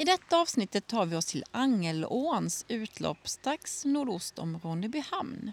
I 0.00 0.04
detta 0.04 0.40
avsnittet 0.40 0.86
tar 0.86 1.06
vi 1.06 1.16
oss 1.16 1.26
till 1.26 1.44
Angelåns 1.50 2.64
utlopp 2.68 3.28
strax 3.28 3.84
nordost 3.84 4.38
om 4.38 4.58
Ronnebyhamn. 4.58 5.52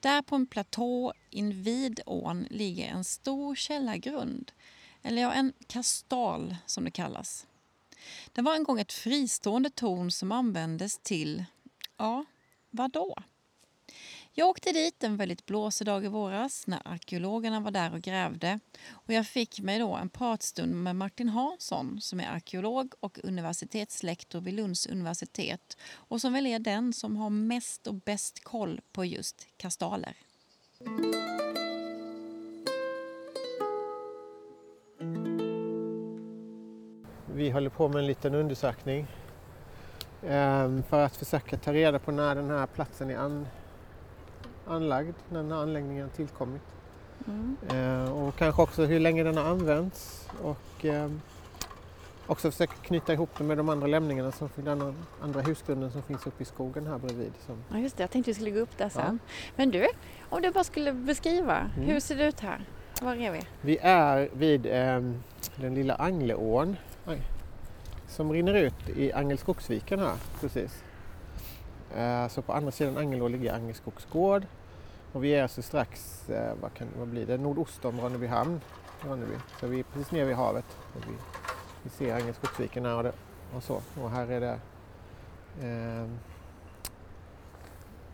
Där 0.00 0.22
på 0.22 0.36
en 0.36 0.46
platå 0.46 1.12
invid 1.30 2.00
ån 2.06 2.46
ligger 2.50 2.88
en 2.88 3.04
stor 3.04 3.54
källargrund, 3.54 4.52
eller 5.02 5.22
ja, 5.22 5.32
en 5.32 5.52
kastal 5.66 6.56
som 6.66 6.84
det 6.84 6.90
kallas. 6.90 7.46
Det 8.32 8.42
var 8.42 8.54
en 8.54 8.64
gång 8.64 8.80
ett 8.80 8.92
fristående 8.92 9.70
torn 9.70 10.10
som 10.10 10.32
användes 10.32 10.98
till, 10.98 11.44
ja, 11.96 12.24
vad 12.70 12.90
då? 12.90 13.16
Jag 14.32 14.48
åkte 14.48 14.72
dit 14.72 15.04
en 15.04 15.16
väldigt 15.16 15.46
blåsig 15.46 15.86
dag 15.86 16.04
i 16.04 16.08
våras 16.08 16.66
när 16.66 16.80
arkeologerna 16.84 17.60
var 17.60 17.70
där 17.70 17.94
och 17.94 18.00
grävde 18.00 18.60
och 18.90 19.12
jag 19.12 19.26
fick 19.26 19.60
mig 19.60 19.78
då 19.78 19.94
en 19.94 20.08
pratstund 20.08 20.74
med 20.74 20.96
Martin 20.96 21.28
Hansson 21.28 22.00
som 22.00 22.20
är 22.20 22.28
arkeolog 22.28 22.92
och 23.00 23.18
universitetslektor 23.22 24.40
vid 24.40 24.54
Lunds 24.54 24.86
universitet 24.86 25.76
och 25.94 26.20
som 26.20 26.32
väl 26.32 26.46
är 26.46 26.58
den 26.58 26.92
som 26.92 27.16
har 27.16 27.30
mest 27.30 27.86
och 27.86 27.94
bäst 27.94 28.44
koll 28.44 28.80
på 28.92 29.04
just 29.04 29.46
kastaler. 29.56 30.16
Vi 37.34 37.50
håller 37.50 37.70
på 37.70 37.88
med 37.88 37.98
en 37.98 38.06
liten 38.06 38.34
undersökning 38.34 39.06
ehm, 40.26 40.82
för 40.82 41.04
att 41.04 41.16
försöka 41.16 41.56
ta 41.56 41.72
reda 41.72 41.98
på 41.98 42.12
när 42.12 42.34
den 42.34 42.50
här 42.50 42.66
platsen 42.66 43.10
är 43.10 43.16
an 43.16 43.46
anlagd 44.70 45.14
när 45.28 45.42
den 45.42 45.52
här 45.52 45.58
anläggningen 45.58 46.02
har 46.02 46.10
tillkommit. 46.10 46.62
Mm. 47.26 47.56
Eh, 47.68 48.12
och 48.12 48.36
kanske 48.36 48.62
också 48.62 48.84
hur 48.84 49.00
länge 49.00 49.22
den 49.22 49.36
har 49.36 49.44
använts 49.44 50.28
och 50.42 50.84
eh, 50.84 51.10
också 52.26 52.50
försöka 52.50 52.72
knyta 52.72 53.12
ihop 53.12 53.30
det 53.38 53.44
med 53.44 53.56
de 53.56 53.68
andra 53.68 53.86
lämningarna, 53.86 54.32
som, 54.32 54.48
den 54.54 54.94
andra 55.22 55.40
husgrunden 55.40 55.92
som 55.92 56.02
finns 56.02 56.26
uppe 56.26 56.42
i 56.42 56.46
skogen 56.46 56.86
här 56.86 56.98
bredvid. 56.98 57.32
Som... 57.46 57.56
Ja 57.70 57.78
just 57.78 57.96
det, 57.96 58.02
jag 58.02 58.10
tänkte 58.10 58.30
vi 58.30 58.34
skulle 58.34 58.50
gå 58.50 58.60
upp 58.60 58.78
där 58.78 58.88
sen. 58.88 59.18
Ja. 59.22 59.32
Men 59.56 59.70
du, 59.70 59.88
om 60.28 60.42
du 60.42 60.50
bara 60.50 60.64
skulle 60.64 60.92
beskriva, 60.92 61.58
mm. 61.58 61.88
hur 61.88 62.00
ser 62.00 62.16
det 62.16 62.28
ut 62.28 62.40
här? 62.40 62.64
Var 63.02 63.14
är 63.14 63.32
vi? 63.32 63.40
Vi 63.60 63.78
är 63.82 64.28
vid 64.32 64.66
eh, 64.66 65.00
den 65.56 65.74
lilla 65.74 65.94
Angleån 65.94 66.76
som 68.10 68.32
rinner 68.32 68.54
ut 68.54 68.88
i 68.96 69.12
Angelskogsviken 69.12 69.98
här 69.98 70.14
precis. 70.40 70.84
Eh, 71.96 72.28
så 72.28 72.42
på 72.42 72.52
andra 72.52 72.70
sidan 72.70 72.96
Angelå 72.96 73.28
ligger 73.28 73.54
Angelskogs 73.54 74.06
gård 74.12 74.46
och 75.12 75.24
vi 75.24 75.34
är 75.34 75.42
alltså 75.42 75.62
strax, 75.62 76.28
eh, 76.30 76.54
vad, 76.60 76.74
kan, 76.74 76.88
vad 76.98 77.08
blir 77.08 77.26
det, 77.26 77.38
nordost 77.38 77.84
om 77.84 78.00
Ronnebyhamn. 78.00 78.60
Ronneby. 79.00 79.34
Så 79.60 79.66
vi 79.66 79.78
är 79.78 79.82
precis 79.82 80.12
nere 80.12 80.24
vid 80.24 80.36
havet. 80.36 80.64
Och 80.94 81.02
vi, 81.08 81.12
vi 81.82 81.90
ser 81.90 82.14
Angelskogsviken 82.14 82.84
här 82.84 82.96
och, 82.96 83.02
det, 83.02 83.12
och 83.56 83.62
så. 83.62 83.80
Och 84.02 84.10
här 84.10 84.30
är 84.30 84.40
det 84.40 84.58
eh, 85.62 86.08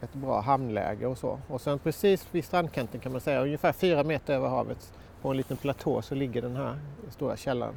ett 0.01 0.13
bra 0.13 0.41
hamnläge 0.41 1.07
och 1.07 1.19
så. 1.19 1.39
Och 1.49 1.61
sen 1.61 1.79
precis 1.79 2.27
vid 2.31 2.45
strandkanten 2.45 3.01
kan 3.01 3.13
man 3.13 3.21
säga, 3.21 3.43
ungefär 3.43 3.73
fyra 3.73 4.05
meter 4.05 4.35
över 4.35 4.49
havet 4.49 4.93
på 5.23 5.31
en 5.31 5.37
liten 5.37 5.57
platå 5.57 6.03
så 6.03 6.15
ligger 6.15 6.43
den 6.43 6.57
här 6.57 6.79
stora 7.11 7.37
källaren 7.37 7.75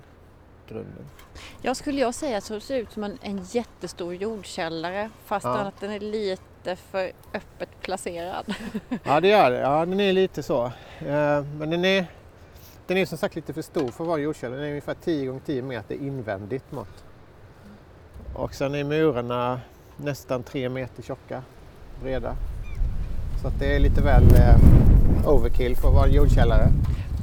grunden. 0.70 1.06
Ja, 1.62 1.76
skulle 1.76 2.02
jag 2.02 2.14
säga 2.16 2.42
så 2.42 2.60
ser 2.60 2.76
det 2.76 2.82
ut 2.82 2.92
som 2.92 3.04
en, 3.04 3.18
en 3.22 3.44
jättestor 3.44 4.16
jordkällare 4.16 5.10
fast 5.26 5.46
ja. 5.46 5.58
att 5.58 5.80
den 5.80 5.92
är 5.92 6.00
lite 6.00 6.76
för 6.76 7.12
öppet 7.34 7.70
placerad. 7.82 8.46
Ja, 9.04 9.20
det 9.20 9.28
gör 9.28 9.52
det. 9.52 9.60
Ja, 9.60 9.86
den 9.86 10.00
är 10.00 10.14
lite 10.14 10.44
så. 10.44 10.66
Eh, 11.00 11.44
men 11.58 11.70
den 11.70 11.86
är, 11.86 12.06
den 12.88 12.98
är 12.98 13.06
som 13.06 13.18
sagt 13.18 13.36
lite 13.36 13.54
för 13.54 13.62
stor 13.62 13.88
för 13.88 14.04
att 14.04 14.08
vara 14.08 14.20
jordkällare. 14.20 14.60
Den 14.60 14.66
är 14.66 14.70
ungefär 14.70 14.96
10 15.04 15.26
gånger 15.26 15.42
10 15.46 15.62
meter 15.62 15.96
invändigt 15.96 16.72
mått. 16.72 17.04
Och 18.34 18.54
sen 18.54 18.76
är 18.76 18.84
murarna 18.84 19.62
nästan 19.98 20.44
3 20.44 20.70
meter 20.70 21.04
tjocka, 21.04 21.44
breda. 22.02 22.36
Så 23.42 23.48
att 23.48 23.60
det 23.60 23.76
är 23.76 23.80
lite 23.80 24.02
väl 24.02 24.24
eh, 24.24 25.30
overkill 25.30 25.76
för 25.76 25.88
att 25.88 25.94
vara 25.94 26.08
jordkällare. 26.08 26.68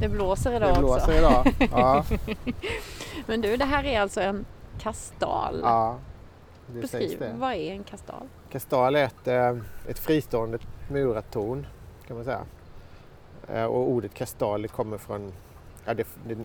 Det 0.01 0.09
blåser 0.09 0.57
idag 0.57 0.75
det 0.75 0.79
blåser 0.79 0.97
också. 0.97 1.13
Idag. 1.13 1.69
Ja. 1.71 2.05
Men 3.27 3.41
du, 3.41 3.57
det 3.57 3.65
här 3.65 3.85
är 3.85 4.01
alltså 4.01 4.21
en 4.21 4.45
kastal? 4.79 5.61
Ja, 5.63 5.99
det 6.67 6.81
Beskriv, 6.81 7.09
sägs 7.09 7.19
det. 7.19 7.35
vad 7.39 7.53
är 7.53 7.73
en 7.73 7.85
kastal? 7.85 8.29
Kastal 8.51 8.97
är 8.97 9.05
ett, 9.05 9.29
eh, 9.29 9.57
ett 9.89 9.99
fristående 9.99 10.59
murat 10.91 11.31
torn 11.31 11.67
kan 12.07 12.17
man 12.17 12.25
säga. 12.25 12.45
Eh, 13.49 13.65
och 13.65 13.91
ordet 13.91 14.15
kastal 14.15 14.69
kommer 14.69 14.99
från, 14.99 15.33
ja, 15.85 15.95
det, 15.95 16.07
det, 16.27 16.37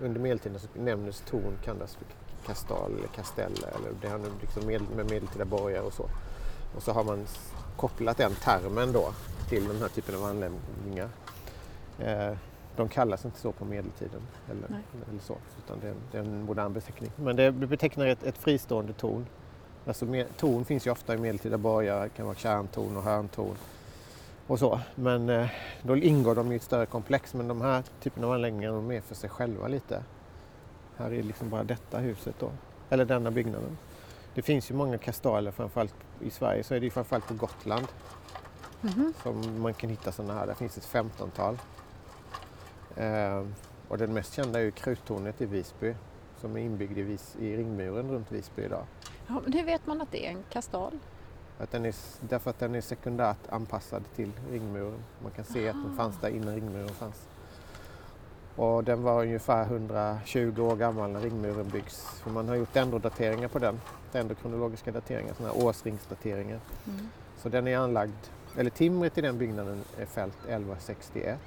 under 0.00 0.20
medeltiden 0.20 0.58
så 0.58 0.68
nämndes 0.74 1.20
torn 1.20 1.58
kallas 1.64 1.98
kastal 2.46 2.92
eller 2.98 3.08
kastell 3.08 3.52
eller 3.52 3.90
det 4.02 4.08
har 4.08 4.20
liksom 4.40 4.66
med, 4.66 4.82
med 4.96 5.10
medeltida 5.10 5.44
borgar 5.44 5.82
och 5.82 5.92
så. 5.92 6.06
Och 6.76 6.82
så 6.82 6.92
har 6.92 7.04
man 7.04 7.26
kopplat 7.76 8.16
den 8.16 8.34
termen 8.34 8.92
då 8.92 9.12
till 9.48 9.68
den 9.68 9.80
här 9.80 9.88
typen 9.88 10.14
av 10.14 10.24
anläggningar. 10.24 11.08
De 12.76 12.88
kallas 12.88 13.24
inte 13.24 13.38
så 13.38 13.52
på 13.52 13.64
medeltiden 13.64 14.20
eller, 14.50 14.66
eller 15.10 15.20
så, 15.20 15.36
utan 15.64 15.80
det 15.80 15.86
är, 15.86 15.90
en, 15.90 15.96
det 16.12 16.18
är, 16.18 16.22
en, 16.22 16.42
modern 16.42 16.72
beteckning. 16.72 17.10
Men 17.16 17.36
det 17.36 17.52
betecknar 17.52 18.06
ett, 18.06 18.22
ett 18.22 18.38
fristående 18.38 18.92
torn. 18.92 19.26
Alltså, 19.86 20.04
med, 20.04 20.36
torn 20.36 20.64
finns 20.64 20.86
ju 20.86 20.90
ofta 20.90 21.14
i 21.14 21.18
medeltida 21.18 21.58
borgar, 21.58 22.02
det 22.02 22.08
kan 22.08 22.26
vara 22.26 22.36
kärntorn 22.36 22.96
och 22.96 23.02
hörntorn 23.02 23.56
och 24.50 24.58
så. 24.58 24.80
Men 24.94 25.28
eh, 25.28 25.48
då 25.82 25.96
ingår 25.96 26.34
de 26.34 26.52
i 26.52 26.56
ett 26.56 26.62
större 26.62 26.86
komplex. 26.86 27.34
Men 27.34 27.48
de 27.48 27.60
här 27.60 27.82
typen 28.02 28.24
av 28.24 28.32
anläggningar 28.32 28.72
de 28.72 28.90
är 28.90 29.00
för 29.00 29.14
sig 29.14 29.30
själva 29.30 29.68
lite. 29.68 30.02
Här 30.96 31.12
är 31.12 31.22
liksom 31.22 31.50
bara 31.50 31.64
detta 31.64 31.98
huset 31.98 32.34
då, 32.38 32.50
eller 32.88 33.04
denna 33.04 33.30
byggnaden. 33.30 33.78
Det 34.34 34.42
finns 34.42 34.70
ju 34.70 34.74
många 34.74 34.98
kastaler, 34.98 35.50
framförallt 35.50 35.94
i 36.20 36.30
Sverige 36.30 36.64
så 36.64 36.74
är 36.74 36.80
det 36.80 36.84
ju 36.84 36.90
framförallt 36.90 37.28
på 37.28 37.34
Gotland 37.34 37.86
mm 38.82 38.94
-hmm. 38.94 39.22
som 39.22 39.62
man 39.62 39.74
kan 39.74 39.90
hitta 39.90 40.12
sådana 40.12 40.34
här. 40.34 40.46
Där 40.46 40.54
finns 40.54 40.76
ett 40.76 40.84
femtontal. 40.84 41.58
Eh, 42.96 43.46
och 43.88 43.98
den 43.98 44.12
mest 44.12 44.34
kända 44.34 44.58
är 44.58 44.64
ju 44.64 44.70
kruttornet 44.70 45.40
i 45.40 45.46
Visby 45.46 45.94
som 46.40 46.56
är 46.56 46.60
inbyggd 46.60 46.98
i, 46.98 47.02
vis, 47.02 47.36
i 47.40 47.56
ringmuren 47.56 48.10
runt 48.10 48.32
Visby 48.32 48.62
idag. 48.62 48.84
Ja, 49.26 49.40
men 49.44 49.52
hur 49.52 49.64
vet 49.64 49.86
man 49.86 50.00
att 50.00 50.12
det 50.12 50.26
är 50.26 50.30
en 50.30 50.44
kastal? 50.50 50.98
Att 51.58 51.70
den 51.70 51.84
är, 51.84 51.94
därför 52.20 52.50
att 52.50 52.58
den 52.58 52.74
är 52.74 52.80
sekundärt 52.80 53.48
anpassad 53.48 54.04
till 54.16 54.32
ringmuren. 54.50 55.04
Man 55.22 55.32
kan 55.32 55.44
se 55.44 55.68
Aha. 55.68 55.78
att 55.78 55.84
den 55.86 55.96
fanns 55.96 56.20
där 56.20 56.28
innan 56.28 56.54
ringmuren 56.54 56.88
fanns. 56.88 57.28
Och 58.56 58.84
den 58.84 59.02
var 59.02 59.22
ungefär 59.22 59.64
120 59.64 60.60
år 60.60 60.76
gammal 60.76 61.10
när 61.10 61.20
ringmuren 61.20 61.68
byggs. 61.68 62.20
För 62.22 62.30
man 62.30 62.48
har 62.48 62.56
gjort 62.56 62.72
dendrodateringar 62.72 63.48
på 63.48 63.58
den, 63.58 63.80
dendrokronologiska 64.12 64.92
dateringar, 64.92 65.34
sådana 65.34 65.54
här 65.54 65.64
årsringsdateringar. 65.64 66.60
Mm. 66.86 67.08
Så 67.38 67.48
den 67.48 67.68
är 67.68 67.76
anlagd, 67.76 68.30
eller 68.56 68.70
timret 68.70 69.18
i 69.18 69.20
den 69.20 69.38
byggnaden 69.38 69.84
är 69.98 70.06
fällt 70.06 70.38
1161. 70.44 71.38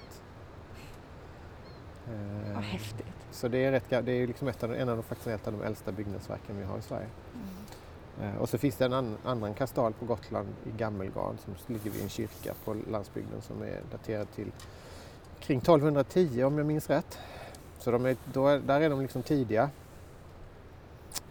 Eh, 2.08 2.54
Vad 2.56 2.64
häftigt. 2.64 3.08
Så 3.32 3.48
det 3.48 3.66
är, 3.66 3.72
rätt, 3.72 3.90
det 3.90 4.12
är 4.12 4.28
liksom 4.28 4.48
ett 4.48 4.64
av, 4.64 4.74
en 4.76 4.90
av 4.90 4.98
de, 4.98 5.04
faktiskt 5.04 5.28
ett 5.28 5.48
av 5.48 5.54
de 5.54 5.62
äldsta 5.62 5.92
byggnadsverken 5.92 6.58
vi 6.60 6.64
har 6.66 6.78
i 6.78 6.82
Sverige. 6.82 7.08
Mm. 7.34 8.34
Eh, 8.36 8.42
Och 8.42 8.50
så 8.50 8.58
finns 8.58 8.76
det 8.76 8.86
en 8.86 8.94
an, 8.94 9.18
annan 9.26 9.54
kastal 9.54 9.94
på 9.94 10.06
Gotland 10.06 10.48
i 10.66 10.78
Gammelgarn 10.78 11.38
som 11.38 11.56
ligger 11.74 11.90
vid 11.92 12.04
en 12.04 12.10
kyrka 12.10 12.54
på 12.66 12.76
landsbygden 12.92 13.42
som 13.42 13.62
är 13.62 13.80
daterad 13.92 14.28
till 14.36 14.52
kring 15.40 15.58
1210 15.60 16.44
om 16.44 16.58
jag 16.58 16.68
minns 16.68 16.90
rätt. 16.90 17.20
Så 17.80 17.92
de 17.92 18.06
är, 18.06 18.16
då 18.34 18.48
är, 18.48 18.60
där 18.60 18.82
är 18.82 18.90
de 18.90 19.02
liksom 19.02 19.24
tidiga. 19.24 19.70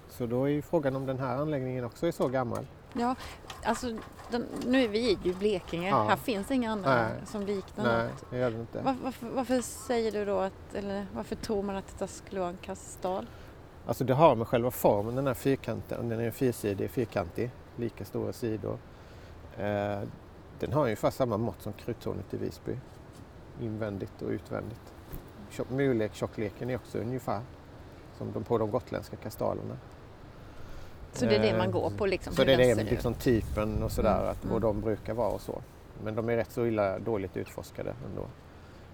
Så 0.08 0.26
då 0.26 0.44
är 0.44 0.48
ju 0.48 0.62
frågan 0.62 0.96
om 0.96 1.06
den 1.06 1.18
här 1.18 1.36
anläggningen 1.36 1.84
också 1.84 2.06
är 2.06 2.12
så 2.12 2.28
gammal. 2.28 2.66
Ja, 2.92 3.14
alltså 3.64 3.86
den, 4.30 4.46
nu 4.66 4.84
är 4.84 4.88
vi 4.88 4.98
ju 5.22 5.30
i 5.30 5.34
Blekinge. 5.34 5.88
Ja. 5.88 6.02
Här 6.02 6.16
finns 6.16 6.50
inga 6.50 6.72
andra 6.72 6.94
Nej. 6.94 7.12
som 7.26 7.42
liknar 7.42 7.84
Nej, 7.84 8.08
något. 8.08 8.24
det 8.30 8.38
gör 8.38 8.50
den 8.50 8.60
inte. 8.60 8.80
Var, 8.82 8.96
varför, 9.02 9.26
varför 9.26 9.60
säger 9.60 10.12
du 10.12 10.24
då 10.24 10.38
att, 10.38 10.74
eller 10.74 11.06
varför 11.14 11.36
tror 11.36 11.62
man 11.62 11.76
att 11.76 11.86
detta 11.86 12.06
skulle 12.06 12.40
vara 12.40 12.50
en 12.50 12.56
kastal? 12.56 13.26
Alltså 13.86 14.04
det 14.04 14.14
har 14.14 14.34
med 14.36 14.48
själva 14.48 14.70
formen, 14.70 15.14
den 15.14 15.26
här 15.26 15.34
fyrkanten, 15.34 16.08
den 16.08 16.20
är 16.20 16.30
fyrsidig, 16.30 16.90
fyrkantig, 16.90 17.50
lika 17.76 18.04
stora 18.04 18.32
sidor. 18.32 18.78
Eh, 19.58 20.00
den 20.60 20.72
har 20.72 20.82
ungefär 20.84 21.10
samma 21.10 21.36
mått 21.36 21.62
som 21.62 21.72
kruttornet 21.72 22.34
i 22.34 22.36
Visby, 22.36 22.76
invändigt 23.60 24.22
och 24.22 24.28
utvändigt. 24.30 24.92
Tjock- 25.50 25.70
Mulek, 25.70 26.14
tjockleken 26.14 26.70
är 26.70 26.76
också 26.76 26.98
ungefär 26.98 27.40
som 28.18 28.32
de 28.32 28.44
på 28.44 28.58
de 28.58 28.70
gotländska 28.70 29.16
kastalerna. 29.16 29.76
Så 31.12 31.24
det 31.24 31.36
är 31.36 31.52
det 31.52 31.58
man 31.58 31.70
går 31.70 31.90
på 31.90 32.06
liksom? 32.06 32.34
Så 32.34 32.44
det 32.44 32.52
är 32.52 32.76
det, 32.76 32.84
liksom 32.84 33.14
typen 33.14 33.82
och 33.82 33.92
sådär, 33.92 34.18
Mm, 34.18 34.30
att, 34.30 34.44
mm. 34.44 34.54
och 34.54 34.60
de 34.60 34.80
brukar 34.80 35.14
vara 35.14 35.28
och 35.28 35.40
så. 35.40 35.62
Men 36.04 36.14
de 36.14 36.28
är 36.28 36.36
rätt 36.36 36.52
så 36.52 36.66
illa 36.66 36.98
dåligt 36.98 37.36
utforskade 37.36 37.94
ändå. 38.10 38.26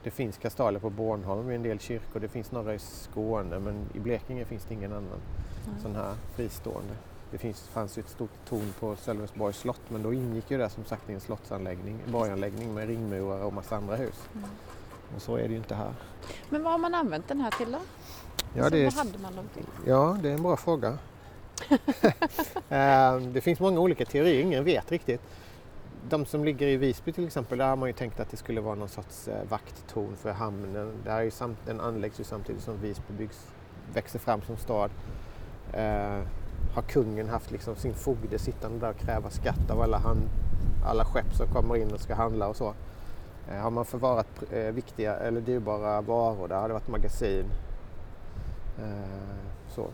Det 0.02 0.10
finns 0.10 0.38
kastaler 0.38 0.80
på 0.80 0.90
Bornholm 0.90 1.50
i 1.50 1.54
en 1.54 1.62
del 1.62 1.78
kyrkor, 1.78 2.20
det 2.20 2.28
finns 2.28 2.52
några 2.52 2.74
i 2.74 2.78
Skåne 2.78 3.58
men 3.58 3.86
i 3.94 3.98
Blekinge 3.98 4.44
finns 4.44 4.64
det 4.64 4.74
ingen 4.74 4.92
annan 4.92 5.20
Mm. 5.66 5.80
sån 5.82 5.94
här 5.96 6.14
fristående. 6.36 6.94
Det 7.30 7.38
finns, 7.38 7.68
fanns 7.68 7.98
ju 7.98 8.00
ett 8.00 8.08
stort 8.08 8.30
torn 8.48 8.72
på 8.80 8.96
Sölvesborgs 8.96 9.58
slott 9.58 9.80
men 9.88 10.02
då 10.02 10.12
ingick 10.12 10.50
ju 10.50 10.58
det 10.58 10.68
som 10.68 10.84
sagt 10.84 11.10
i 11.10 11.12
en 11.12 11.20
slottsanläggning, 11.20 11.98
en 12.06 12.12
borganläggning 12.12 12.74
med 12.74 12.88
ringmurar 12.88 13.44
och 13.44 13.52
massa 13.52 13.76
andra 13.76 13.96
hus. 13.96 14.28
Mm. 14.34 14.48
Och 15.16 15.22
så 15.22 15.36
är 15.36 15.42
det 15.42 15.48
ju 15.48 15.56
inte 15.56 15.74
här. 15.74 15.92
Men 16.48 16.62
vad 16.62 16.72
har 16.72 16.78
man 16.78 16.94
använt 16.94 17.28
den 17.28 17.40
här 17.40 17.50
till 17.50 17.72
då? 17.72 17.78
Ja, 18.54 18.64
alltså, 18.64 18.70
det 18.78 18.84
Vad 18.84 18.92
hade 18.94 19.18
man 19.18 19.36
dem 19.36 19.44
till? 19.54 19.66
ja, 19.86 20.18
det 20.22 20.28
är 20.30 20.34
en 20.34 20.42
bra 20.42 20.56
fråga. 20.56 20.98
Ehm, 22.68 23.32
det 23.32 23.40
finns 23.40 23.60
många 23.60 23.80
olika 23.80 24.04
teorier, 24.04 24.42
ingen 24.42 24.64
vet 24.64 24.92
riktigt. 24.92 25.20
De 26.08 26.26
som 26.26 26.44
ligger 26.44 26.66
i 26.66 26.76
Visby 26.76 27.12
till 27.12 27.26
exempel, 27.26 27.58
där 27.58 27.68
har 27.68 27.76
man 27.76 27.88
ju 27.88 27.92
tänkt 27.92 28.20
att 28.20 28.30
det 28.30 28.36
skulle 28.36 28.60
vara 28.60 28.74
någon 28.74 28.88
sorts 28.88 29.28
eh, 29.28 29.44
vakttorn 29.48 30.16
för 30.16 30.32
hamnen. 30.32 30.92
Där 31.04 31.16
är 31.16 31.22
ju 31.22 31.30
samt, 31.30 31.58
den 31.66 31.80
anläggs 31.80 32.20
ju 32.20 32.24
samtidigt 32.24 32.62
som 32.62 32.80
Visby 32.80 33.14
byggs, 33.18 33.46
växer 33.94 34.18
fram 34.18 34.42
som 34.42 34.56
stad. 34.56 34.90
Eh, 35.72 36.20
har 36.74 36.82
kungen 36.82 37.28
haft 37.28 37.50
liksom 37.50 37.76
sin 37.76 37.94
fogde 37.94 38.38
sittande 38.38 38.78
där 38.78 38.90
och 38.90 38.98
kräva 38.98 39.30
skatt 39.30 39.70
av 39.70 39.80
alla, 39.80 39.98
hand, 39.98 40.22
alla 40.86 41.04
skepp 41.04 41.34
som 41.34 41.46
kommer 41.48 41.76
in 41.76 41.92
och 41.92 42.00
ska 42.00 42.14
handla 42.14 42.48
och 42.48 42.56
så. 42.56 42.74
Eh, 43.50 43.56
har 43.56 43.70
man 43.70 43.84
förvarat 43.84 44.42
eh, 44.52 44.72
viktiga 44.72 45.16
eller 45.16 45.40
dyrbara 45.40 46.00
varor 46.00 46.48
där 46.48 46.56
har 46.56 46.68
det 46.68 46.74
varit 46.74 46.88
magasin. 46.88 47.44
Eh, 48.78 49.68
så. 49.68 49.86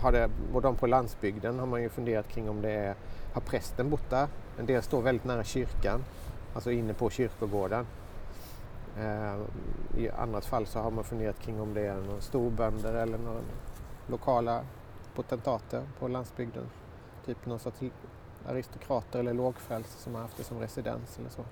Har 0.00 0.12
det, 0.12 0.30
och 0.52 0.62
de 0.62 0.76
på 0.76 0.86
landsbygden 0.86 1.58
har 1.58 1.66
man 1.66 1.82
ju 1.82 1.88
funderat 1.88 2.28
kring 2.28 2.48
om 2.48 2.62
det 2.62 2.70
är, 2.70 2.94
har 3.32 3.40
prästen 3.40 3.90
bott 3.90 4.10
där? 4.10 4.28
En 4.58 4.66
del 4.66 4.82
står 4.82 5.02
väldigt 5.02 5.24
nära 5.24 5.44
kyrkan, 5.44 6.04
alltså 6.54 6.70
inne 6.70 6.94
på 6.94 7.10
kyrkogården. 7.10 7.86
Eh, 8.98 9.36
I 9.96 10.10
annat 10.10 10.44
fall 10.44 10.66
så 10.66 10.78
har 10.78 10.90
man 10.90 11.04
funderat 11.04 11.38
kring 11.38 11.60
om 11.60 11.74
det 11.74 11.86
är 11.86 11.94
någon 11.94 12.20
storbönder 12.20 12.94
eller 12.94 13.18
några 13.18 13.40
lokala 14.06 14.64
potentater 15.14 15.82
på 15.98 16.08
landsbygden. 16.08 16.64
Typ 17.26 17.46
någon 17.46 17.58
sorts 17.58 17.80
aristokrater 18.48 19.18
eller 19.18 19.34
lågfrälse 19.34 19.98
som 19.98 20.14
har 20.14 20.22
haft 20.22 20.36
det 20.36 20.44
som 20.44 20.58
residens 20.58 21.18
eller 21.18 21.30
så. 21.30 21.42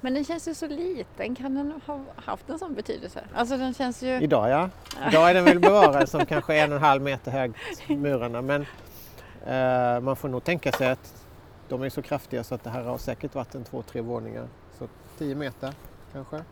Men 0.00 0.14
den 0.14 0.24
känns 0.24 0.48
ju 0.48 0.54
så 0.54 0.66
liten. 0.66 1.34
Kan 1.34 1.54
den 1.54 1.80
ha 1.86 2.00
haft 2.16 2.50
en 2.50 2.58
sån 2.58 2.74
betydelse? 2.74 3.24
Alltså 3.34 3.56
den 3.56 3.74
känns 3.74 4.02
ju... 4.02 4.20
Idag 4.22 4.50
ja. 4.50 4.70
Idag 5.08 5.30
är 5.30 5.34
den 5.34 5.44
väl 5.44 5.60
bevarad 5.60 6.08
som 6.08 6.26
kanske 6.26 6.54
en 6.54 6.72
och 6.72 6.76
en 6.76 6.82
halv 6.82 7.02
meter 7.02 7.30
hög, 7.30 7.52
murarna. 7.88 8.42
Men 8.42 8.62
eh, 9.46 10.00
man 10.00 10.16
får 10.16 10.28
nog 10.28 10.44
tänka 10.44 10.72
sig 10.72 10.90
att 10.90 11.24
de 11.68 11.82
är 11.82 11.88
så 11.88 12.02
kraftiga 12.02 12.44
så 12.44 12.54
att 12.54 12.64
det 12.64 12.70
här 12.70 12.82
har 12.82 12.98
säkert 12.98 13.34
varit 13.34 13.54
en 13.54 13.64
två, 13.64 13.82
tre 13.82 14.00
våningar. 14.00 14.48
Så 14.78 14.88
10 15.18 15.34
meter 15.34 15.72
kanske. 16.12 16.42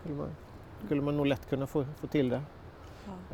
Skulle 0.00 0.14
man, 0.14 0.28
skulle 0.86 1.02
man 1.02 1.16
nog 1.16 1.26
lätt 1.26 1.48
kunna 1.48 1.66
få, 1.66 1.86
få 2.00 2.06
till 2.06 2.28
det. 2.28 2.42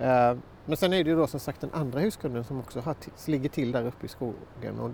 Ja. 0.00 0.30
Eh, 0.30 0.36
men 0.66 0.76
sen 0.76 0.92
är 0.92 1.04
det 1.04 1.10
ju 1.10 1.16
då 1.16 1.26
som 1.26 1.40
sagt 1.40 1.60
den 1.60 1.70
andra 1.72 2.00
husgrunden 2.00 2.44
som 2.44 2.58
också 2.58 2.80
har 2.80 2.96
ligger 3.26 3.48
till 3.48 3.72
där 3.72 3.86
uppe 3.86 4.06
i 4.06 4.08
skogen. 4.08 4.80
Och 4.80 4.90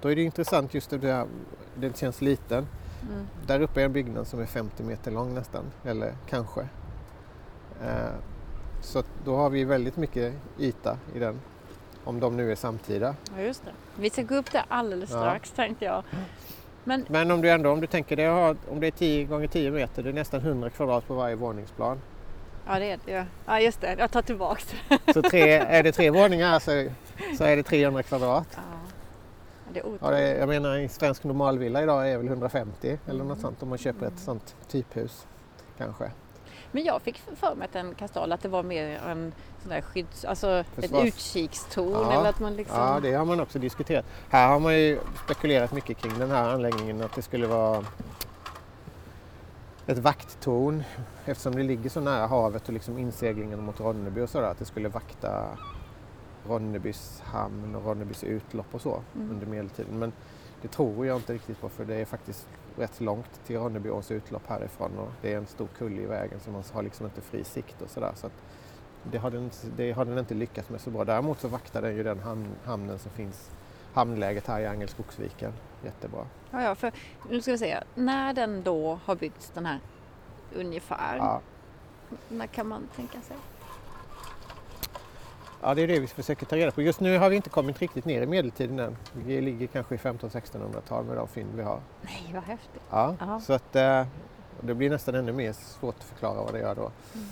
då 0.00 0.08
är 0.12 0.16
det 0.16 0.22
intressant 0.22 0.74
just 0.74 0.90
det 0.90 0.98
där, 0.98 1.26
den 1.74 1.92
känns 1.92 2.20
liten. 2.20 2.66
Mm. 3.10 3.26
Där 3.46 3.60
uppe 3.60 3.80
är 3.80 3.84
en 3.84 3.92
byggnad 3.92 4.26
som 4.26 4.40
är 4.40 4.46
50 4.46 4.82
meter 4.82 5.10
lång 5.10 5.34
nästan, 5.34 5.64
eller 5.84 6.12
kanske. 6.28 6.60
Eh, 7.82 7.88
så 8.80 9.02
då 9.24 9.36
har 9.36 9.50
vi 9.50 9.64
väldigt 9.64 9.96
mycket 9.96 10.34
yta 10.58 10.98
i 11.14 11.18
den, 11.18 11.40
om 12.04 12.20
de 12.20 12.36
nu 12.36 12.52
är 12.52 12.56
samtida. 12.56 13.14
Ja, 13.36 13.42
just 13.42 13.64
det. 13.64 13.70
Vi 13.96 14.10
ska 14.10 14.22
gå 14.22 14.34
upp 14.34 14.52
där 14.52 14.64
alldeles 14.68 15.10
Ja. 15.10 15.16
strax 15.18 15.50
tänkte 15.50 15.84
jag. 15.84 16.02
Men 16.84 17.06
Men 17.08 17.30
om 17.30 17.40
du 17.40 17.50
ändå, 17.50 17.70
om 17.72 17.80
du 17.80 17.86
tänker 17.86 18.16
det, 18.16 18.24
har- 18.24 18.56
om 18.70 18.80
det 18.80 18.86
är 18.86 18.90
10 18.90 19.24
gånger 19.24 19.46
10 19.46 19.70
meter, 19.70 20.02
det 20.02 20.08
är 20.08 20.12
nästan 20.12 20.40
100 20.40 20.70
kvadrat 20.70 21.06
på 21.06 21.14
varje 21.14 21.34
våningsplan. 21.34 22.00
ja, 22.66 22.78
det 22.78 22.90
är 22.90 22.98
det 23.04 23.12
ju. 23.12 23.24
Ja, 23.46 23.60
just 23.60 23.80
det. 23.80 23.96
Jag 23.98 24.10
tar 24.10 24.22
tillbaks 24.22 24.74
det. 25.04 25.12
Så 25.12 25.22
tre, 25.22 25.52
är 25.52 25.82
det 25.82 25.92
tre 25.92 26.10
våningar 26.10 26.58
så, 26.58 26.86
så 27.38 27.44
är 27.44 27.56
det 27.56 27.62
300 27.62 28.02
kvadrat. 28.02 28.48
Ja. 28.54 28.60
Det 29.72 29.80
är 29.80 29.84
Ja, 30.00 30.10
det 30.10 30.18
är, 30.18 30.38
jag 30.38 30.48
menar 30.48 30.76
en 30.76 30.88
svensk 30.88 31.24
normalvilla 31.24 31.82
idag 31.82 32.10
är 32.10 32.16
väl 32.18 32.26
150 32.28 32.98
eller 33.06 33.24
något 33.24 33.40
sånt 33.40 33.62
om 33.62 33.68
man 33.68 33.78
köper 33.78 34.06
ett 34.06 34.18
sånt 34.18 34.56
typhus. 34.68 35.26
Kanske. 35.78 36.10
Men 36.72 36.84
jag 36.84 37.02
fick 37.02 37.22
för 37.36 37.54
mig 37.54 37.68
att 37.68 37.76
en 37.76 37.94
kastal 37.94 38.32
att 38.32 38.40
det 38.42 38.48
var 38.48 38.62
mer 38.62 39.00
en 39.08 39.32
sån 39.62 39.70
där 39.70 39.80
skydds... 39.80 40.24
Alltså 40.24 40.46
Försvars- 40.46 41.00
ett 41.00 41.04
utkikstorn 41.06 41.92
Ja. 41.92 42.12
eller 42.12 42.28
att 42.30 42.40
man 42.40 42.56
liksom... 42.56 42.78
Ja, 42.78 43.00
det 43.02 43.12
har 43.12 43.24
man 43.24 43.40
också 43.40 43.58
diskuterat. 43.58 44.04
Här 44.30 44.48
har 44.48 44.60
man 44.60 44.74
ju 44.74 44.98
spekulerat 45.24 45.72
mycket 45.72 45.96
kring 45.96 46.18
den 46.18 46.30
här 46.30 46.48
anläggningen 46.52 47.02
att 47.02 47.14
det 47.14 47.22
skulle 47.22 47.46
vara 47.46 47.84
ett 49.86 49.98
vakttorn 49.98 50.82
eftersom 51.24 51.54
det 51.54 51.62
ligger 51.62 51.90
så 51.90 52.00
nära 52.00 52.26
havet 52.26 52.66
och 52.66 52.72
liksom 52.74 52.98
inseglingen 52.98 53.62
mot 53.64 53.80
Ronneby 53.80 54.20
och 54.20 54.30
sådär 54.30 54.48
att 54.48 54.58
det 54.58 54.64
skulle 54.64 54.88
vakta 54.88 55.44
Ronnebys 56.48 57.20
hamn 57.24 57.74
och 57.74 57.84
Ronnebys 57.84 58.24
utlopp 58.24 58.74
och 58.74 58.80
så 58.80 59.02
Mm. 59.14 59.30
under 59.30 59.46
medeltiden. 59.46 59.98
Men 59.98 60.12
det 60.62 60.68
tror 60.68 61.06
jag 61.06 61.16
inte 61.16 61.32
riktigt 61.34 61.60
på 61.60 61.68
för 61.68 61.84
det 61.84 61.94
är 61.94 62.04
faktiskt 62.04 62.48
rätt 62.76 63.00
långt 63.00 63.40
till 63.46 63.56
Ronnebyåns 63.58 64.10
utlopp 64.10 64.46
härifrån 64.46 64.98
och 64.98 65.08
det 65.22 65.32
är 65.32 65.36
en 65.36 65.46
stor 65.46 65.68
kulle 65.78 66.02
i 66.02 66.06
vägen 66.06 66.40
så 66.40 66.50
man 66.50 66.62
har 66.72 66.82
liksom 66.82 67.06
inte 67.06 67.20
fri 67.20 67.44
sikt 67.44 67.82
och 67.82 67.90
sådär. 67.90 68.12
Så 68.14 68.30
det, 69.10 69.18
har 69.18 69.30
den, 69.30 69.50
det 69.76 69.92
har 69.92 70.04
den 70.04 70.18
inte 70.18 70.34
lyckats 70.34 70.70
med 70.70 70.80
så 70.80 70.90
bra. 70.90 71.04
Däremot 71.04 71.40
så 71.40 71.48
vaktar 71.48 71.82
den 71.82 71.96
ju 71.96 72.02
den 72.02 72.18
hamn, 72.20 72.46
hamnen 72.64 72.98
som 72.98 73.10
finns, 73.12 73.50
hamnläget 73.94 74.46
här 74.46 74.60
i 74.60 74.66
Angelskogsviken 74.66 75.52
jättebra. 75.84 76.26
Ja, 76.50 76.62
ja, 76.62 76.74
för 76.74 76.92
nu 77.30 77.42
ska 77.42 77.50
vi 77.52 77.58
se. 77.58 77.82
När 77.94 78.32
den 78.34 78.62
då 78.62 78.98
har 79.04 79.14
byggts 79.16 79.50
den 79.50 79.66
här 79.66 79.78
ungefär. 80.54 81.16
Ja, 81.16 81.40
När 82.28 82.46
kan 82.46 82.66
man 82.68 82.88
tänka 82.96 83.20
sig? 83.20 83.36
Ja, 85.64 85.74
det 85.74 85.82
är 85.82 85.86
det 85.88 86.00
vi 86.00 86.06
försöker 86.06 86.46
ta 86.46 86.56
reda 86.56 86.70
på. 86.70 86.82
Just 86.82 87.00
nu 87.00 87.18
har 87.18 87.30
vi 87.30 87.36
inte 87.36 87.50
kommit 87.50 87.80
riktigt 87.82 88.04
ner 88.04 88.22
i 88.22 88.26
medeltiden 88.26 88.78
än. 88.78 88.96
Vi 89.12 89.40
ligger 89.40 89.66
kanske 89.66 89.94
i 89.94 89.98
1500-1600-tal 89.98 91.04
med 91.04 91.16
de 91.16 91.28
fynd 91.28 91.48
vi 91.56 91.62
har. 91.62 91.80
Nej, 92.02 92.30
vad 92.34 92.42
häftigt. 92.42 92.82
Ja, 92.90 93.14
Ja. 93.20 93.40
så 93.40 93.52
att 93.52 93.76
eh, 93.76 94.06
det 94.60 94.74
blir 94.74 94.90
nästan 94.90 95.14
ännu 95.14 95.32
mer 95.32 95.52
svårt 95.52 95.94
att 95.98 96.04
förklara 96.04 96.42
vad 96.42 96.52
det 96.52 96.58
gör 96.58 96.74
då. 96.74 96.90
Mm. 97.14 97.26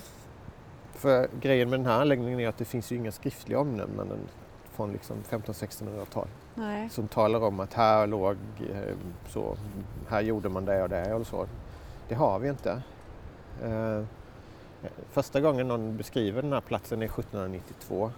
För 0.94 1.28
grejen 1.40 1.70
med 1.70 1.80
den 1.80 1.86
här 1.86 2.00
anläggningen 2.00 2.40
är 2.40 2.48
att 2.48 2.58
det 2.58 2.64
finns 2.64 2.92
ju 2.92 2.96
inga 2.96 3.12
skriftliga 3.12 3.58
omnämnanden 3.58 4.18
från 4.72 4.92
liksom 4.92 5.16
1500-1600-tal 5.30 6.28
Nej. 6.54 6.90
som 6.90 7.08
talar 7.08 7.40
om 7.44 7.60
att 7.60 7.74
här 7.74 8.06
låg 8.06 8.36
eh, 8.72 8.94
så, 9.28 9.56
här 10.08 10.20
gjorde 10.20 10.48
man 10.48 10.64
det 10.64 10.82
och 10.82 10.88
det 10.88 11.14
och 11.14 11.26
så. 11.26 11.46
Det 12.08 12.14
har 12.14 12.38
vi 12.38 12.48
inte. 12.48 12.82
Första 15.12 15.40
gången 15.40 15.68
någon 15.68 15.96
beskriver 15.96 16.42
den 16.42 16.52
här 16.52 16.60
platsen 16.60 17.02
är 17.02 17.06
1792. 17.06 18.12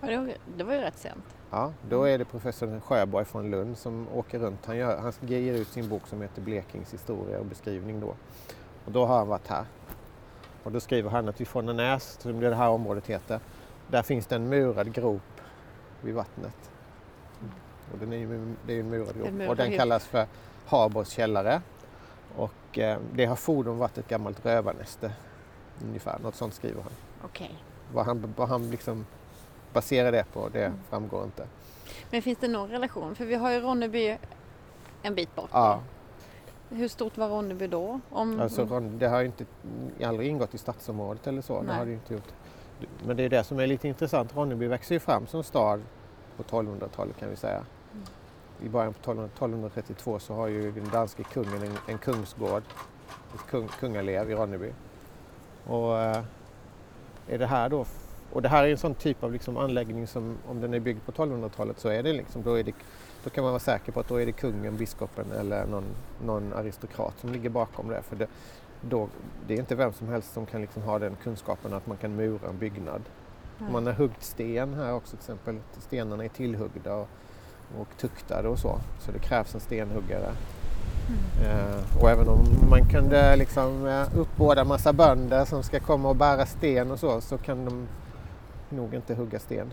Ja, 0.00 0.26
det, 0.56 0.64
var, 0.64 0.72
ju 0.72 0.80
rätt 0.80 0.98
sent. 0.98 1.24
Ja, 1.50 1.72
då 1.88 2.04
är 2.04 2.18
det 2.18 2.24
professor 2.24 2.80
Sjöborg 2.80 3.24
från 3.24 3.50
Lund 3.50 3.78
som 3.78 4.06
åker 4.14 4.38
runt. 4.38 4.66
Han, 4.66 4.76
gör, 4.76 4.98
han 4.98 5.12
ger 5.20 5.54
ut 5.54 5.68
sin 5.68 5.88
bok 5.88 6.06
som 6.06 6.22
heter 6.22 6.42
Blekings 6.42 6.94
historia 6.94 7.38
och 7.38 7.46
beskrivning 7.46 8.00
då. 8.00 8.14
Och 8.84 8.92
då 8.92 9.06
har 9.06 9.18
han 9.18 9.28
varit 9.28 9.46
här. 9.46 9.64
Och 10.62 10.72
då 10.72 10.80
skriver 10.80 11.10
han 11.10 11.28
att 11.28 11.40
vid 11.40 11.48
Fånnanäs, 11.48 12.18
som 12.20 12.40
det 12.40 12.54
här 12.54 12.68
området 12.68 13.06
heter, 13.06 13.40
där 13.88 14.02
finns 14.02 14.26
det 14.26 14.36
en 14.36 14.48
murad 14.48 14.92
grop 14.92 15.40
vid 16.02 16.14
vattnet. 16.14 16.70
Och 17.92 17.98
den 17.98 18.12
är 18.12 18.16
ju, 18.16 18.54
det 18.66 18.72
är 18.72 18.80
en 18.80 18.90
murad 18.90 19.16
grop. 19.16 19.28
En 19.28 19.36
murad 19.36 19.50
och 19.50 19.56
den 19.56 19.76
kallas 19.76 20.06
för 20.06 20.26
Harbors 20.66 21.08
källare. 21.08 21.62
Och 22.36 22.78
eh, 22.78 22.98
det 23.12 23.24
har 23.26 23.36
fordom 23.36 23.78
varit 23.78 23.98
ett 23.98 24.08
gammalt 24.08 24.46
rövarnäste. 24.46 25.12
Ungefär, 25.84 26.18
något 26.18 26.34
sånt 26.34 26.54
skriver 26.54 26.82
han. 26.82 26.92
Okej. 27.24 27.54
Vad 27.92 28.06
han, 28.06 28.34
vad 28.36 28.48
han 28.48 28.70
liksom 28.70 29.06
baserar 29.72 30.12
det 30.12 30.24
på, 30.32 30.48
det 30.48 30.64
Mm. 30.64 30.78
framgår 30.90 31.24
inte. 31.24 31.46
Men 32.10 32.22
finns 32.22 32.38
det 32.38 32.48
någon 32.48 32.68
relation? 32.70 33.14
För 33.14 33.24
vi 33.24 33.34
har 33.34 33.50
ju 33.52 33.60
Ronneby 33.60 34.16
en 35.02 35.14
bit 35.14 35.34
bort. 35.34 35.50
Ja, 35.52 35.80
Hur 36.70 36.88
stort 36.88 37.16
var 37.16 37.28
Ronneby 37.28 37.66
då? 37.66 38.00
Om, 38.10 38.40
alltså, 38.40 38.80
det 38.80 39.08
har 39.08 39.20
ju 39.20 39.26
inte, 39.26 39.44
aldrig 40.04 40.28
ingått 40.28 40.54
i 40.54 40.58
stadsområdet 40.58 41.26
eller 41.26 41.42
så. 41.42 41.62
Det 41.62 41.72
har 41.72 41.86
det 41.86 41.92
inte 41.92 42.14
gjort. 42.14 42.32
Men 43.06 43.16
det 43.16 43.22
är 43.22 43.28
det 43.28 43.44
som 43.44 43.58
är 43.58 43.66
lite 43.66 43.88
intressant. 43.88 44.36
Ronneby 44.36 44.66
växer 44.66 44.94
ju 44.94 44.98
fram 45.00 45.26
som 45.26 45.42
stad 45.42 45.82
på 46.36 46.42
1200-talet 46.42 47.16
kan 47.18 47.30
vi 47.30 47.36
säga. 47.36 47.64
Mm. 47.92 48.06
I 48.62 48.68
början 48.68 48.92
på 48.92 48.98
1200 48.98 49.26
1232 49.34 50.18
så 50.18 50.34
har 50.34 50.46
ju 50.46 50.72
den 50.72 50.88
danske 50.88 51.22
kungen 51.22 51.62
en, 51.62 51.78
en 51.88 51.98
kungsgård, 51.98 52.62
ett 53.34 53.50
kung, 53.50 53.68
kungalev 53.68 54.30
i 54.30 54.34
Ronneby. 54.34 54.72
Och 55.68 55.98
eh, 55.98 56.22
är 57.28 57.38
det 57.38 57.46
här 57.46 57.68
då, 57.68 57.84
och 58.32 58.42
det 58.42 58.48
här 58.48 58.64
är 58.64 58.70
en 58.70 58.78
sån 58.78 58.94
typ 58.94 59.22
av 59.22 59.32
liksom 59.32 59.56
anläggning 59.56 60.06
som 60.06 60.36
om 60.48 60.60
den 60.60 60.74
är 60.74 60.80
byggd 60.80 61.06
på 61.06 61.12
1200-talet 61.12 61.78
så 61.78 61.88
är 61.88 62.02
det 62.02 62.12
liksom, 62.12 62.42
då, 62.42 62.54
är 62.54 62.64
det, 62.64 62.74
då 63.24 63.30
kan 63.30 63.44
man 63.44 63.52
vara 63.52 63.60
säker 63.60 63.92
på 63.92 64.00
att 64.00 64.08
då 64.08 64.16
är 64.16 64.26
det 64.26 64.32
kungen, 64.32 64.76
biskopen 64.76 65.32
eller 65.32 65.66
någon, 65.66 65.84
någon 66.24 66.52
aristokrat 66.52 67.14
som 67.20 67.32
ligger 67.32 67.50
bakom 67.50 67.88
det. 67.88 68.02
För 68.02 68.16
det, 68.16 68.26
då, 68.80 69.08
det 69.46 69.54
är 69.54 69.58
inte 69.58 69.74
vem 69.74 69.92
som 69.92 70.08
helst 70.08 70.32
som 70.32 70.46
kan 70.46 70.60
liksom 70.60 70.82
ha 70.82 70.98
den 70.98 71.16
kunskapen 71.22 71.72
att 71.72 71.86
man 71.86 71.96
kan 71.96 72.16
mura 72.16 72.48
en 72.48 72.58
byggnad. 72.58 73.02
Nej. 73.58 73.72
Man 73.72 73.86
har 73.86 73.92
huggt 73.92 74.22
sten 74.22 74.74
här 74.74 74.92
också 74.92 75.10
till 75.10 75.18
exempel. 75.18 75.58
Stenarna 75.78 76.24
är 76.24 76.28
tillhuggda 76.28 76.94
och, 76.94 77.08
och 77.78 77.88
tuktade 77.98 78.48
och 78.48 78.58
så. 78.58 78.78
Så 79.00 79.12
det 79.12 79.18
krävs 79.18 79.54
en 79.54 79.60
stenhuggare. 79.60 80.32
Eh, 81.42 82.00
och 82.02 82.10
även 82.10 82.28
om 82.28 82.44
man 82.70 82.88
kunde 82.88 83.36
liksom 83.36 83.86
eh, 83.86 84.18
uppbåda 84.18 84.64
massa 84.64 84.92
bönder 84.92 85.44
som 85.44 85.62
ska 85.62 85.80
komma 85.80 86.08
och 86.08 86.16
bära 86.16 86.46
sten 86.46 86.90
och 86.90 86.98
så, 86.98 87.20
så 87.20 87.38
kan 87.38 87.64
de 87.64 87.88
nog 88.68 88.94
inte 88.94 89.14
hugga 89.14 89.38
sten. 89.38 89.70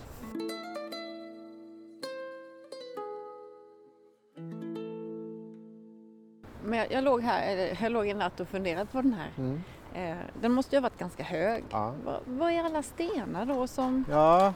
Men 6.63 6.79
jag, 6.79 6.91
jag, 6.91 7.03
låg 7.03 7.21
här, 7.21 7.77
jag 7.81 7.91
låg 7.91 8.07
en 8.07 8.17
natt 8.17 8.39
och 8.39 8.47
funderade 8.47 8.85
på 8.85 9.01
den 9.01 9.13
här. 9.13 9.29
Mm. 9.37 9.63
Eh, 9.93 10.17
den 10.41 10.51
måste 10.51 10.75
ju 10.75 10.79
ha 10.79 10.83
varit 10.83 10.99
ganska 10.99 11.23
hög. 11.23 11.63
Ja. 11.71 11.93
Va, 12.05 12.19
vad 12.25 12.51
är 12.51 12.63
alla 12.63 12.83
stenar 12.83 13.45
då 13.45 13.67
som... 13.67 14.05
ja, 14.09 14.53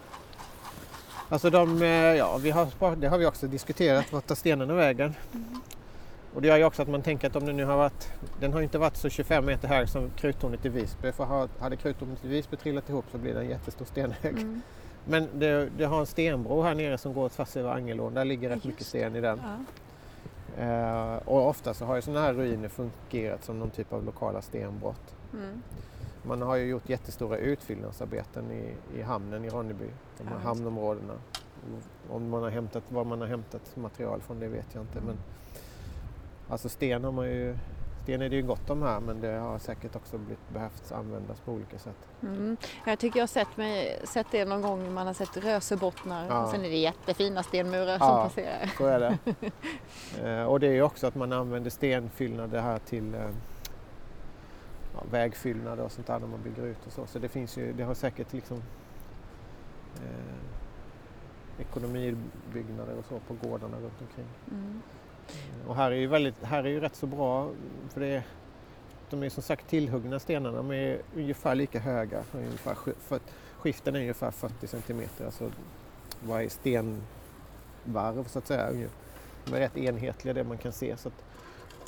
alltså 1.30 1.50
de, 1.50 1.82
eh, 1.82 1.90
ja, 1.90 2.38
vi 2.38 2.52
har, 2.52 2.96
det 2.96 3.08
har 3.08 3.18
vi 3.18 3.26
också 3.26 3.48
diskuterat, 3.48 4.14
vart 4.14 4.28
tar 4.28 4.36
stenarna 4.36 4.74
vägen? 4.74 5.16
Och 6.34 6.42
det 6.42 6.48
gör 6.48 6.58
ju 6.58 6.64
också 6.64 6.82
att 6.82 6.90
man 6.90 7.02
tänker 7.02 7.28
att 7.28 7.36
om 7.36 7.46
den 7.46 7.58
nu 7.58 7.66
har 7.66 7.78
varit, 7.78 8.12
den 8.40 8.54
har 8.54 8.62
inte 8.62 8.78
varit 8.78 8.96
så 8.96 9.10
25 9.10 9.46
meter 9.46 9.68
hög 9.68 9.90
som 9.90 10.10
kruttornet 10.16 10.66
i 10.66 10.70
Visby. 10.70 11.12
För 11.12 11.24
ha- 11.24 11.48
hade 11.60 11.76
kruttornet 11.76 12.26
i 12.26 12.28
Visby 12.28 12.58
trillat 12.58 12.90
ihop 12.90 13.06
så 13.12 13.18
blir 13.18 13.34
det 13.34 13.40
en 13.40 13.50
jättestor 13.50 13.86
stenhög. 13.86 14.34
Mm. 14.38 14.62
Men 15.06 15.28
det, 15.40 15.70
det 15.78 15.86
har 15.86 16.00
en 16.00 16.06
stenbro 16.06 16.62
här 16.62 16.76
nere 16.76 16.98
som 16.98 17.14
går 17.14 17.30
tvärs 17.30 17.58
över 17.58 17.72
Angelån. 17.72 18.14
Där 18.14 18.26
ligger 18.26 18.50
rätt 18.50 18.56
Just 18.56 18.66
mycket 18.66 18.86
sten 18.88 19.16
i 19.16 19.22
den. 19.22 19.42
Ja. 19.44 19.58
Eh, 20.64 21.16
och 21.16 21.48
ofta 21.48 21.74
så 21.74 21.86
har 21.86 21.96
ju 21.96 22.02
sådana 22.02 22.22
här 22.22 22.34
ruiner 22.34 22.70
fungerat 22.70 23.44
som 23.44 23.60
någon 23.60 23.70
typ 23.70 23.94
av 23.94 24.06
lokala 24.06 24.42
stenbrott. 24.42 25.16
Mm. 25.34 25.62
Man 26.24 26.42
har 26.42 26.56
ju 26.56 26.66
gjort 26.66 26.90
jättestora 26.90 27.38
utfyllnadsarbeten 27.38 28.52
i, 28.52 28.74
i 29.00 29.02
hamnen 29.02 29.46
i 29.46 29.50
Ronneby, 29.50 29.86
de 30.18 30.28
här 30.28 30.36
Ja, 30.36 30.48
hamnområdena. 30.48 31.14
Om 32.10 32.30
man 32.30 32.44
har 32.44 32.50
hämtat, 32.50 32.84
var 32.90 33.04
man 33.04 33.22
har 33.22 33.28
hämtat 33.28 33.76
material 33.76 34.22
från 34.22 34.40
det 34.40 34.48
vet 34.48 34.66
jag 34.74 34.84
inte. 34.84 35.02
Men, 35.06 35.18
alltså 36.50 36.70
sten 36.70 37.04
har 37.04 37.12
man 37.12 37.26
ju, 37.26 37.58
sten 38.04 38.22
är 38.22 38.30
det 38.30 38.36
ju 38.36 38.42
gott 38.44 38.70
om 38.70 38.82
här 38.82 39.00
men 39.00 39.22
det 39.22 39.32
har 39.32 39.60
säkert 39.60 39.96
också 39.96 40.18
blivit, 40.18 40.50
behövt 40.54 40.92
användas 40.92 41.40
på 41.40 41.52
olika 41.52 41.80
sätt. 41.80 41.96
Mm. 42.22 42.58
Jag 42.86 43.00
tycker 43.00 43.20
jag 43.20 43.24
har 43.24 43.28
sett, 43.28 43.58
mig, 43.58 44.00
sett 44.04 44.28
det 44.32 44.46
någon 44.46 44.62
gång, 44.62 44.94
man 44.94 45.08
har 45.08 45.14
sett 45.14 45.38
rösebottnar 45.38 46.28
Ja. 46.30 46.44
och 46.44 46.50
sen 46.50 46.66
är 46.66 46.70
det 46.70 46.78
jättefina 46.78 47.44
stenmurar 47.44 47.98
som 47.98 48.08
Ja. 48.08 48.24
passerar. 48.24 48.72
Så 48.78 48.86
är 48.86 49.00
det. 49.00 49.18
eh, 50.30 50.44
och 50.44 50.60
det 50.60 50.68
är 50.68 50.72
ju 50.74 50.82
också 50.82 51.08
att 51.08 51.16
man 51.16 51.34
använder 51.34 51.70
stenfyllnader 51.70 52.62
här 52.62 52.80
till 52.80 53.14
eh, 53.16 53.22
ja, 54.94 55.04
vägfyllnader 55.12 55.84
och 55.84 55.92
sånt 55.92 56.08
där 56.08 56.20
när 56.20 56.28
man 56.28 56.42
bygger 56.44 56.64
ut 56.66 56.86
och 56.88 56.92
så. 56.92 57.06
Så 57.06 57.20
det 57.20 57.30
finns 57.30 57.58
ju, 57.58 57.74
det 57.74 57.84
har 57.84 57.94
säkert 57.94 58.34
liksom 58.34 58.58
eh, 59.96 60.36
ekonomibyggnader 61.62 62.98
och 63.00 63.06
så 63.06 63.20
på 63.20 63.48
gårdarna 63.48 63.78
runt 63.78 64.02
omkring. 64.02 64.26
Mm. 64.52 64.82
Och 65.68 65.76
här 65.76 65.92
är 65.92 65.96
ju, 65.96 66.08
väldigt, 66.08 66.44
här 66.44 66.64
är 66.64 66.70
ju 66.70 66.80
rätt 66.80 66.96
så 66.96 67.08
bra 67.08 67.50
för 67.94 68.02
det 68.02 68.24
de 69.10 69.24
är 69.24 69.30
som 69.30 69.44
sagt 69.44 69.68
tillhuggna 69.68 70.20
stenarna, 70.20 70.58
de 70.58 70.72
är 70.72 71.02
ungefär 71.16 71.56
lika 71.56 71.80
höga. 71.80 72.24
Ungefär, 72.34 72.76
för, 73.00 73.20
skiften 73.58 73.96
är 73.96 74.00
ungefär 74.00 74.32
40 74.32 74.68
centimeter, 74.68 75.26
alltså 75.26 75.52
varje 76.24 76.50
stenvarv 76.50 78.28
så 78.28 78.40
att 78.40 78.48
säga. 78.48 78.90
De 79.46 79.56
är 79.56 79.60
rätt 79.60 79.78
enhetliga 79.78 80.34
det 80.34 80.44
man 80.44 80.58
kan 80.58 80.72
se. 80.72 80.98
Så 80.98 81.12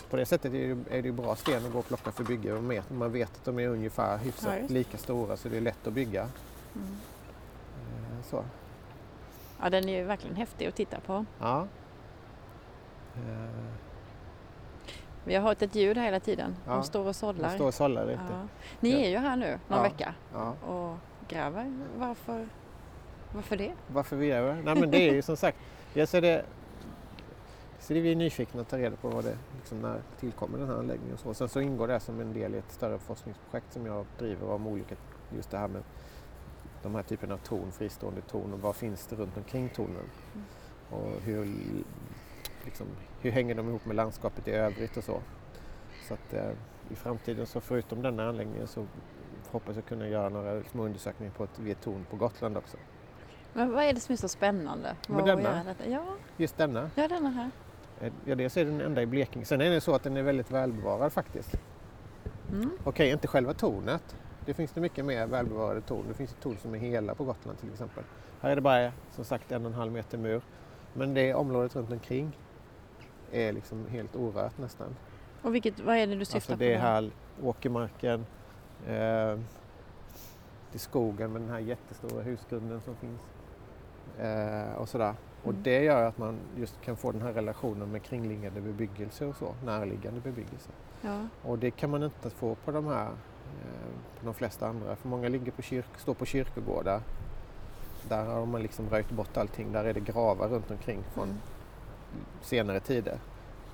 på 0.10 0.18
det 0.18 0.26
sättet 0.26 0.54
är 0.54 0.76
det, 0.76 0.98
är 0.98 1.02
det 1.02 1.12
bra 1.12 1.36
sten 1.36 1.66
att 1.66 1.72
gå 1.72 1.80
och 1.80 1.88
plocka 1.88 2.12
för 2.12 2.24
bygge. 2.24 2.54
Vet, 2.54 2.90
man 2.90 3.12
vet 3.12 3.38
att 3.38 3.46
de 3.46 3.60
är 3.60 3.68
ungefär 3.68 4.18
hyfsat 4.18 4.54
Ja, 4.62 4.68
lika 4.68 4.98
stora 4.98 5.38
så 5.38 5.50
det 5.50 5.58
är 5.58 5.62
lätt 5.62 5.88
att 5.88 5.94
bygga. 5.94 6.30
Mm. 6.76 6.88
Eh, 7.78 8.24
Så. 8.30 8.44
Ja, 9.62 9.70
den 9.70 9.90
är 9.90 9.98
ju 9.98 10.04
verkligen 10.04 10.36
häftig 10.36 10.66
att 10.66 10.76
titta 10.76 11.00
på. 11.00 11.26
Ja. 11.40 11.68
Eh, 13.16 13.50
Vi 15.24 15.36
har 15.36 15.42
hört 15.42 15.62
ett 15.62 15.76
ljud 15.76 15.98
hela 15.98 16.20
tiden. 16.20 16.56
Ja, 16.66 16.74
De 16.74 16.84
står 16.84 17.00
och 17.00 17.06
De 17.06 17.14
sållar. 17.14 17.50
står 17.50 17.68
och 17.68 17.74
sållar 17.74 18.06
lite. 18.06 18.22
Ja. 18.30 18.48
Ni 18.80 18.92
är 19.06 19.10
ju 19.10 19.18
här 19.18 19.36
nu 19.36 19.60
någon 19.68 19.78
Ja. 19.78 19.84
vecka 19.84 20.14
och 20.68 20.98
gräver. 21.28 21.74
Varför, 21.98 22.48
varför 23.34 23.58
det? 23.58 23.72
Varför 23.88 24.16
vi 24.16 24.30
det? 24.30 24.56
Nej 24.64 24.76
men 24.76 24.92
det 24.92 25.10
är 25.10 25.14
ju 25.14 25.22
som 25.22 25.38
sagt, 25.38 25.58
dels 25.94 26.14
är 26.14 26.22
det, 26.22 26.46
så 27.80 27.94
är 27.94 28.02
vi 28.02 28.16
nyfikna 28.16 28.62
att 28.62 28.70
ta 28.70 28.78
reda 28.78 28.96
på 28.96 29.10
vad 29.10 29.24
det, 29.24 29.38
liksom 29.58 29.82
när 29.82 30.02
tillkommer 30.20 30.58
den 30.58 30.68
här 30.68 30.76
anläggningen 30.76 31.14
och 31.14 31.20
så. 31.20 31.34
Sen 31.34 31.50
så 31.50 31.60
ingår 31.62 31.88
det 31.88 32.00
som 32.00 32.20
en 32.20 32.34
del 32.34 32.56
i 32.56 32.58
ett 32.58 32.72
större 32.72 32.98
forskningsprojekt 33.00 33.74
som 33.74 33.86
jag 33.86 34.06
driver 34.20 34.50
om 34.52 34.68
olika, 34.68 34.96
just 35.36 35.52
det 35.52 35.58
här 35.58 35.68
med 35.68 35.82
de 36.84 36.96
här 36.96 37.04
typerna 37.04 37.34
av 37.34 37.38
torn, 37.38 37.72
fristående 37.72 38.22
torn 38.22 38.54
och 38.54 38.60
vad 38.60 38.76
finns 38.76 39.08
det 39.08 39.16
runt 39.16 39.38
omkring 39.38 39.70
tornen? 39.70 40.10
Mm. 40.34 40.46
Och 40.90 41.22
hur, 41.22 41.56
liksom, 42.66 42.88
hur 43.22 43.32
hänger 43.32 43.56
de 43.56 43.70
ihop 43.70 43.86
med 43.86 43.96
landskapet 43.96 44.48
i 44.48 44.52
övrigt 44.52 44.98
och 44.98 45.04
så. 45.04 45.20
Så 46.08 46.14
att 46.14 46.34
eh, 46.34 46.50
i 46.90 46.96
framtiden 46.96 47.46
så 47.46 47.62
förutom 47.62 48.02
denna 48.02 48.30
anläggningen 48.30 48.68
så 48.68 48.86
hoppas 49.52 49.76
jag 49.76 49.86
kunna 49.86 50.08
göra 50.08 50.30
några 50.30 50.64
små 50.64 50.84
undersökningar 50.86 51.34
på 51.34 51.44
ett, 51.44 51.60
vid 51.60 51.72
ett 51.72 51.82
torn 51.82 52.06
på 52.10 52.16
Gotland 52.16 52.58
också. 52.58 52.78
Men 53.54 53.72
vad 53.72 53.84
är 53.84 53.94
det 53.94 54.00
som 54.00 54.14
är 54.14 54.18
så 54.18 54.28
spännande? 54.28 54.96
Med 55.08 55.26
denna? 55.26 55.76
Ja, 55.88 56.06
Just 56.38 56.58
denna. 56.58 56.90
ja, 56.96 57.08
denna 57.08 57.30
här. 57.30 57.50
Eh, 58.02 58.14
Ja, 58.26 58.36
dels 58.36 58.58
är 58.58 58.66
den 58.66 58.82
enda 58.82 59.02
i 59.02 59.06
Blekinge. 59.06 59.46
Sen 59.46 59.62
är 59.62 59.70
det 59.70 59.82
så 59.82 59.96
att 59.96 60.04
den 60.04 60.18
är 60.18 60.22
väldigt 60.24 60.52
välbevarad 60.52 61.14
faktiskt. 61.14 61.56
Mm. 62.52 62.70
Okej, 62.84 63.12
inte 63.12 63.28
själva 63.28 63.54
tornet. 63.54 64.16
Det 64.46 64.54
finns 64.54 64.72
det 64.72 64.82
mycket 64.82 65.06
mer 65.06 65.28
välbevarade 65.28 65.82
torn. 65.82 66.06
Det 66.08 66.14
finns 66.14 66.32
ett 66.32 66.40
torn 66.42 66.58
som 66.58 66.74
är 66.76 66.80
hela 66.80 67.16
på 67.16 67.24
Gotland 67.24 67.60
till 67.60 67.72
exempel. 67.72 68.04
Här 68.42 68.50
är 68.52 68.56
det 68.56 68.62
bara 68.62 68.92
som 69.12 69.26
sagt 69.26 69.52
en 69.52 69.66
och 69.66 69.72
en 69.72 69.78
halv 69.78 69.92
meter 69.92 70.18
mur. 70.18 70.42
Men 70.94 71.14
det 71.14 71.34
området 71.34 71.76
runt 71.76 71.92
omkring 71.92 72.38
är 73.32 73.52
liksom 73.54 73.86
helt 73.90 74.16
orört 74.16 74.58
nästan. 74.58 74.96
Och 75.42 75.56
vilket, 75.56 75.80
vad 75.80 75.96
är 75.96 76.08
det 76.08 76.16
du 76.16 76.26
syftar 76.26 76.38
Alltså 76.38 76.54
på? 76.54 76.58
det 76.60 76.74
är 76.74 76.80
här 76.80 77.12
åkermarken. 77.44 78.26
Eh, 78.88 79.40
det 80.72 80.78
är 80.78 80.80
skogen 80.80 81.32
med 81.34 81.42
den 81.42 81.50
här 81.50 81.60
jättestora 81.60 82.22
husgrunden 82.24 82.82
som 82.82 82.96
finns. 82.96 83.22
Eh, 84.20 84.74
och 84.76 84.90
sådär. 84.90 85.14
Och 85.44 85.50
Mm. 85.52 85.64
det 85.64 85.84
gör 85.84 86.04
att 86.04 86.18
man 86.18 86.38
just 86.58 86.82
kan 86.82 86.96
få 86.98 87.12
den 87.12 87.22
här 87.22 87.34
relationen 87.34 87.92
med 87.92 88.04
kringliggande 88.04 88.62
bebyggelse 88.62 89.26
och 89.26 89.36
så, 89.36 89.54
närliggande 89.66 90.20
bebyggelse. 90.22 90.70
Ja. 91.02 91.28
Och 91.44 91.60
det 91.60 91.72
kan 91.72 91.90
man 91.90 92.04
inte 92.04 92.30
få 92.30 92.56
på 92.56 92.72
de 92.72 92.86
här, 92.88 93.06
eh, 93.06 94.20
på 94.20 94.26
de 94.26 94.34
flesta 94.34 94.68
andra. 94.68 94.96
För 94.96 95.08
många 95.10 95.30
ligger 95.30 95.52
på 95.52 95.62
kyrk, 95.62 95.98
står 95.98 96.14
på 96.14 96.26
kyrkogårdar. 96.26 97.02
Där 98.10 98.26
har 98.26 98.46
man 98.46 98.62
liksom 98.62 98.90
röjt 98.90 99.10
bort 99.12 99.38
allting. 99.38 99.72
Där 99.72 99.84
är 99.86 99.94
det 99.94 100.00
gravar 100.00 100.48
runt 100.48 100.72
omkring 100.72 101.04
från 101.14 101.24
Mm. 101.24 101.38
Senare 102.42 102.80
tider. 102.80 103.20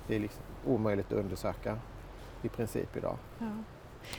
Det 0.06 0.16
är 0.16 0.20
liksom 0.20 0.42
omöjligt 0.66 1.06
att 1.06 1.18
undersöka 1.18 1.78
i 2.42 2.48
princip 2.48 2.96
idag. 2.96 3.16
Ja. 3.38 3.46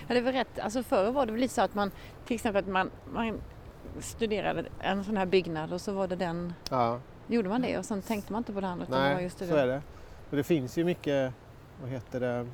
ja, 0.07 0.13
det 0.13 0.21
väl 0.21 0.33
rätt. 0.33 0.59
Alltså 0.59 0.83
förr 0.83 1.11
var 1.11 1.25
det 1.25 1.31
väl 1.31 1.41
lite 1.41 1.53
så 1.53 1.61
att 1.61 1.75
man 1.75 1.91
till 2.25 2.35
exempel 2.35 2.63
att 2.63 2.69
man, 2.69 2.91
man 3.13 3.41
studerade 3.99 4.65
en 4.79 5.03
sån 5.03 5.17
här 5.17 5.25
byggnad 5.25 5.73
och 5.73 5.81
så 5.81 5.91
var 5.91 6.07
det 6.07 6.15
den, 6.15 6.53
Ja, 6.69 6.99
gjorde 7.27 7.49
man 7.49 7.61
det 7.61 7.77
och 7.77 7.85
sen 7.85 8.01
tänkte 8.01 8.31
man 8.31 8.39
inte 8.39 8.53
på 8.53 8.61
det 8.61 8.67
andra 8.67 8.85
var 8.85 8.99
nej, 8.99 9.23
just 9.23 9.39
det. 9.39 9.47
så 9.47 9.55
är 9.55 9.67
det. 9.67 9.81
Och 10.29 10.37
det 10.37 10.43
finns 10.43 10.77
ju 10.77 10.83
mycket, 10.83 11.33
vad 11.81 11.89
heter 11.89 12.19
det, 12.19 12.47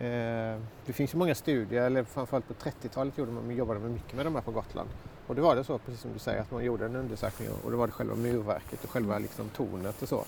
Eh, 0.00 0.58
det 0.86 0.92
finns 0.92 1.14
ju 1.14 1.18
många 1.18 1.34
studier, 1.34 1.82
eller 1.82 2.04
framförallt 2.04 2.48
på 2.48 2.54
30-talet 2.54 3.18
gjorde 3.18 3.32
man, 3.32 3.56
jobbade 3.56 3.80
man 3.80 3.92
mycket 3.92 4.16
med 4.16 4.26
de 4.26 4.34
här 4.34 4.42
på 4.42 4.50
Gotland. 4.50 4.88
Och 5.26 5.34
det 5.34 5.40
var 5.40 5.56
det 5.56 5.64
så, 5.64 5.78
precis 5.78 6.00
som 6.00 6.12
du 6.12 6.18
säger, 6.18 6.40
att 6.40 6.50
man 6.50 6.64
gjorde 6.64 6.84
en 6.84 6.96
undersökning 6.96 7.48
och 7.64 7.70
det 7.70 7.76
var 7.76 7.86
det 7.86 7.92
själva 7.92 8.14
murverket 8.14 8.84
och 8.84 8.90
själva 8.90 9.18
liksom 9.18 9.48
tornet 9.48 10.02
och 10.02 10.08
så. 10.08 10.24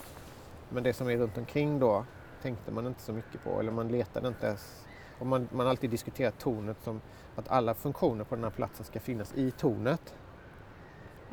Men 0.75 0.83
det 0.83 0.93
som 0.93 1.11
är 1.11 1.17
runt 1.17 1.39
omkring 1.39 1.79
då 1.79 2.05
tänkte 2.43 2.73
man 2.73 2.87
inte 2.87 3.01
så 3.01 3.13
mycket 3.13 3.45
på, 3.45 3.61
eller 3.61 3.73
man 3.73 3.89
letade 3.89 4.29
inte 4.29 4.47
ens. 4.47 4.87
Och 5.19 5.27
man, 5.27 5.49
man 5.53 5.67
alltid 5.67 5.91
diskuterat 5.91 6.39
tornet 6.39 6.77
som 6.83 7.01
att 7.37 7.49
alla 7.49 7.75
funktioner 7.75 8.25
på 8.25 8.35
den 8.35 8.45
här 8.45 8.51
platsen 8.51 8.85
ska 8.85 9.01
finnas 9.01 9.35
i 9.35 9.51
tornet. 9.51 10.15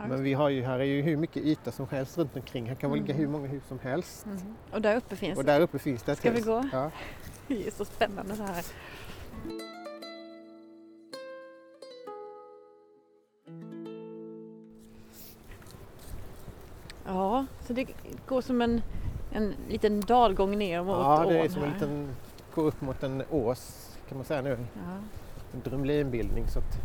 Men 0.08 0.24
vi 0.24 0.34
har 0.34 0.50
ju, 0.50 0.64
här 0.64 0.80
är 0.80 0.84
ju 0.84 1.02
hur 1.02 1.18
mycket 1.18 1.44
yta 1.44 1.72
som 1.72 1.88
helst 1.88 2.18
runt 2.18 2.36
omkring. 2.36 2.68
Här 2.68 2.76
kan 2.76 2.92
mm. 2.92 3.04
ligga 3.06 3.14
hur 3.14 3.28
många 3.28 3.48
hus 3.48 3.64
som 3.68 3.80
helst. 3.80 4.26
Mm. 4.26 4.56
Och 4.72 4.82
där 4.82 4.96
uppe 4.98 5.16
finns 5.16 5.38
Och 5.38 5.46
där 5.46 5.62
uppe 5.62 5.80
finns 5.80 6.04
det 6.04 6.12
ett 6.12 6.18
Ska 6.18 6.32
hus. 6.32 6.40
vi 6.40 6.44
gå? 6.44 6.70
Ja. 6.72 6.92
Det 7.48 7.68
är 7.68 7.72
så 7.72 7.86
spännande 7.86 8.36
det 8.36 8.44
här. 8.44 8.66
Ja, 17.06 17.46
så 17.68 17.74
det 17.74 17.88
går 18.28 18.42
som 18.42 18.62
en, 18.62 18.82
en 19.32 19.56
liten 19.70 20.02
dalgång 20.02 20.58
ner 20.58 20.84
mot 20.84 20.98
Ja, 20.98 21.26
det 21.30 21.38
är 21.40 21.42
ån 21.44 21.50
som 21.50 21.64
en 21.64 21.68
här. 21.70 21.74
liten, 21.74 22.16
går 22.56 22.64
upp 22.66 22.82
mot 22.82 23.04
en 23.04 23.24
ås 23.30 23.90
kan 24.10 24.18
man 24.18 24.26
säga 24.26 24.42
nu. 24.42 24.58
Ja. 24.74 24.82
En 25.54 25.62
drumlinbildning. 25.64 26.48
Så 26.48 26.60
att, 26.60 26.78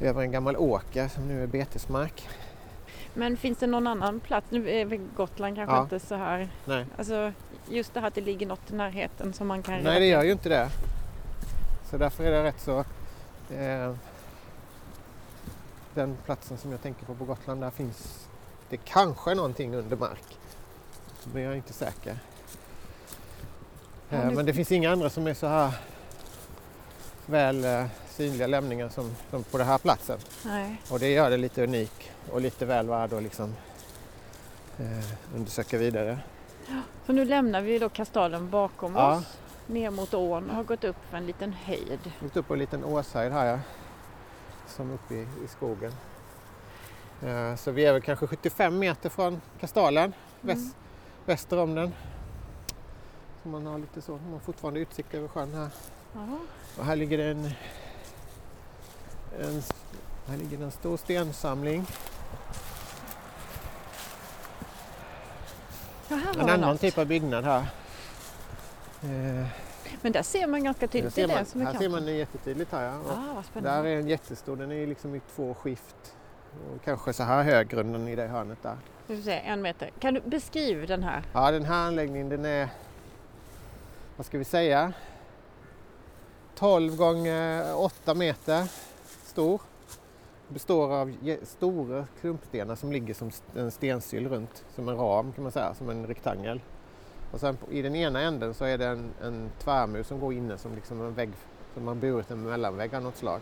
över 0.00 0.22
en 0.22 0.30
gammal 0.32 0.56
åker 0.56 1.08
som 1.08 1.28
nu 1.28 1.42
är 1.42 1.46
betesmark. 1.46 2.28
Men 3.14 3.36
finns 3.36 3.58
det 3.58 3.66
någon 3.66 3.86
annan 3.86 4.20
plats? 4.20 4.46
Nu 4.50 4.70
är 4.70 5.00
Gotland 5.16 5.56
kanske 5.56 5.76
Ja. 5.76 5.82
inte 5.82 6.00
så 6.00 6.14
här. 6.14 6.48
Nej. 6.64 6.86
Alltså 6.98 7.32
just 7.68 7.94
det 7.94 8.00
här 8.00 8.08
att 8.08 8.14
det 8.14 8.20
ligger 8.20 8.46
något 8.46 8.70
i 8.70 8.74
närheten 8.74 9.32
som 9.32 9.46
man 9.46 9.62
kan 9.62 9.82
Nej, 9.82 10.00
det 10.00 10.06
gör 10.06 10.22
ju 10.24 10.32
inte 10.32 10.48
det. 10.48 10.68
Så 11.90 11.96
därför 11.98 12.24
är 12.24 12.30
det 12.30 12.42
rätt 12.44 12.60
så... 12.60 12.78
Eh, 13.54 13.94
den 15.94 16.16
platsen 16.24 16.58
som 16.58 16.70
jag 16.72 16.82
tänker 16.82 17.06
på 17.06 17.14
på 17.14 17.24
Gotland, 17.24 17.60
där 17.60 17.70
finns 17.70 18.28
det 18.70 18.76
kanske 18.76 19.34
någonting 19.34 19.74
under 19.74 19.96
mark. 19.96 20.38
Men 21.32 21.42
jag 21.42 21.52
är 21.52 21.56
inte 21.56 21.72
säker. 21.72 22.18
Ja, 24.08 24.16
Eh, 24.16 24.30
Men 24.30 24.46
det 24.46 24.54
finns 24.54 24.72
inga 24.72 24.90
andra 24.92 25.10
som 25.10 25.26
är 25.26 25.34
så 25.34 25.46
här 25.46 25.72
väl 27.26 27.64
eh, 27.64 27.84
synliga 28.08 28.46
lämningar 28.46 28.88
som, 28.88 29.14
som 29.30 29.42
på 29.44 29.58
den 29.58 29.66
här 29.66 29.78
platsen. 29.78 30.18
Nej. 30.44 30.82
Och 30.90 30.98
det 30.98 31.08
gör 31.12 31.30
det 31.30 31.36
lite 31.36 31.64
unik 31.64 32.10
och 32.32 32.40
lite 32.40 32.66
väl 32.66 32.86
värd 32.88 33.12
att 33.12 33.22
liksom, 33.22 33.54
eh, 34.78 35.34
undersöka 35.36 35.78
vidare. 35.78 36.18
Så 37.06 37.12
nu 37.12 37.24
lämnar 37.24 37.60
vi 37.60 37.78
då 37.78 37.88
kastalen 37.88 38.50
bakom 38.50 38.94
Ja. 38.96 39.16
oss 39.16 39.38
ner 39.66 39.90
mot 39.90 40.14
ån 40.14 40.50
och 40.50 40.56
har 40.56 40.64
gått 40.64 40.84
upp 40.84 40.96
för 41.10 41.16
en 41.16 41.26
liten 41.26 41.52
höjd. 41.52 42.12
Mitt 42.20 42.36
uppe 42.36 42.48
på 42.48 42.54
en 42.54 42.60
liten 42.60 42.84
åshöjd 42.84 43.32
här 43.32 43.46
ja. 43.46 43.58
Som 44.66 44.90
uppe 44.90 45.14
i, 45.14 45.20
i 45.20 45.48
skogen. 45.48 45.92
Eh, 47.22 47.54
så 47.56 47.70
vi 47.70 47.84
är 47.84 47.92
väl 47.92 48.02
kanske 48.02 48.26
75 48.26 48.78
meter 48.78 49.08
från 49.08 49.40
kastalen, 49.60 50.12
väst, 50.40 50.58
Mm. 50.60 50.72
Väster 51.28 51.58
om 51.58 51.74
den. 51.74 51.94
Så 53.42 53.48
man 53.48 53.66
har 53.66 53.78
lite 53.78 54.02
så, 54.02 54.12
man 54.12 54.32
har 54.32 54.38
fortfarande 54.38 54.80
utsikt 54.80 55.14
över 55.14 55.28
sjön 55.28 55.54
här. 55.54 55.68
Ja. 56.14 56.38
Och 56.78 56.84
här 56.84 56.96
ligger 56.96 57.18
det 57.18 57.24
en, 57.24 57.44
en, 59.40 59.62
här 60.26 60.36
ligger 60.36 60.62
en 60.64 60.70
stor 60.70 60.96
stensamling. 60.96 61.86
Ja, 66.08 66.16
här 66.16 66.34
En 66.34 66.40
annan 66.40 66.60
något. 66.60 66.80
typ 66.80 66.98
av 66.98 67.06
byggnad 67.06 67.44
här. 67.44 67.66
Eh, 69.02 69.46
Men 70.02 70.12
där 70.12 70.22
ser 70.22 70.46
man 70.46 70.64
ganska 70.64 70.88
tydligt. 70.88 71.14
Ser 71.14 71.28
man, 71.28 71.44
som 71.44 71.60
är 71.60 71.64
här 71.64 71.72
ser 71.72 71.78
kanten. 71.78 71.92
man 71.92 72.04
det 72.04 72.12
jättetydligt 72.12 72.72
här 72.72 72.84
ja. 72.84 72.94
Ah, 73.10 73.42
vad 73.54 73.64
Där 73.64 73.84
är 73.84 73.98
en 73.98 74.08
jättestor, 74.08 74.56
den 74.56 74.72
är 74.72 74.86
liksom 74.86 75.14
i 75.14 75.20
två 75.36 75.54
skift. 75.54 76.14
Och 76.52 76.84
kanske 76.84 77.12
så 77.12 77.22
här 77.22 77.42
hög 77.42 77.68
grunden 77.68 78.08
i 78.08 78.16
det 78.16 78.26
hörnet 78.26 78.62
där. 78.62 78.76
Vi 79.10 79.22
se, 79.22 79.32
en 79.32 79.62
meter. 79.62 79.90
Kan 79.98 80.14
du 80.14 80.20
beskriva 80.20 80.86
den 80.86 81.02
här? 81.02 81.22
Ja, 81.32 81.50
den 81.50 81.64
här 81.64 81.86
anläggningen 81.86 82.28
den 82.28 82.44
är, 82.44 82.68
vad 84.16 84.26
ska 84.26 84.38
vi 84.38 84.44
säga, 84.44 84.92
12 86.54 86.96
gånger 86.96 87.74
8 87.76 88.14
meter 88.14 88.70
stor. 89.24 89.60
Består 90.48 90.94
av 90.94 91.14
stora 91.42 92.06
klumpstenar 92.20 92.74
som 92.74 92.92
ligger 92.92 93.14
som 93.14 93.30
en 93.56 93.70
stensyl 93.70 94.28
runt, 94.28 94.64
som 94.74 94.88
en 94.88 94.96
ram 94.96 95.32
kan 95.32 95.42
man 95.42 95.52
säga, 95.52 95.74
som 95.74 95.90
en 95.90 96.06
rektangel. 96.06 96.60
Och 97.32 97.40
sen 97.40 97.56
på, 97.56 97.72
i 97.72 97.82
den 97.82 97.94
ena 97.94 98.20
änden 98.20 98.54
så 98.54 98.64
är 98.64 98.78
det 98.78 98.86
en, 98.86 99.10
en 99.22 99.50
tvärmur 99.58 100.02
som 100.02 100.20
går 100.20 100.32
inne 100.32 100.58
som 100.58 100.74
liksom 100.74 101.00
en 101.00 101.14
vägg, 101.14 101.30
som 101.74 101.84
man 101.84 102.00
burit 102.00 102.30
en 102.30 102.42
mellanvägg 102.42 102.94
av 102.94 103.02
något 103.02 103.16
slag. 103.16 103.40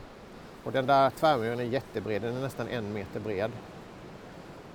Och 0.65 0.73
den 0.73 0.87
där 0.87 1.11
tvärmuren 1.11 1.61
är 1.61 1.65
jättebred, 1.65 2.23
den 2.23 2.37
är 2.37 2.41
nästan 2.41 2.69
en 2.69 2.93
meter 2.93 3.21
bred. 3.21 3.51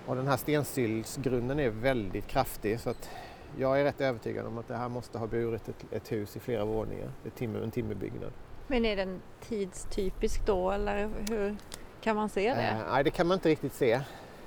Och 0.06 0.16
den 0.16 0.28
här 0.28 0.38
stensylsgrunden 0.38 1.60
är 1.60 1.70
väldigt 1.70 2.28
kraftig 2.28 2.80
så 2.80 2.90
att 2.90 3.10
jag 3.58 3.80
är 3.80 3.84
rätt 3.84 4.02
övertygad 4.02 4.46
om 4.46 4.58
att 4.58 4.68
det 4.68 4.76
här 4.78 4.90
måste 4.90 5.18
ha 5.18 5.28
burit 5.28 5.70
ett, 5.70 5.86
ett 5.92 6.12
hus 6.12 6.36
i 6.36 6.40
flera 6.40 6.66
våningar, 6.66 7.10
ett 7.26 7.36
timmer, 7.36 7.60
en 7.62 7.72
timmerbyggnad. 7.72 8.32
Men 8.68 8.86
är 8.86 8.96
den 8.96 9.22
tidstypisk 9.42 10.46
då 10.46 10.72
eller 10.72 11.10
hur 11.30 11.56
kan 12.02 12.16
man 12.16 12.30
se 12.30 12.54
det? 12.54 12.62
Eh, 12.62 12.78
nej, 12.92 13.04
det 13.04 13.10
kan 13.10 13.28
man 13.28 13.36
inte 13.36 13.50
riktigt 13.50 13.74
se. 13.74 14.02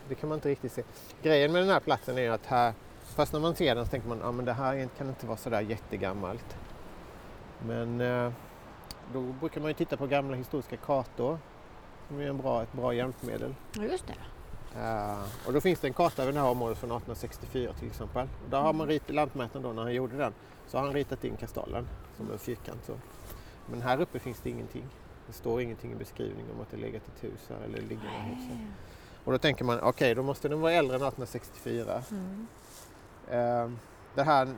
Det 0.09 0.15
kan 0.15 0.29
man 0.29 0.39
inte 0.39 0.49
riktigt 0.49 0.73
se. 0.73 0.83
Grejen 1.23 1.53
med 1.53 1.63
den 1.63 1.69
här 1.71 1.81
platsen 1.81 2.19
är 2.19 2.31
att 2.31 2.47
här, 2.47 2.73
först 3.05 3.33
när 3.33 3.41
man 3.41 3.55
ser 3.55 3.75
den 3.75 3.85
så 3.85 3.91
tänker 3.91 4.09
man 4.09 4.19
att 4.19 4.25
ah, 4.25 4.33
men 4.33 4.45
det 4.45 4.53
här 4.53 4.75
är- 4.77 4.89
kan 4.99 5.09
inte 5.09 5.27
vara 5.27 5.37
så 5.37 5.51
där 5.51 5.61
jättegammalt. 5.61 6.57
Men 7.67 8.01
eh, 8.01 8.33
då 9.13 9.21
brukar 9.21 9.61
man 9.61 9.71
ju 9.71 9.75
titta 9.75 9.97
på 9.97 10.07
gamla 10.07 10.37
historiska 10.37 10.77
kartor 10.77 11.39
som 12.09 12.21
är 12.21 12.27
en 12.27 12.39
bra, 12.39 12.63
ett 12.63 12.73
bra 12.73 12.95
hjälpmedel. 12.95 13.55
Just 13.81 14.07
det. 14.07 14.15
Eh, 14.77 15.47
och 15.47 15.53
då 15.53 15.61
finns 15.61 15.81
det 15.81 15.89
en 15.89 15.95
karta 15.95 16.23
över 16.23 16.33
det 16.33 16.41
här 16.41 16.49
området 16.49 16.79
från 16.79 16.91
1864 16.91 17.73
till 17.73 17.89
exempel. 17.89 18.29
Och 18.45 18.51
där 18.51 18.61
har 18.61 18.73
man 18.73 18.87
ritat, 18.87 19.15
lantmätaren 19.15 19.63
då 19.63 19.73
när 19.73 19.83
han 19.83 19.95
gjorde 19.95 20.17
den, 20.17 20.33
så 20.67 20.79
har 20.79 20.85
han 20.85 20.95
ritat 20.95 21.25
in 21.25 21.37
kastalen 21.37 21.89
som 22.17 22.31
en 22.31 22.39
fyrkant. 22.39 22.85
Så. 22.87 22.93
Men 23.67 23.83
här 23.83 24.01
uppe 24.01 24.19
finns 24.19 24.41
det 24.41 24.51
ingenting. 24.51 24.85
Det 25.27 25.33
står 25.33 25.61
ingenting 25.61 25.93
i 25.93 25.95
beskrivningen 25.95 26.51
om 26.55 26.61
att 26.61 26.71
det 26.71 26.77
legat 26.77 27.03
ett 27.09 27.25
hus 27.25 27.49
här 27.49 27.65
eller 27.65 27.81
ligger 27.81 28.05
några 28.05 28.23
hus 28.23 28.49
här. 28.49 28.67
Och 29.25 29.33
då 29.33 29.39
tänker 29.39 29.65
man, 29.65 29.81
okej 29.81 30.15
då 30.15 30.23
måste 30.23 30.49
den 30.49 30.61
vara 30.61 30.73
äldre 30.73 30.97
än 30.97 31.03
1864. 31.03 32.03
Mm. 32.11 32.47
Eh, 33.29 33.71
det 34.15 34.23
här 34.23 34.49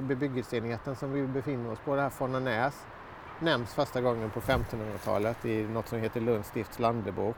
bebyggelseenheten 0.00 0.96
som 0.96 1.12
vi 1.12 1.26
befinner 1.26 1.72
oss 1.72 1.78
på, 1.84 1.96
det 1.96 2.02
här 2.02 2.10
Fonnanäs, 2.10 2.74
nämns 3.40 3.74
första 3.74 4.00
gången 4.00 4.30
på 4.30 4.40
1500-talet 4.40 5.44
i 5.44 5.62
något 5.62 5.88
som 5.88 5.98
heter 5.98 6.20
Lunds 6.20 6.48
stifts 6.48 6.78
landebok. 6.78 7.36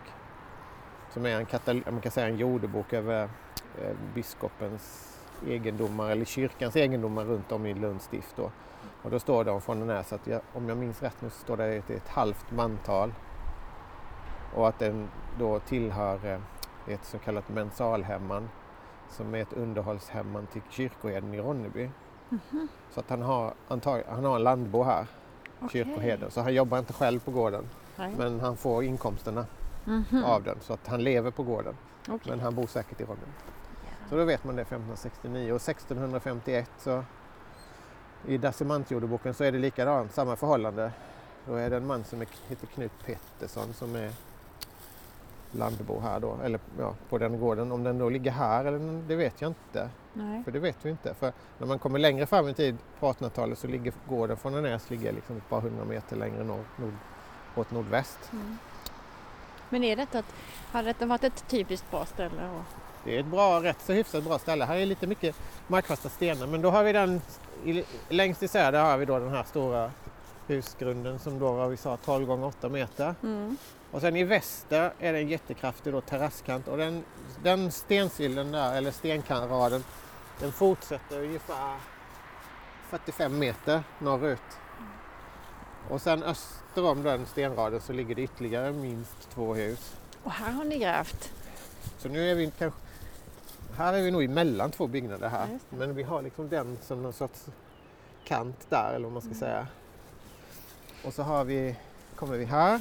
Som 1.14 1.26
är 1.26 1.36
en, 1.36 1.46
katal- 1.46 1.82
man 1.90 2.00
kan 2.00 2.12
säga 2.12 2.26
en 2.26 2.36
jordebok 2.36 2.92
över 2.92 3.22
eh, 3.82 3.96
biskopens 4.14 5.16
egendomar 5.46 6.10
eller 6.10 6.24
kyrkans 6.24 6.76
egendomar 6.76 7.24
runt 7.24 7.52
om 7.52 7.66
i 7.66 7.74
Lunds 7.74 8.04
stift. 8.04 8.36
Då. 8.36 8.50
Och 9.02 9.10
då 9.10 9.18
står 9.18 9.44
det 9.44 9.50
om 9.50 9.60
Fonnanäs 9.60 10.12
att 10.12 10.26
jag, 10.26 10.40
om 10.52 10.68
jag 10.68 10.78
minns 10.78 11.02
rätt 11.02 11.16
nu 11.22 11.30
så 11.30 11.36
står 11.38 11.56
det 11.56 11.78
att 11.78 11.86
det 11.86 11.92
är 11.92 11.96
ett 11.96 12.08
halvt 12.08 12.50
mantal 12.50 13.12
och 14.54 14.68
att 14.68 14.78
den 14.78 15.08
då 15.38 15.58
tillhör 15.58 16.26
eh, 16.26 16.40
ett 16.94 17.04
så 17.04 17.18
kallat 17.18 17.48
mensalhemman 17.48 18.48
som 19.10 19.34
är 19.34 19.38
ett 19.38 19.52
underhållshemman 19.52 20.46
till 20.46 20.62
kyrkoherden 20.70 21.34
i 21.34 21.40
Ronneby. 21.40 21.90
Mhm. 22.28 22.68
Så 22.90 23.00
att 23.00 23.10
han 23.10 23.22
har, 23.22 23.54
antag, 23.68 24.02
han 24.08 24.24
har 24.24 24.36
en 24.36 24.42
landbo 24.42 24.82
här, 24.82 25.06
Okej. 25.60 25.68
kyrkoherden, 25.84 26.30
så 26.30 26.40
han 26.40 26.54
jobbar 26.54 26.78
inte 26.78 26.92
själv 26.92 27.20
på 27.20 27.30
gården 27.30 27.68
Nej. 27.96 28.14
men 28.18 28.40
han 28.40 28.56
får 28.56 28.84
inkomsterna 28.84 29.46
Mhm. 29.84 30.24
av 30.24 30.42
den 30.42 30.56
så 30.60 30.72
att 30.72 30.86
han 30.86 31.04
lever 31.04 31.30
på 31.30 31.42
gården 31.42 31.74
Okej. 32.08 32.30
men 32.30 32.40
han 32.40 32.54
bor 32.54 32.66
säkert 32.66 33.00
i 33.00 33.04
Ronneby. 33.04 33.26
Ja. 33.82 34.08
Så 34.10 34.16
då 34.16 34.24
vet 34.24 34.44
man 34.44 34.56
det 34.56 34.62
1569 34.62 35.52
och 35.52 35.60
1651 35.60 36.70
så 36.78 37.04
i 38.26 38.38
Decimantjordeboken 38.38 39.34
så 39.34 39.44
är 39.44 39.52
det 39.52 39.58
likadant, 39.58 40.12
samma 40.12 40.36
förhållande. 40.36 40.92
Då 41.46 41.54
är 41.54 41.70
det 41.70 41.76
en 41.76 41.86
man 41.86 42.04
som 42.04 42.20
är, 42.20 42.28
heter 42.48 42.66
Knut 42.66 42.92
Pettersson 43.06 43.72
som 43.72 43.96
är 43.96 44.10
landbo 45.52 46.00
här 46.00 46.20
då, 46.20 46.36
eller 46.42 46.60
ja, 46.78 46.94
på 47.08 47.18
den 47.18 47.40
gården. 47.40 47.72
Om 47.72 47.82
den 47.84 47.98
då 47.98 48.08
ligger 48.08 48.30
här 48.30 48.64
eller 48.64 49.02
det 49.08 49.16
vet 49.16 49.40
jag 49.40 49.50
inte, 49.50 49.90
Nej. 50.12 50.44
för 50.44 50.50
det 50.52 50.58
vet 50.58 50.76
vi 50.82 50.90
inte. 50.90 51.14
För 51.14 51.32
när 51.58 51.66
man 51.66 51.78
kommer 51.78 51.98
längre 51.98 52.26
fram 52.26 52.48
i 52.48 52.54
tid 52.54 52.76
på 53.00 53.12
1800-talet 53.12 53.58
så 53.58 53.66
ligger 53.66 53.92
gården 54.08 54.36
från 54.36 54.62
Näs 54.62 54.90
ligger 54.90 55.12
liksom 55.12 55.36
ett 55.36 55.48
par 55.48 55.60
hundra 55.60 55.84
meter 55.84 56.16
längre 56.16 56.44
norr, 56.44 56.64
nord, 56.76 56.94
åt 57.56 57.70
nordväst. 57.70 58.32
Mm. 58.32 58.58
Men 59.74 59.84
är 59.84 59.96
detta 59.96 60.18
ett, 60.18 60.34
har 60.72 60.82
detta 60.82 61.06
varit 61.06 61.24
ett 61.24 61.48
typiskt 61.48 61.90
bra 61.90 62.06
ställe? 62.06 62.62
Det 63.04 63.16
är 63.16 63.20
ett 63.20 63.26
bra, 63.26 63.62
rätt 63.62 63.80
så 63.86 63.92
hyfsat 63.92 64.24
bra 64.24 64.38
ställe. 64.38 64.64
Här 64.64 64.76
är 64.76 64.86
lite 64.86 65.06
mycket 65.06 65.36
markfasta 65.66 66.08
stenar 66.08 66.46
men 66.46 66.62
då 66.62 66.70
har 66.70 66.84
vi 66.84 66.92
den, 66.92 67.22
i, 67.64 67.84
längst 68.08 68.42
i 68.42 68.48
söder 68.48 68.82
har 68.82 68.98
vi 68.98 69.04
då 69.04 69.18
den 69.18 69.28
här 69.28 69.42
stora 69.42 69.90
husgrunden 70.46 71.18
som 71.18 71.38
då 71.38 71.52
var 71.52 71.68
vi 71.68 71.76
sa 71.76 71.96
12 71.96 72.26
gånger 72.26 72.46
8 72.46 72.68
meter. 72.68 73.14
mm. 73.22 73.56
Och 73.90 74.00
sen 74.00 74.16
i 74.16 74.24
väster 74.24 74.92
är 74.98 75.12
det 75.12 75.18
en 75.18 75.28
jättekraftig 75.28 75.92
då 75.92 76.00
terrasskant 76.00 76.68
och 76.68 76.78
den, 76.78 77.04
den 77.42 77.72
stensillen 77.72 78.52
där, 78.52 78.76
eller 78.76 78.90
stenraden, 78.90 79.84
den 80.40 80.52
fortsätter 80.52 81.22
ungefär 81.22 81.76
45 82.90 83.38
meter 83.38 83.82
norrut. 83.98 84.58
Och 85.90 86.02
sen 86.02 86.22
öster 86.22 86.84
om 86.84 87.02
den 87.02 87.26
stenraden 87.26 87.80
så 87.80 87.92
ligger 87.92 88.14
det 88.14 88.22
ytterligare 88.22 88.72
minst 88.72 89.30
två 89.30 89.54
hus. 89.54 89.94
Och 90.22 90.30
här 90.32 90.52
har 90.52 90.64
ni 90.64 90.78
grävt. 90.78 91.32
Så 91.98 92.08
nu 92.08 92.30
är 92.30 92.34
vi 92.34 92.52
kanske... 92.58 92.80
Här 93.76 93.92
är 93.92 94.02
vi 94.02 94.10
nog 94.10 94.24
emellan 94.24 94.70
två 94.70 94.86
byggnader 94.86 95.28
här. 95.28 95.48
Ja. 95.52 95.76
Men 95.76 95.94
vi 95.94 96.02
har 96.02 96.22
liksom 96.22 96.48
den 96.48 96.78
som 96.82 97.02
någon 97.02 97.12
sorts 97.12 97.46
kant 98.24 98.66
där 98.68 98.92
eller 98.94 99.04
vad 99.04 99.12
man 99.12 99.22
ska 99.22 99.28
Mm. 99.28 99.40
säga. 99.40 99.66
Och 101.04 101.14
så 101.14 101.22
har 101.22 101.44
vi, 101.44 101.76
kommer 102.16 102.36
vi 102.36 102.44
här. 102.44 102.80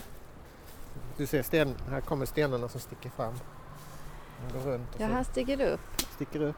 Du 1.18 1.28
ser 1.28 1.44
sten, 1.44 1.76
här 1.90 2.02
kommer 2.02 2.26
stenarna 2.26 2.68
som 2.70 2.80
sticker 2.82 3.10
fram. 3.10 3.34
De 4.52 4.60
går 4.60 4.72
runt 4.72 4.96
och 4.96 5.02
Ja, 5.02 5.08
här 5.08 5.24
sticker 5.24 5.58
det 5.58 5.70
upp. 5.70 6.02
sticker 6.16 6.42
upp. 6.42 6.56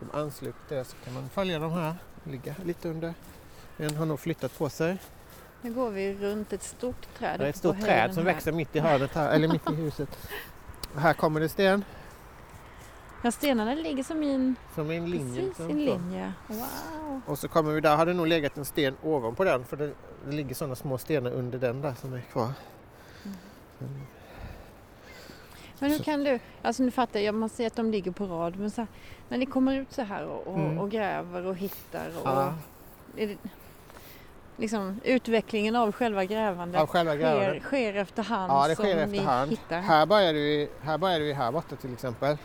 De 0.00 0.18
ansluter 0.18 0.84
så 0.84 0.96
kan 1.04 1.14
man 1.14 1.28
följa 1.28 1.58
de 1.58 1.72
här. 1.72 1.94
Ligga 2.24 2.54
lite 2.64 2.88
under. 2.88 3.14
En 3.76 3.96
har 3.96 4.06
nog 4.06 4.20
flyttat 4.20 4.58
på 4.58 4.70
sig. 4.70 4.98
Nu 5.62 5.72
går 5.72 5.90
vi 5.90 6.14
runt 6.14 6.52
ett 6.52 6.62
stort 6.62 7.14
träd. 7.18 7.40
Det 7.40 7.44
är 7.44 7.48
ett 7.50 7.56
stort 7.56 7.80
träd 7.80 8.14
som 8.14 8.26
här. 8.26 8.32
växer 8.34 8.52
mitt 8.52 8.76
i 8.76 8.80
hörnet 8.80 9.14
här, 9.14 9.30
eller 9.32 9.48
mitt 9.48 9.70
i 9.70 9.74
huset. 9.74 10.18
Och 10.94 11.00
här 11.00 11.12
kommer 11.14 11.40
det 11.40 11.48
sten 11.48 11.84
Ja, 13.22 13.30
stenarna 13.30 13.74
ligger 13.74 14.02
som 14.02 14.22
i 14.22 14.34
en, 14.34 14.56
som 14.74 14.90
en 14.90 15.10
linje. 15.10 15.34
precis 15.34 15.48
liksom, 15.48 15.70
en 15.70 15.84
linje. 15.84 16.32
Wow! 16.48 17.20
Och 17.26 17.38
så 17.38 17.48
kommer 17.48 17.72
vi 17.72 17.80
där, 17.80 17.96
har 17.96 18.06
det 18.06 18.14
nog 18.14 18.26
legat 18.26 18.56
en 18.58 18.64
sten 18.64 18.96
ovanpå 19.02 19.44
den 19.44 19.64
för 19.64 19.76
det, 19.76 19.92
det 20.26 20.32
ligger 20.32 20.54
sådana 20.54 20.74
små 20.74 20.98
stenar 20.98 21.30
under 21.30 21.58
den 21.58 21.80
där 21.80 21.94
som 21.94 22.12
är 22.14 22.20
kvar. 22.20 22.44
Mm. 23.24 23.36
Mm. 23.80 24.00
Men 25.78 25.90
hur 25.90 25.98
kan 25.98 26.24
du, 26.24 26.38
alltså 26.62 26.82
nu 26.82 26.90
fattar 26.90 27.20
jag, 27.20 27.34
man 27.34 27.48
ser 27.48 27.66
att 27.66 27.76
de 27.76 27.90
ligger 27.90 28.10
på 28.10 28.26
rad, 28.26 28.56
men 28.58 28.70
så 28.70 28.80
här, 28.80 28.88
när 29.28 29.38
ni 29.38 29.46
kommer 29.46 29.74
ut 29.76 29.92
så 29.92 30.02
här 30.02 30.26
och, 30.26 30.46
och, 30.46 30.58
Mm. 30.58 30.78
och 30.78 30.90
gräver 30.90 31.46
och 31.46 31.56
hittar 31.56 32.06
och 32.08 32.22
Ja, 32.28 32.54
är 33.16 33.26
det, 33.26 33.36
liksom 34.60 35.00
utvecklingen 35.04 35.76
av 35.76 35.92
själva 35.92 36.24
grävandet 36.24 36.80
av 36.80 36.86
själva 36.86 37.12
sker, 37.12 37.18
grävandet. 37.20 37.62
sker 37.62 37.94
efterhand 37.94 38.52
Ja, 38.52 38.68
det 38.68 38.76
som 38.76 38.84
sker 38.84 39.06
ni 39.06 39.18
efterhand. 39.18 39.50
hittar? 39.50 39.80
Här 39.80 40.06
började, 40.06 40.38
vi, 40.38 40.68
här 40.80 40.98
började 40.98 41.24
vi 41.24 41.32
här 41.32 41.52
borta 41.52 41.76
till 41.76 41.92
exempel. 41.92 42.36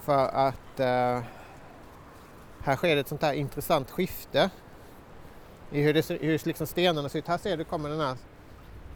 För 0.00 0.26
att 0.26 0.80
eh, 0.80 1.20
här 2.62 2.76
sker 2.76 2.96
ett 2.96 3.08
sånt 3.08 3.22
här 3.22 3.32
intressant 3.32 3.90
skifte 3.90 4.50
i 5.70 5.82
hur, 5.82 5.94
det, 5.94 6.10
hur 6.10 6.46
liksom 6.46 6.66
stenarna 6.66 7.08
ser 7.08 7.18
ut. 7.18 7.28
Här 7.28 7.38
ser 7.38 7.56
du 7.56 7.64
kommer 7.64 7.88
den 7.88 8.00
här 8.00 8.16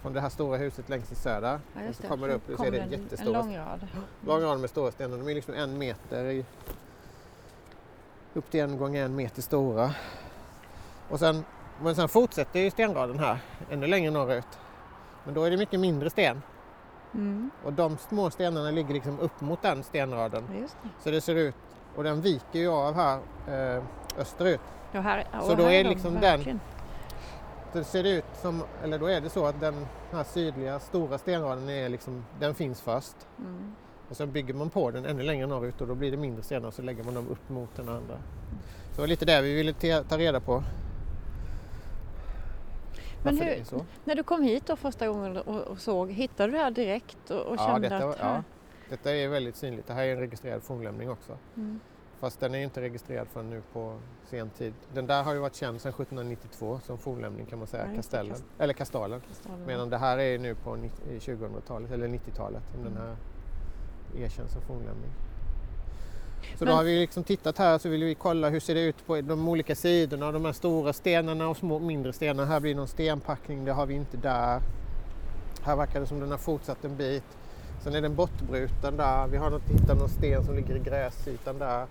från 0.03 0.13
det 0.13 0.21
här 0.21 0.29
stora 0.29 0.57
huset 0.57 0.89
längst 0.89 1.13
i 1.13 1.15
söder. 1.15 1.61
Ja, 1.75 1.89
och 1.89 1.95
så 1.95 2.03
det. 2.03 2.09
kommer 2.09 2.29
det 2.29 2.35
upp, 2.35 2.43
du 2.47 2.57
ser 2.57 2.71
det 2.71 2.79
en, 2.79 2.91
jättestora 2.91 3.39
En 3.39 3.47
lång 3.47 3.57
rad. 3.57 3.87
lång 4.27 4.43
rad 4.43 4.61
med 4.61 4.71
stora 4.71 4.93
stenar. 4.93 5.19
De 5.19 5.29
är 5.29 5.35
liksom 5.35 5.55
en 5.55 5.79
meter 5.79 6.25
i, 6.25 6.45
upp 8.35 8.51
till 8.51 8.61
en 8.61 8.79
gånger 8.79 9.05
en 9.05 9.17
meter 9.17 9.43
stora. 9.43 9.95
Och 11.09 11.19
sen, 11.19 11.45
men 11.83 11.95
sen 11.95 12.09
fortsätter 12.09 12.61
ju 12.61 12.71
stenraden 12.71 13.19
här 13.19 13.39
ännu 13.71 13.87
längre 13.87 14.11
norrut. 14.11 14.59
Men 15.25 15.35
då 15.35 15.43
är 15.45 15.51
det 15.51 15.57
mycket 15.57 15.81
mindre 15.81 16.11
sten. 16.11 16.43
Mm. 17.15 17.51
Och 17.65 17.73
de 17.73 17.99
små 17.99 18.31
stenarna 18.31 18.71
ligger 18.71 18.95
liksom 18.95 19.21
upp 19.21 19.41
mot 19.41 19.63
den 19.63 19.83
stenraden. 19.83 20.45
Det. 20.53 20.69
Så 21.03 21.11
det 21.11 21.21
ser 21.21 21.35
ut, 21.35 21.55
och 21.97 22.05
den 22.05 22.21
viker 22.21 22.59
ju 22.59 22.69
av 22.69 22.95
här 22.95 23.19
eh, 23.49 23.83
österut. 24.19 24.61
Ja, 24.93 25.01
här, 25.01 25.27
Så 25.43 25.55
då 25.55 25.63
är 25.63 25.85
de 25.85 25.91
liksom 25.91 26.13
den- 26.13 26.21
verkligen. 26.21 26.61
Så 27.73 27.79
det 27.79 27.85
ser 27.85 28.05
ut 28.05 28.25
som, 28.35 28.63
eller 28.83 28.99
då 28.99 29.07
är 29.07 29.21
det 29.21 29.31
så 29.31 29.47
att 29.47 29.61
den 29.61 29.87
här 30.13 30.25
sydliga 30.25 30.79
stora 30.81 31.19
stenraden 31.19 31.69
är 31.69 31.89
liksom, 31.89 32.25
den 32.41 32.55
finns 32.55 32.81
först. 32.81 33.17
Mm. 33.39 33.75
Och 34.09 34.17
sen 34.17 34.33
bygger 34.33 34.55
man 34.55 34.71
på 34.71 34.91
den 34.91 35.05
ännu 35.07 35.23
längre 35.23 35.47
norrut 35.47 35.81
och 35.81 35.87
då 35.87 35.95
blir 35.95 36.11
det 36.11 36.17
mindre 36.17 36.43
stenar 36.43 36.69
och 36.69 36.75
så 36.75 36.83
lägger 36.83 37.05
man 37.05 37.15
dem 37.15 37.29
upp 37.29 37.49
mot 37.49 37.77
den 37.77 37.89
andra. 37.89 38.15
Så 38.91 38.95
det 38.95 39.01
var 39.01 39.07
lite 39.07 39.25
det 39.25 39.43
vi 39.43 39.55
ville 39.55 40.03
ta 40.03 40.19
reda 40.19 40.41
på. 40.41 40.63
Men 43.25 43.39
hur- 43.39 43.57
det 43.57 43.65
så. 43.65 43.85
När 44.05 44.15
du 44.15 44.23
kom 44.23 44.43
hit 44.43 44.67
då 44.67 44.77
första 44.77 45.09
gången 45.09 45.37
och, 45.37 45.61
och 45.61 45.79
såg, 45.79 46.11
hittade 46.11 46.53
du 46.53 46.59
det 46.59 46.65
här 46.65 46.71
direkt 46.71 47.31
och, 47.31 47.41
och 47.47 47.57
Ja, 47.59 47.67
kände 47.67 47.89
detta 47.89 48.07
att 48.09 48.19
här... 48.19 48.35
ja. 48.35 48.43
Detta 48.91 49.15
är 49.17 49.29
väldigt 49.29 49.57
synligt. 49.57 49.87
Det 49.87 49.93
här 49.95 50.05
är 50.05 50.13
en 50.13 50.21
registrerad 50.21 50.63
fornlämning 50.63 51.11
också. 51.11 51.39
Mm. 51.57 51.81
Fast 52.21 52.41
den 52.41 52.55
är 52.55 52.59
inte 52.59 52.81
registrerad 52.81 53.29
förrän 53.29 53.51
nu 53.51 53.63
på 53.73 53.99
sen 54.25 54.51
tid. 54.51 54.75
Den 54.95 55.07
där 55.07 55.23
har 55.23 55.33
ju 55.35 55.39
varit 55.41 55.55
känd 55.55 55.81
sedan 55.81 55.91
1792 55.91 56.81
som 56.85 56.99
fornlämning 56.99 57.47
kan 57.47 57.59
man 57.59 57.69
säga, 57.69 57.87
Ja, 57.91 57.97
kastellen. 57.97 58.33
kast- 58.35 58.45
Eller 58.59 58.73
kastalen. 58.75 59.21
Kastalen. 59.29 59.67
Medan 59.67 59.91
det 59.91 59.99
här 59.99 60.19
är 60.19 60.39
nu 60.39 60.55
på 60.55 60.77
90 60.77 61.11
i 61.13 61.19
2000-talet 61.19 61.91
eller 61.91 62.09
90-talet 62.09 62.63
som 62.73 62.83
den 62.85 62.93
Mm. 62.93 63.03
här 63.09 63.17
erkänns 64.25 64.53
som 64.53 64.63
fornlämning. 64.63 65.11
Så 66.59 66.65
Men- 66.65 66.69
då 66.69 66.77
har 66.77 66.85
vi 66.85 66.99
liksom 66.99 67.25
tittat 67.25 67.59
här 67.59 67.79
så 67.79 67.89
vill 67.89 68.05
vi 68.05 68.15
kolla 68.15 68.49
hur 68.49 68.61
ser 68.61 68.75
det 68.75 68.81
ut 68.81 69.07
på 69.07 69.21
de 69.21 69.49
olika 69.49 69.75
sidorna, 69.75 70.33
de 70.33 70.45
här 70.45 70.53
stora 70.53 70.93
stenarna 70.93 71.49
och 71.49 71.57
små 71.57 71.79
mindre 71.79 72.13
stenar. 72.13 72.45
Här 72.45 72.61
blir 72.61 72.75
någon 72.75 72.89
stenpackning, 72.89 73.65
det 73.65 73.73
har 73.73 73.87
vi 73.87 73.95
inte 73.95 74.17
där. 74.17 74.61
Här 75.63 75.77
verkar 75.77 76.01
det 76.01 76.07
som 76.07 76.21
den 76.21 76.31
har 76.31 76.39
fortsatt 76.39 76.85
en 76.85 76.97
bit. 76.97 77.25
Sen 77.83 77.95
är 77.95 78.01
den 78.01 78.15
bortbruten 78.15 78.97
där. 78.97 79.27
Vi 79.27 79.37
har 79.37 79.51
något, 79.51 79.63
hittat 79.69 79.99
någon 79.99 80.09
sten 80.09 80.45
som 80.45 80.55
ligger 80.57 80.77
i 80.77 80.79
gräsytan 80.79 81.59
där. 81.59 81.87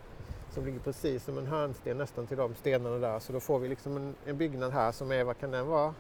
Som 0.54 0.66
ligger 0.66 0.80
precis 0.80 1.24
som 1.24 1.38
en 1.38 1.48
hörnsten 1.48 1.98
nästan 1.98 2.28
till 2.28 2.38
de 2.38 2.56
stenarna 2.56 2.98
där. 2.98 3.20
Så 3.20 3.34
då 3.34 3.40
får 3.40 3.60
vi 3.60 3.70
liksom 3.70 3.98
en, 3.98 4.16
en 4.26 4.38
byggnad 4.38 4.72
här 4.74 4.92
som 4.92 5.12
är, 5.12 5.24
vad 5.24 5.40
kan 5.40 5.52
den 5.52 5.68
vara? 5.68 5.94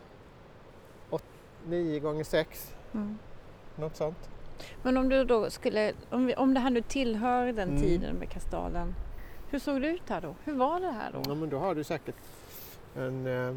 9 1.66 2.00
gånger 2.00 2.24
6 2.24 2.74
Mm. 2.94 3.18
något 3.76 3.96
sånt. 3.96 4.30
Men 4.84 4.98
om 4.98 5.10
du 5.10 5.24
då 5.26 5.50
skulle, 5.50 5.94
om, 6.10 6.26
vi, 6.26 6.36
om 6.36 6.54
det 6.54 6.60
här 6.60 6.70
nu 6.70 6.82
tillhör 6.82 7.46
den 7.46 7.70
Mm. 7.70 7.82
tiden 7.82 8.16
med 8.16 8.30
kastalen, 8.30 8.96
hur 9.50 9.60
såg 9.60 9.82
det 9.82 9.88
ut 9.88 10.10
här 10.10 10.22
då? 10.22 10.36
Hur 10.44 10.54
var 10.56 10.80
det 10.80 10.92
här 10.92 11.12
då? 11.12 11.22
Ja, 11.28 11.36
men 11.36 11.50
då 11.50 11.60
har 11.60 11.76
du 11.76 11.84
säkert 11.84 12.16
en... 12.96 13.28
Eh, 13.28 13.56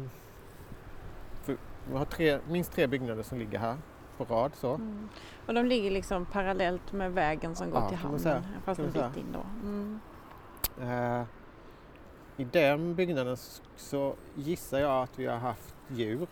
för, 1.43 1.57
vi 1.91 1.97
har 1.97 2.05
tre, 2.05 2.39
minst 2.49 2.71
tre 2.71 2.87
byggnader 2.87 3.23
som 3.23 3.37
ligger 3.39 3.59
här 3.59 3.75
på 4.17 4.23
rad. 4.23 4.51
Så. 4.55 4.73
Mm. 4.75 5.09
Och 5.47 5.53
de 5.53 5.65
ligger 5.65 5.91
liksom 5.91 6.25
parallellt 6.25 6.91
med 6.93 7.11
vägen 7.13 7.55
som 7.55 7.69
går 7.71 7.81
Ja, 7.81 7.89
till 7.89 7.97
hamnen, 7.97 8.43
fast 8.65 8.79
en 8.79 8.91
bit 8.91 9.17
in 9.17 9.31
då. 9.33 9.39
Mm. 9.63 9.99
Eh, 10.81 11.25
I 12.37 12.43
den 12.43 12.95
byggnaden 12.95 13.37
så 13.75 14.15
gissar 14.35 14.79
jag 14.79 15.03
att 15.03 15.19
vi 15.19 15.25
har 15.25 15.37
haft 15.37 15.75
djur 15.87 16.27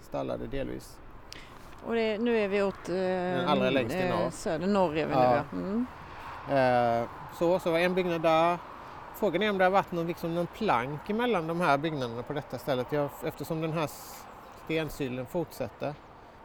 stallade 0.00 0.46
delvis. 0.46 0.98
Och 1.86 1.94
det, 1.94 2.18
nu 2.18 2.38
är 2.38 2.48
vi 2.48 2.62
åt 2.62 2.88
eh, 2.88 3.50
allra 3.50 3.70
längst 3.70 3.96
i 3.96 4.08
norr. 4.08 4.30
söder, 4.30 4.66
norr 4.66 4.96
är 4.96 5.06
vi 5.06 5.12
Ja. 5.12 5.42
nu. 5.52 5.58
Mm. 5.58 5.86
Eh, 7.02 7.08
så, 7.38 7.58
så 7.58 7.70
var 7.70 7.78
en 7.78 7.94
byggnad 7.94 8.22
där. 8.22 8.58
Frågan 9.14 9.42
är 9.42 9.50
om 9.50 9.58
det 9.58 9.64
har 9.64 9.70
varit 9.70 9.92
någon, 9.92 10.06
liksom, 10.06 10.34
någon 10.34 10.46
plank 10.46 11.10
emellan 11.10 11.46
de 11.46 11.60
här 11.60 11.78
byggnaderna 11.78 12.22
på 12.22 12.32
detta 12.32 12.58
stället. 12.58 12.92
Jag, 12.92 13.08
eftersom 13.24 13.60
den 13.60 13.72
här 13.72 13.90
stensylen 14.64 15.26
fortsätter 15.26 15.94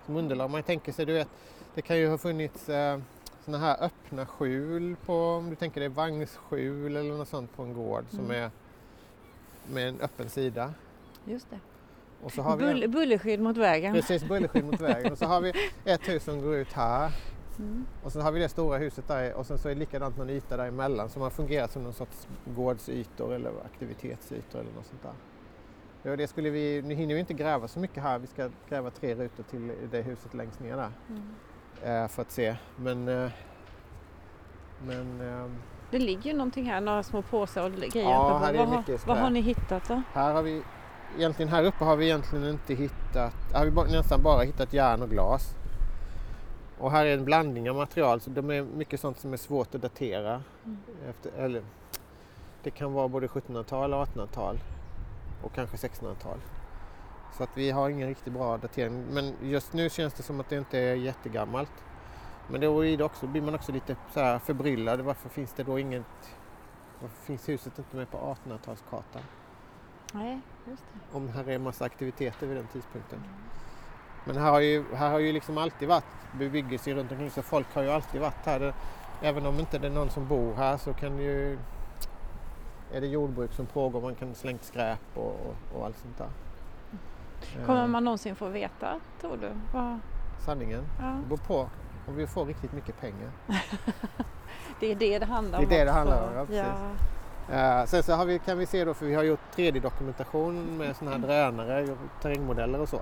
som 0.06 0.16
underlag. 0.16 0.50
Man 0.50 0.64
tänker 0.64 0.92
sig, 0.92 1.06
du 1.06 1.14
vet, 1.14 1.28
det 1.74 1.82
kan 1.82 1.98
ju 1.98 2.10
ha 2.10 2.18
funnits 2.18 2.70
eh, 2.70 3.00
såna 3.46 3.58
här 3.58 3.84
öppna 3.84 4.26
skjul 4.26 4.96
på, 5.06 5.14
om 5.24 5.50
du 5.50 5.56
tänker 5.56 5.80
dig 5.80 5.90
vagnsskjul 5.90 6.96
eller 6.96 7.14
något 7.18 7.28
sånt 7.28 7.56
på 7.56 7.64
en 7.64 7.74
gård 7.74 8.06
som 8.10 8.20
Mm. 8.26 8.32
är 8.44 8.52
med 9.74 9.88
en 9.90 10.02
öppen 10.02 10.30
sida. 10.30 10.74
Just 11.26 11.50
det. 11.50 11.60
Och 12.24 12.32
så 12.32 12.42
har 12.42 12.58
vi 12.58 12.64
Bull, 12.66 12.90
bullerskydd 12.90 13.40
mot 13.40 13.58
vägen. 13.58 13.94
precis 13.94 14.24
bullerskydd 14.24 14.66
mot 14.66 14.82
vägen 14.82 15.12
och 15.12 15.18
så 15.18 15.26
har 15.26 15.42
vi 15.42 15.54
ett 15.86 16.10
hus 16.10 16.24
som 16.24 16.42
går 16.42 16.56
ut 16.56 16.74
här 16.74 17.12
Mm. 17.60 17.86
och 18.04 18.12
så 18.12 18.22
har 18.22 18.32
vi 18.32 18.40
det 18.40 18.50
stora 18.50 18.78
huset 18.78 19.08
där 19.08 19.34
och 19.34 19.46
sen 19.46 19.58
så 19.58 19.70
är 19.70 19.74
det 19.74 19.80
likadant 19.80 20.18
någon 20.18 20.30
yta 20.30 20.58
däremellan 20.58 21.10
som 21.10 21.22
har 21.22 21.30
fungerat 21.30 21.72
som 21.72 21.84
någon 21.84 21.94
sorts 21.94 22.28
gårdsytor 22.56 23.34
eller 23.34 23.52
aktivitetsytor 23.66 24.60
eller 24.60 24.72
något 24.72 24.86
sånt 24.86 25.02
där. 25.04 25.12
Ja, 26.12 26.16
det 26.16 26.28
skulle 26.28 26.50
vi, 26.50 26.82
nu 26.82 26.94
hinner 26.96 27.14
vi 27.14 27.20
inte 27.20 27.34
gräva 27.34 27.68
så 27.68 27.80
mycket 27.80 28.04
här, 28.04 28.20
vi 28.20 28.28
ska 28.28 28.50
gräva 28.70 28.90
tre 28.92 29.16
rutor 29.16 29.44
till 29.44 29.72
det 29.92 30.02
huset 30.02 30.34
längst 30.34 30.60
ner 30.60 30.76
där 30.78 30.92
Mm. 31.10 32.04
eh, 32.04 32.08
för 32.08 32.22
att 32.22 32.32
se. 32.32 32.56
Men, 32.76 33.08
eh, 33.08 33.32
men 34.86 35.22
eh, 35.22 35.52
Det 35.92 36.00
ligger 36.00 36.32
ju 36.32 36.38
någonting 36.38 36.66
här, 36.66 36.82
några 36.82 37.04
små 37.04 37.22
påsar 37.22 37.64
och 37.64 37.72
grejer. 37.72 38.10
Ja, 38.10 38.38
här 38.38 38.54
är 38.54 38.58
vad, 38.58 38.68
har- 38.68 38.78
mycket 38.78 38.90
vad 38.94 39.00
skräp. 39.02 39.18
har 39.18 39.30
ni 39.30 39.42
hittat 39.42 39.88
då? 39.88 40.02
här 40.14 40.34
har 40.34 40.44
vi, 40.44 40.64
egentligen 41.18 41.52
här 41.52 41.64
uppe 41.64 41.84
har 41.84 41.96
vi 41.96 42.06
egentligen 42.06 42.50
inte 42.50 42.74
hittat, 42.74 43.34
har 43.54 43.66
vi 43.66 43.92
nästan 43.92 44.24
bara 44.24 44.42
hittat 44.42 44.74
järn 44.74 45.02
och 45.02 45.10
glas. 45.10 45.56
Och 46.80 46.92
här 46.92 47.06
är 47.06 47.14
en 47.14 47.26
blandning 47.26 47.70
av 47.70 47.76
material 47.76 48.22
så 48.22 48.30
de 48.30 48.50
är 48.50 48.62
mycket 48.64 49.00
sånt 49.00 49.20
som 49.20 49.34
är 49.34 49.38
svårt 49.38 49.76
att 49.76 49.82
datera. 49.82 50.44
Mm. 50.66 50.78
Efter, 51.10 51.32
eller, 51.32 51.64
det 52.64 52.72
kan 52.72 52.94
vara 52.94 53.08
både 53.08 53.28
1700-tal 53.28 53.94
och 53.94 54.08
1800-tal 54.08 54.60
och 55.44 55.54
kanske 55.54 55.78
1600-tal. 55.78 56.38
Så 57.38 57.44
att 57.44 57.50
vi 57.54 57.72
har 57.72 57.90
ingen 57.90 58.08
riktigt 58.08 58.34
bra 58.34 58.58
datering. 58.58 59.04
Men 59.12 59.34
just 59.44 59.74
nu 59.74 59.90
känns 59.90 60.14
det 60.14 60.24
som 60.24 60.40
att 60.40 60.50
det 60.50 60.56
inte 60.56 60.80
är 60.80 60.96
jättegammalt. 60.96 61.72
Men 62.48 62.62
då 62.62 62.86
är 62.86 62.98
det 62.98 63.04
också, 63.04 63.28
blir 63.28 63.42
man 63.42 63.56
också 63.56 63.72
lite 63.72 63.96
så 64.14 64.20
här 64.20 64.40
förbryllad. 64.40 65.02
Varför 65.02 65.30
finns 65.30 65.54
det 65.54 65.64
då 65.64 65.80
inget... 65.80 66.04
Varför 67.02 67.22
finns 67.26 67.50
huset 67.50 67.78
inte 67.78 67.96
med 67.96 68.12
på 68.12 68.18
1800-talskartan? 68.18 69.22
Nej, 70.14 70.40
just 70.68 70.84
det. 70.94 71.18
Om 71.18 71.30
här 71.30 71.50
är 71.50 71.56
en 71.56 71.64
massa 71.64 71.86
aktiviteter 71.86 72.48
vid 72.48 72.58
den 72.58 72.68
tidpunkten. 72.68 73.20
Men 74.26 74.38
här 74.38 74.52
har 74.52 74.60
ju, 74.60 74.84
här 74.96 75.12
har 75.12 75.20
ju 75.20 75.32
liksom 75.32 75.58
alltid 75.58 75.88
varit 75.88 76.04
bebyggelse 76.40 76.94
runt 76.94 77.12
omkring 77.12 77.30
så 77.32 77.42
folk 77.42 77.68
har 77.74 77.82
ju 77.82 77.90
alltid 77.90 78.22
varit 78.22 78.46
här. 78.46 78.60
Det, 78.60 78.74
även 79.22 79.46
om 79.46 79.60
inte 79.60 79.80
det 79.80 79.88
är 79.88 79.92
någon 79.92 80.10
som 80.10 80.28
bor 80.28 80.54
här 80.54 80.78
så 80.78 80.94
kan 80.94 81.18
det 81.18 81.24
ju 81.24 81.60
är 82.94 83.02
det 83.02 83.08
jordbruk 83.08 83.54
som 83.54 83.66
pågår, 83.66 84.02
man 84.02 84.16
kan 84.16 84.36
slängt 84.36 84.64
skräp 84.64 85.00
och, 85.16 85.24
och, 85.26 85.56
och 85.78 85.86
allt 85.86 85.98
sånt 85.98 86.18
där. 86.18 86.30
Kommer 87.66 87.82
Eh, 87.84 87.88
man 87.88 88.04
någonsin 88.04 88.36
få 88.36 88.48
veta, 88.48 89.00
tror 89.22 89.38
du? 89.38 89.50
Vad, 89.74 90.00
Sanningen, 90.46 90.84
ja. 91.00 91.06
det 91.06 91.28
beror 91.28 91.38
på 91.38 91.70
om 92.08 92.16
vi 92.16 92.28
får 92.28 92.46
riktigt 92.46 92.74
mycket 92.74 93.00
pengar. 93.02 93.32
Det 94.80 94.92
är 94.92 94.96
det 94.96 95.20
det 95.20 95.26
handlar 95.26 95.60
Det 95.60 95.64
är 95.64 95.66
om 95.66 95.70
det 95.70 95.84
det 95.84 95.90
också. 95.92 95.98
handlar 95.98 96.28
om, 96.30 96.36
ja, 96.38 96.46
precis. 96.46 96.66
Ja. 96.82 96.90
Eh, 97.52 97.86
sen 97.86 98.04
så 98.04 98.14
har 98.14 98.26
vi, 98.26 98.40
kan 98.40 98.58
vi 98.58 98.66
se 98.66 98.86
då, 98.86 98.94
för 98.94 99.06
vi 99.06 99.16
har 99.16 99.24
gjort 99.24 99.40
3D-dokumentation 99.56 100.78
med 100.78 100.96
sådana 100.96 101.18
här 101.18 101.28
drönare, 101.28 101.98
terrängmodeller 102.22 102.80
och 102.80 102.90
så. 102.90 103.02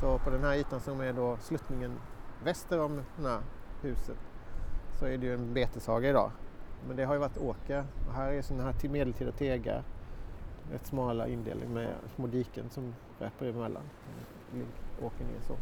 Så 0.00 0.18
på 0.18 0.30
den 0.30 0.44
här 0.44 0.54
ytan 0.54 0.80
som 0.80 1.00
är 1.00 1.12
då 1.12 1.36
sluttningen 1.40 1.98
väster 2.44 2.80
om 2.80 3.02
det 3.16 3.28
här 3.28 3.40
huset 3.82 4.16
så 4.98 5.06
är 5.06 5.18
det 5.18 5.26
ju 5.26 5.34
en 5.34 5.54
beteshage 5.54 6.04
idag. 6.04 6.30
Men 6.86 6.96
det 6.96 7.04
har 7.04 7.14
ju 7.14 7.20
varit 7.20 7.38
åker 7.38 7.84
och 8.08 8.14
här 8.14 8.32
är 8.32 8.42
sådana 8.42 8.64
här 8.64 8.72
till 8.72 8.90
medeltida 8.90 9.32
tegar. 9.32 9.82
Rätt 10.72 10.86
smala 10.86 11.28
indelning 11.28 11.74
med 11.74 11.88
små 12.14 12.26
diken 12.26 12.70
som 12.70 12.94
löper 13.18 13.46
emellan. 13.46 13.82
Åker 15.02 15.24
ner 15.24 15.40
så. 15.46 15.56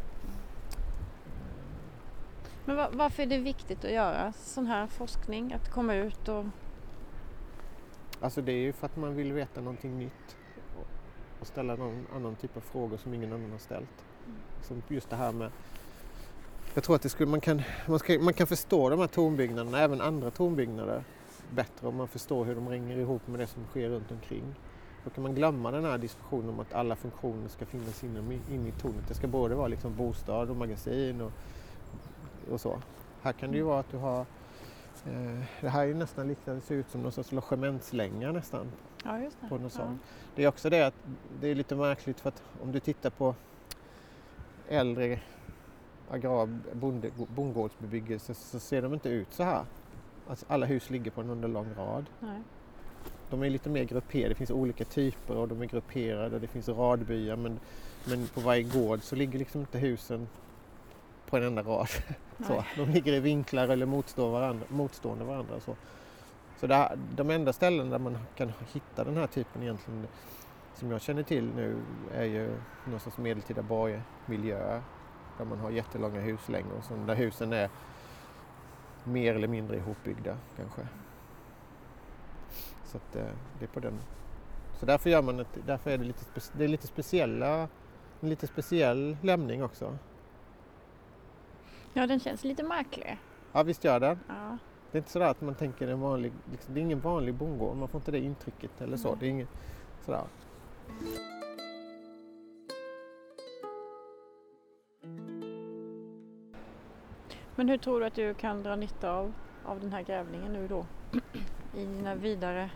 Men 2.64 2.98
varför 2.98 3.22
är 3.22 3.26
det 3.26 3.38
viktigt 3.38 3.85
att 3.85 3.90
göra 3.90 4.33
sån 4.33 4.66
här 4.66 4.87
forskning? 4.87 5.52
Att 5.52 5.70
komma 5.70 5.94
ut 5.94 6.28
och... 6.28 6.44
Alltså 8.20 8.42
det 8.42 8.52
är 8.52 8.57
ju 8.57 8.72
för 8.72 8.87
att 8.87 8.96
man 8.96 9.16
vill 9.16 9.33
veta 9.33 9.61
någonting 9.61 9.98
nytt 9.98 10.37
och, 11.40 11.46
ställa 11.46 11.76
någon 11.76 12.07
annan 12.14 12.37
typ 12.37 12.57
av 12.57 12.61
frågor 12.61 12.96
som 12.96 13.14
ingen 13.14 13.33
annan 13.33 13.50
har 13.50 13.59
ställt. 13.59 14.04
Som 14.62 14.83
just 14.88 15.11
det 15.11 15.16
här 15.16 15.33
med 15.33 15.50
jag 16.74 16.85
tror 16.85 16.96
att 16.96 17.02
det 17.02 17.09
skulle, 17.09 17.31
man, 17.31 17.40
kan, 17.40 17.62
man, 17.87 17.98
ska, 17.98 18.18
man 18.18 18.35
kan 18.35 18.46
förstå 18.46 18.88
de 18.88 19.00
här 19.00 19.07
tornbyggnaderna, 19.07 19.81
även 19.81 20.00
andra 20.00 20.31
tornbyggnader, 20.31 21.04
bättre 21.50 21.88
om 21.88 21.96
man 21.96 22.09
förstår 22.09 22.44
hur 22.44 22.54
de 22.54 22.66
hänger 22.66 22.96
ihop 22.96 23.26
med 23.26 23.40
det 23.40 23.46
som 23.46 23.64
sker 23.64 23.88
runt 23.88 24.11
omkring. 24.11 24.54
Då 25.04 25.11
kan 25.11 25.22
man 25.22 25.35
glömma 25.35 25.70
den 25.70 25.85
här 25.85 25.98
diskussionen 25.98 26.48
om 26.48 26.61
att 26.61 26.72
alla 26.72 26.96
funktioner 26.96 27.48
ska 27.48 27.66
finnas 27.66 28.04
inom, 28.04 28.33
in 28.33 28.66
i 28.66 28.72
tornet. 28.81 29.09
Det 29.09 29.14
ska 29.14 29.26
både 29.26 29.54
vara 29.54 29.68
liksom 29.68 29.96
bostad 29.96 30.50
och 30.50 30.57
magasin 30.57 31.20
och, 31.20 31.33
och 32.50 32.61
så. 32.61 32.78
Här 33.22 33.33
kan 33.33 33.50
det 33.50 33.57
ju 33.57 33.62
vara 33.62 33.81
att 33.81 33.90
du 33.90 33.96
har 33.96 34.26
det 35.61 35.68
här 35.68 35.87
är 35.87 35.94
nästan 35.94 36.28
liknande, 36.28 36.61
det 36.61 36.66
ser 36.66 36.74
ut 36.74 36.90
som 36.90 37.02
någon 37.02 37.12
sorts 37.12 37.32
logementslänga 37.32 38.32
nästan 38.32 38.72
Ja, 39.04 39.18
just 39.20 39.37
det. 39.40 39.48
på 39.48 39.54
något 39.58 39.72
ja. 39.76 39.84
sånt. 39.84 40.00
Det 40.34 40.44
är 40.44 40.48
också 40.48 40.70
det 40.70 40.82
att 40.82 40.94
det 41.40 41.48
är 41.48 41.54
lite 41.54 41.74
märkligt 41.76 42.20
för 42.20 42.28
att 42.28 42.42
om 42.62 42.72
du 42.72 42.80
tittar 42.80 43.11
på 43.11 43.34
äldre 44.68 45.20
agrar 46.11 46.48
bonde, 46.72 47.11
bondgårdsbebyggelse 47.34 48.34
så 48.34 48.58
ser 48.58 48.82
de 48.82 48.94
inte 48.94 49.08
ut 49.08 49.32
så 49.32 49.42
här. 49.42 49.64
Alltså 50.28 50.46
alla 50.48 50.66
hus 50.66 50.90
ligger 50.90 51.11
på 51.11 51.20
en 51.20 51.30
under 51.30 51.48
lång 51.48 51.74
rad. 51.76 52.06
Nej. 52.20 52.42
De 53.30 53.42
är 53.42 53.50
lite 53.50 53.68
mer 53.70 53.84
grupperade, 53.84 54.28
det 54.28 54.34
finns 54.34 54.50
olika 54.50 54.84
typer 54.84 55.37
och 55.37 55.48
de 55.48 55.62
är 55.62 55.66
grupperade 55.66 56.34
och 56.34 56.40
det 56.40 56.46
finns 56.46 56.68
radbyar 56.68 57.37
men, 57.37 57.61
men 58.04 58.26
på 58.26 58.40
varje 58.40 58.62
gård 58.62 59.02
så 59.02 59.16
ligger 59.16 59.38
liksom 59.38 59.61
inte 59.61 59.78
husen 59.78 60.28
på 61.31 61.37
en 61.37 61.43
enda 61.43 61.62
rad. 61.62 61.88
Så, 62.47 62.64
de 62.77 62.91
ligger 62.91 63.12
i 63.12 63.21
vinklar 63.21 63.69
eller 63.69 63.87
motstår 63.87 64.31
varandra, 64.31 64.67
motstående 64.69 65.25
varandra. 65.25 65.61
Så, 65.61 65.77
så 66.61 66.67
det 66.67 66.75
här, 66.75 66.99
de 67.17 67.31
enda 67.31 67.53
ställen 67.53 67.91
där 67.91 67.99
man 67.99 68.19
kan 68.37 68.53
hitta 68.73 69.05
den 69.05 69.17
här 69.17 69.27
typen 69.27 69.62
egentligen 69.62 70.07
som 70.79 70.91
jag 70.91 71.01
känner 71.01 71.23
till 71.23 71.45
nu 71.57 71.83
är 72.14 72.25
ju 72.25 72.51
någon 72.85 73.01
sorts 73.01 73.19
medeltida 73.19 73.62
borgmiljöer 73.62 74.83
där 75.38 75.45
man 75.45 75.59
har 75.59 75.71
jättelånga 75.71 76.21
huslängor 76.21 76.83
och 76.91 77.07
där 77.07 77.14
husen 77.14 77.53
är 77.53 77.71
mer 79.05 79.35
eller 79.35 79.49
mindre 79.49 79.77
ihopbyggda 79.77 80.37
kanske. 80.57 80.81
Så 82.85 82.97
att, 82.97 83.17
eh, 83.17 83.33
det 83.59 83.64
är 83.64 83.69
på 83.69 83.81
den. 83.81 83.99
Så 84.81 84.87
därför, 84.87 85.11
gör 85.11 85.23
man 85.23 85.41
ett, 85.41 85.59
därför 85.67 85.91
är 85.91 85.99
det 85.99 86.05
lite, 86.05 86.25
det 86.53 86.64
är 86.64 86.69
lite 86.69 86.87
speciella, 86.87 87.69
en 88.21 88.29
lite 88.29 88.47
speciell 88.47 89.17
lämning 89.23 89.64
också. 89.64 89.99
Ja, 91.98 92.06
den 92.06 92.20
känns 92.20 92.44
lite 92.44 92.62
märklig. 92.62 93.18
Ja 93.52 93.62
visst 93.62 93.84
gör 93.84 94.00
den. 94.00 94.18
Ja. 94.28 94.58
Det 94.92 94.98
är 94.98 95.00
inte 95.00 95.11
sådär 95.11 95.26
att 95.26 95.40
man 95.40 95.54
tänker 95.54 95.88
en 95.88 96.00
vanlig, 96.00 96.32
liksom, 96.50 96.74
det 96.74 96.80
är 96.80 96.82
ingen 96.82 97.00
vanlig 97.00 97.34
bondgård, 97.34 97.76
man 97.76 97.88
får 97.88 97.98
inte 97.98 98.11
det 98.11 98.18
intrycket 98.18 98.80
eller 98.80 98.96
så. 98.96 99.08
Nej. 99.08 99.16
Det 99.20 99.26
är 99.26 99.30
inget, 99.30 99.48
sådär. 100.04 100.22
Men 107.56 107.68
hur 107.68 107.78
tror 107.78 108.00
du 108.00 108.06
att 108.06 108.14
du 108.14 108.34
kan 108.34 108.62
dra 108.62 108.76
nytta 108.76 109.12
av, 109.12 109.32
av 109.64 109.80
den 109.80 109.92
här 109.92 110.02
grävningen 110.02 110.52
nu 110.52 110.68
då? 110.68 110.87
I 111.76 111.84
dina 111.87 112.14
vidare 112.14 112.70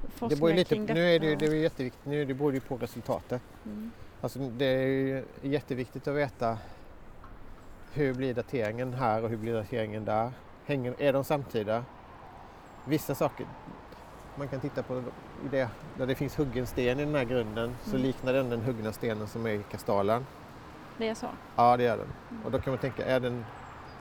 Det 0.00 0.08
beror 0.18 0.28
forskningar 0.28 0.56
lite, 0.56 0.74
kring 0.74 0.86
detta? 0.86 0.94
nu 0.94 1.14
är 1.14 1.18
det, 1.18 1.36
det 1.36 1.46
är 1.46 1.54
jätteviktigt, 1.54 2.06
nu 2.06 2.22
är 2.22 2.26
det 2.26 2.34
beror 2.34 2.54
ju 2.54 2.60
på 2.60 2.76
resultatet. 2.76 3.42
Mm. 3.64 3.90
Alltså, 4.20 4.38
det 4.38 4.64
är 4.64 5.24
jätteviktigt 5.42 6.08
att 6.08 6.16
veta 6.16 6.58
hur 7.92 8.14
blir 8.14 8.34
dateringen 8.34 8.94
här 8.94 9.22
och 9.24 9.28
hur 9.30 9.36
blir 9.36 9.54
dateringen 9.54 10.04
där. 10.04 10.30
Hänger, 10.66 10.94
är 10.98 11.12
de 11.12 11.24
samtida? 11.24 11.84
Vissa 12.84 13.14
saker, 13.14 13.46
man 14.36 14.48
kan 14.48 14.60
titta 14.60 14.82
på 14.82 15.02
det, 15.50 15.68
där 15.98 16.06
det 16.06 16.14
finns 16.14 16.36
huggen 16.38 16.66
sten 16.66 17.00
i 17.00 17.04
den 17.04 17.14
här 17.14 17.24
grunden 17.24 17.76
så 17.82 17.90
Mm. 17.90 18.02
liknar 18.02 18.32
den 18.32 18.50
den 18.50 18.60
huggna 18.60 18.92
stenen 18.92 19.26
som 19.26 19.46
är 19.46 19.50
i 19.50 19.62
kastalen. 19.70 20.26
Det 20.98 21.08
är 21.08 21.14
så? 21.14 21.26
Ja, 21.56 21.76
det 21.76 21.82
gör 21.82 21.96
den. 21.96 22.06
Mm. 22.30 22.44
Och 22.44 22.50
då 22.50 22.60
kan 22.60 22.70
man 22.70 22.78
tänka, 22.78 23.04
är 23.04 23.20
den... 23.20 23.44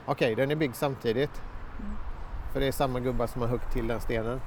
Okej, 0.05 0.35
den 0.35 0.51
är 0.51 0.55
byggd 0.55 0.75
samtidigt. 0.75 1.41
Mm. 1.79 1.91
För 2.53 2.59
det 2.59 2.67
är 2.67 2.71
samma 2.71 2.99
gubbar 2.99 3.27
som 3.27 3.41
har 3.41 3.49
huggt 3.49 3.73
till 3.73 3.87
den 3.87 4.01
stenen. 4.01 4.41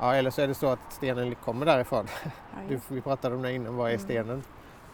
Ja, 0.00 0.14
eller 0.14 0.30
så 0.30 0.42
är 0.42 0.48
det 0.48 0.54
så 0.54 0.66
att 0.68 0.92
stenen 0.92 1.34
kommer 1.34 1.66
därifrån. 1.66 2.06
Ja, 2.24 2.30
Du, 2.68 2.80
vi 2.88 3.00
pratade 3.00 3.34
om 3.36 3.42
det 3.42 3.52
innan, 3.52 3.76
vad 3.76 3.86
är 3.86 3.94
Mm. 3.94 4.04
stenen? 4.04 4.42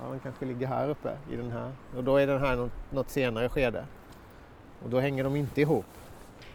Ja, 0.02 0.10
den 0.10 0.20
kanske 0.20 0.44
ligger 0.44 0.66
här 0.66 0.88
uppe 0.88 1.18
i 1.30 1.36
den 1.36 1.50
här. 1.50 1.72
Och 1.96 2.04
då 2.04 2.16
är 2.16 2.26
den 2.26 2.40
här 2.40 2.56
något, 2.56 2.72
något 2.92 3.10
senare 3.10 3.48
skede. 3.48 3.86
Och 4.82 4.90
då 4.90 5.00
hänger 5.00 5.24
de 5.24 5.36
inte 5.36 5.60
ihop. 5.60 5.86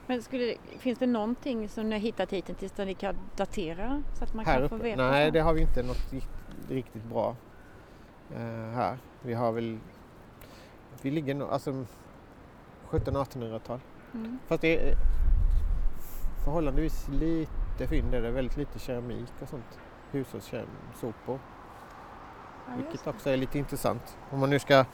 Men 0.07 0.21
skulle, 0.21 0.55
finns 0.79 0.99
det 0.99 1.07
någonting 1.07 1.69
som 1.69 1.89
ni 1.89 1.95
har 1.95 1.99
hittat 1.99 2.31
hittills 2.33 2.71
där 2.71 2.85
ni 2.85 2.93
kan 2.93 3.15
datera 3.35 4.03
så 4.13 4.23
att 4.23 4.33
man 4.33 4.45
här 4.45 4.53
kan 4.53 4.63
uppe? 4.63 4.77
få 4.77 4.83
veta? 4.83 5.09
Nej, 5.11 5.27
så? 5.27 5.33
det 5.33 5.39
har 5.39 5.53
vi 5.53 5.61
inte 5.61 5.83
något 5.83 6.13
rikt- 6.13 6.69
riktigt 6.69 7.03
bra 7.03 7.35
eh, 8.31 8.39
här. 8.75 8.97
Vi 9.21 9.33
har 9.33 9.51
väl... 9.51 9.77
Vi 11.01 11.11
ligger 11.11 11.35
nog, 11.35 11.49
alltså 11.49 11.85
1700-1800-tal. 12.89 13.79
Mm. 14.13 14.39
Fast 14.47 14.61
det 14.61 14.89
är 14.89 14.95
förhållandevis 16.43 17.07
lite 17.07 17.87
fynd. 17.87 18.13
är 18.13 18.21
Det 18.21 18.31
väldigt 18.31 18.57
lite 18.57 18.79
keramik 18.79 19.33
och 19.41 19.49
sånt. 19.49 19.79
Hushållssopor. 20.11 21.39
Ja, 22.67 22.71
Vilket 22.77 23.07
också 23.07 23.29
är 23.29 23.37
lite 23.37 23.57
intressant. 23.57 24.17
Om 24.29 24.39
man 24.39 24.49
nu, 24.49 24.59
ska, 24.59 24.85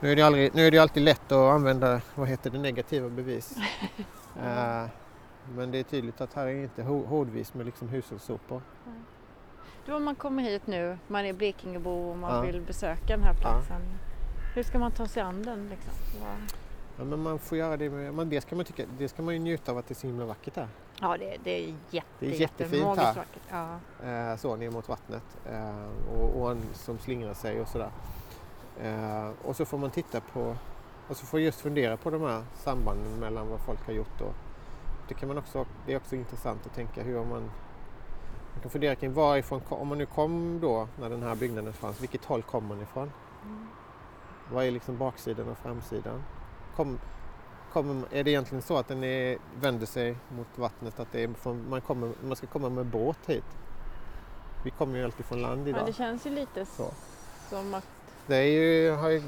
nu, 0.00 0.12
är 0.12 0.16
det 0.16 0.22
aldrig, 0.22 0.54
nu 0.54 0.66
är 0.66 0.70
det 0.70 0.78
alltid 0.78 1.02
lätt 1.02 1.32
att 1.32 1.52
använda 1.54 2.00
vad 2.14 2.28
heter 2.28 2.50
det, 2.50 2.58
negativa 2.58 3.08
bevis. 3.08 3.56
Eh, 4.42 4.86
men 5.56 5.70
det 5.70 5.78
är 5.78 5.82
tydligt 5.82 6.20
att 6.20 6.34
här 6.34 6.46
är 6.46 6.62
inte 6.62 6.82
hårdvis 6.82 7.54
med 7.54 7.66
liksom 7.66 7.88
hushållssopor. 7.88 8.62
Du, 9.86 9.92
om 9.92 10.04
man 10.04 10.14
kommer 10.14 10.42
hit 10.42 10.66
nu, 10.66 10.98
man 11.08 11.24
är 11.26 11.32
Blekingebo 11.32 11.90
och 12.10 12.18
man 12.18 12.34
Ja. 12.34 12.40
vill 12.52 12.60
besöka 12.60 13.16
den 13.16 13.22
här 13.22 13.34
platsen. 13.34 13.80
Hur 14.54 14.62
ska 14.62 14.78
man 14.78 14.92
ta 14.92 15.06
sig 15.06 15.22
an 15.22 15.42
den? 15.42 15.68
Liksom? 15.68 15.92
Ja, 16.98 17.04
men 17.04 17.22
man 17.22 17.38
får 17.38 17.58
göra 17.58 17.76
det 17.76 17.90
med, 17.90 18.14
man, 18.14 18.28
det, 18.28 18.40
ska 18.40 18.56
man 18.56 18.64
tycka, 18.64 18.82
det 18.98 19.08
ska 19.08 19.22
man 19.22 19.34
ju 19.34 19.40
njuta 19.40 19.72
av 19.72 19.78
att 19.78 19.88
det 19.88 19.92
är 19.92 19.96
så 19.96 20.06
himla 20.06 20.24
vackert 20.24 20.56
här. 20.56 20.68
Ja, 21.00 21.16
det, 21.16 21.36
det 21.44 21.50
är 21.50 21.74
jätte, 21.90 22.06
Det 22.18 22.26
är 22.26 22.30
jätte- 22.30 22.42
jättefint 22.42 22.98
här. 22.98 23.24
Ja. 23.50 23.78
eh, 24.08 24.36
så 24.36 24.56
ner 24.56 24.70
mot 24.70 24.88
vattnet 24.88 25.22
eh, 25.46 25.84
och 26.14 26.36
ån 26.40 26.62
som 26.72 26.98
slingrar 26.98 27.34
sig 27.34 27.60
och 27.60 27.68
sådär. 27.68 27.90
Eh, 28.82 29.30
och 29.44 29.56
så 29.56 29.64
får 29.64 29.78
man 29.78 29.90
titta 29.90 30.20
på 30.20 30.56
och 31.08 31.16
så 31.16 31.26
får 31.26 31.40
just 31.40 31.60
fundera 31.60 31.96
på 31.96 32.10
de 32.10 32.22
här 32.22 32.42
sambanden 32.54 33.12
mellan 33.20 33.48
vad 33.48 33.60
folk 33.60 33.86
har 33.86 33.92
gjort 33.92 34.20
och 34.20 34.34
det 35.08 35.14
kan 35.14 35.28
man 35.28 35.38
också, 35.38 35.66
det 35.86 35.92
är 35.92 35.96
också 35.96 36.16
intressant 36.16 36.66
att 36.66 36.74
tänka 36.74 37.02
hur 37.02 37.24
man 37.24 37.50
man 38.52 38.60
kan 38.62 38.70
fundera 38.70 38.94
kring 38.94 39.12
varifrån, 39.12 39.60
om 39.68 39.88
man 39.88 39.98
nu 39.98 40.06
kom 40.06 40.60
då 40.62 40.88
när 41.00 41.10
den 41.10 41.22
här 41.22 41.34
byggnaden 41.34 41.72
fanns, 41.72 42.00
vilket 42.02 42.24
håll 42.24 42.42
kom 42.42 42.66
man 42.66 42.80
ifrån? 42.82 43.12
Mm. 43.44 43.66
Vad 44.52 44.64
är 44.64 44.70
liksom 44.70 44.96
baksidan 44.98 45.48
och 45.48 45.58
framsidan? 45.58 46.22
Kom, 46.76 46.98
kommer, 47.72 48.04
är 48.10 48.24
det 48.24 48.30
egentligen 48.30 48.62
så 48.62 48.76
att 48.76 48.88
den 48.88 49.04
är, 49.04 49.38
vänder 49.60 49.86
sig 49.86 50.16
mot 50.28 50.58
vattnet, 50.58 51.00
att 51.00 51.12
det 51.12 51.22
är 51.22 51.28
från, 51.28 51.68
man, 51.68 51.80
kommer, 51.80 52.12
man 52.22 52.36
ska 52.36 52.46
komma 52.46 52.68
med 52.68 52.86
båt 52.86 53.18
hit? 53.26 53.44
Vi 54.64 54.70
kommer 54.70 54.98
ju 54.98 55.04
alltid 55.04 55.26
från 55.26 55.42
land 55.42 55.66
ja, 55.66 55.70
idag. 55.70 55.86
det 55.86 55.92
känns 55.92 56.26
ju 56.26 56.30
lite 56.30 56.66
Så. 56.66 56.90
som 57.48 57.74
att... 57.74 57.86
Det 58.26 58.36
är 58.36 58.42
ju, 58.42 58.84
ju, 59.12 59.22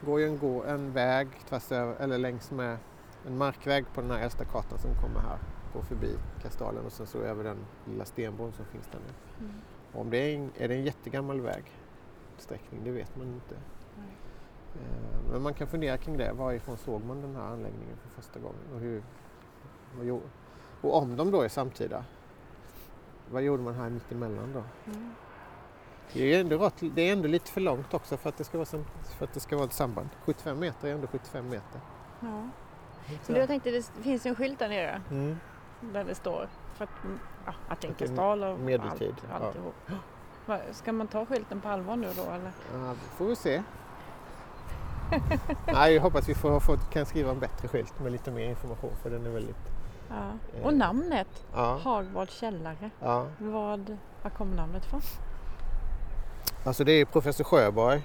går 0.00 0.20
ju 0.20 0.26
en, 0.26 0.38
gå, 0.38 0.64
en 0.64 0.92
väg 0.92 1.28
tvärs 1.48 1.72
över, 1.72 1.94
eller 1.94 2.18
längs 2.18 2.50
med 2.50 2.78
en 3.26 3.38
markväg 3.38 3.84
på 3.94 4.00
den 4.00 4.10
här 4.10 4.22
äldsta 4.22 4.44
kartan 4.44 4.78
som 4.78 4.94
kommer 4.94 5.20
här. 5.20 5.38
Går 5.74 5.82
förbi 5.82 6.16
Kastalen 6.42 6.86
och 6.86 6.92
sen 6.92 7.06
så 7.06 7.18
över 7.18 7.44
den 7.44 7.58
lilla 7.84 8.04
stenbron 8.04 8.52
som 8.52 8.64
finns 8.64 8.86
där 8.86 8.98
nu. 8.98 9.44
Mm. 9.46 9.60
Om 9.92 10.10
det 10.10 10.18
är 10.18 10.36
en, 10.36 10.50
är 10.56 10.68
det 10.68 10.74
en 10.74 10.84
jättegammal 10.84 11.40
väg, 11.40 11.64
sträckning, 12.38 12.80
det 12.84 12.90
vet 12.90 13.16
man 13.16 13.26
inte. 13.26 13.54
Nej. 13.98 14.16
Eh, 14.74 15.32
Men 15.32 15.42
man 15.42 15.54
kan 15.54 15.66
fundera 15.66 15.96
kring 15.96 16.16
det. 16.16 16.32
Varifrån 16.32 16.76
såg 16.76 17.04
man 17.04 17.20
den 17.20 17.36
här 17.36 17.42
anläggningen 17.42 17.96
för 18.02 18.22
första 18.22 18.38
gången? 18.40 18.60
Och, 18.74 18.80
hur, 18.80 19.02
vad 19.96 20.06
gjorde- 20.06 20.26
och 20.80 20.96
om 20.96 21.16
de 21.16 21.30
då 21.30 21.42
är 21.42 21.48
samtida. 21.48 22.04
vad 23.30 23.42
gjorde 23.42 23.62
man 23.62 23.74
här 23.74 23.90
mitt 23.90 24.12
emellan 24.12 24.52
då? 24.52 24.62
Mm. 24.92 25.10
Det 26.12 26.34
är, 26.34 26.40
ändå 26.40 26.58
rätt, 26.58 26.74
det 26.94 27.02
är 27.08 27.12
ändå 27.12 27.28
lite 27.28 27.50
för 27.50 27.60
långt 27.60 27.94
också 27.94 28.16
för 28.16 28.28
att 28.28 28.36
det 28.36 28.44
ska 28.44 28.58
vara, 28.58 28.66
för 29.18 29.24
att 29.24 29.32
det 29.32 29.40
ska 29.40 29.56
vara 29.56 29.66
ett 29.66 29.72
samband. 29.72 30.08
75 30.24 30.58
meter 30.58 30.88
är 30.88 30.94
ändå 30.94 31.06
75 31.06 31.48
meter. 31.48 31.80
Ja. 32.20 32.48
Så. 33.22 33.32
Du, 33.32 33.38
jag 33.38 33.48
tänkte 33.48 33.70
det 33.70 33.82
finns 34.02 34.26
en 34.26 34.34
skylt 34.34 34.58
där 34.58 34.68
nere 34.68 35.02
Mm. 35.10 35.36
där 35.80 36.04
det 36.04 36.14
står 36.14 36.48
för 36.74 36.84
att, 36.84 37.04
mm, 37.04 37.18
ja, 37.46 37.52
står 38.06 38.46
och 38.52 38.58
medeltid, 38.60 39.14
Allt, 39.32 39.40
ja. 39.42 39.46
alltihop. 39.46 39.74
Va, 40.46 40.58
Ska 40.72 40.92
man 40.92 41.06
ta 41.06 41.26
skylten 41.26 41.60
på 41.60 41.68
allvar 41.68 41.96
nu 41.96 42.08
då 42.16 42.22
eller? 42.22 42.52
Ja, 42.74 42.78
det 42.78 43.16
får 43.16 43.26
vi 43.26 43.36
se. 43.36 43.62
Nej, 45.66 45.94
jag 45.94 46.02
hoppas 46.02 46.28
vi 46.28 46.34
får, 46.34 46.60
får, 46.60 46.76
kan 46.92 47.06
skriva 47.06 47.30
en 47.30 47.40
bättre 47.40 47.68
skylt 47.68 48.00
med 48.00 48.12
lite 48.12 48.30
mer 48.30 48.48
information 48.48 48.92
för 49.02 49.10
den 49.10 49.26
är 49.26 49.30
väldigt... 49.30 49.56
Ja. 50.08 50.14
Eh. 50.58 50.66
Och 50.66 50.74
namnet, 50.74 51.44
Ja, 51.54 51.78
Hagvards 51.82 52.34
källare. 52.34 52.90
ja. 53.00 53.26
Vad, 53.38 53.96
var 54.22 54.30
kommer 54.30 54.56
namnet 54.56 54.84
ifrån? 54.84 55.00
Alltså 56.64 56.84
det 56.84 56.92
är 56.92 57.04
professor 57.04 57.44
Sjöborg 57.44 58.02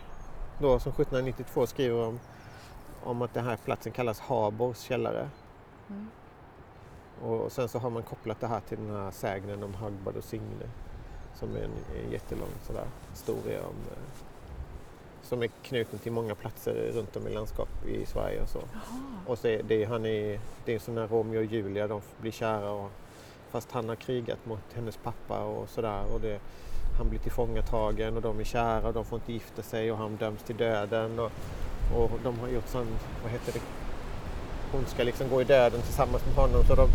då 0.60 0.80
som 0.80 0.92
1792 0.92 1.68
skriver 1.68 2.08
om, 2.08 2.20
om 3.04 3.22
att 3.22 3.34
den 3.34 3.46
här 3.46 3.58
platsen 3.58 3.92
kallas 3.92 4.20
Habors 4.20 4.78
källare. 4.78 5.30
Mm. 5.90 6.10
Och 7.22 7.52
sen 7.52 7.70
så 7.70 7.80
har 7.80 7.90
man 7.90 8.04
kopplat 8.04 8.40
det 8.40 8.48
här 8.48 8.60
till 8.60 8.78
den 8.88 8.96
här 8.96 9.12
sägnen 9.12 9.64
om 9.64 9.74
Hagbard 9.74 10.16
och 10.16 10.24
Signe 10.24 10.66
som 11.34 11.56
är 11.56 11.60
en, 11.60 11.72
en 12.06 12.12
jättelång 12.12 12.50
sådär 12.64 12.86
historia 13.12 13.60
om, 13.60 13.76
eh, 13.92 13.98
som 15.26 15.44
är 15.44 15.50
knuten 15.64 16.00
till 16.00 16.12
många 16.12 16.36
platser 16.36 16.92
runt 16.94 17.16
om 17.16 17.28
i 17.28 17.34
landskap 17.34 17.70
i 17.88 18.06
Sverige 18.06 18.42
och 18.42 18.50
så. 18.50 18.60
Jaha. 18.74 19.02
Och 19.26 19.38
så 19.38 19.48
är 19.48 19.64
det, 19.64 19.86
han 19.86 20.06
är, 20.06 20.40
det 20.66 20.76
är 20.76 20.80
sån 20.80 20.98
här 20.98 21.08
Romeo 21.08 21.40
och 21.40 21.46
Julia, 21.46 21.88
de 21.88 22.02
blir 22.22 22.32
kära 22.32 22.72
och, 22.72 22.92
fast 23.52 23.72
han 23.72 23.90
har 23.90 23.96
krigat 23.96 24.46
mot 24.46 24.74
hennes 24.74 24.98
pappa 24.98 25.40
och 25.44 25.70
sådär. 25.70 26.04
Och 26.14 26.22
det, 26.22 26.40
han 26.98 27.10
blir 27.10 27.20
tillfångatagen 27.20 28.16
och 28.16 28.22
de 28.22 28.40
är 28.40 28.44
kära 28.44 28.88
och 28.88 28.94
de 28.94 29.06
får 29.06 29.16
inte 29.20 29.34
gifta 29.34 29.62
sig 29.62 29.92
och 29.92 29.98
han 29.98 30.16
döms 30.16 30.44
till 30.44 30.58
döden. 30.58 31.20
Och, 31.20 31.32
och 31.96 32.12
de 32.24 32.40
har 32.40 32.48
gjort 32.48 32.68
sån, 32.68 32.88
vad 33.24 33.32
heter 33.32 33.54
det, 33.54 33.62
hon 34.72 34.86
ska 34.86 35.04
liksom 35.04 35.30
gå 35.30 35.42
i 35.42 35.44
döden 35.44 35.82
tillsammans 35.82 36.26
med 36.26 36.36
honom. 36.36 36.64
Så 36.68 36.76
de, 36.76 36.90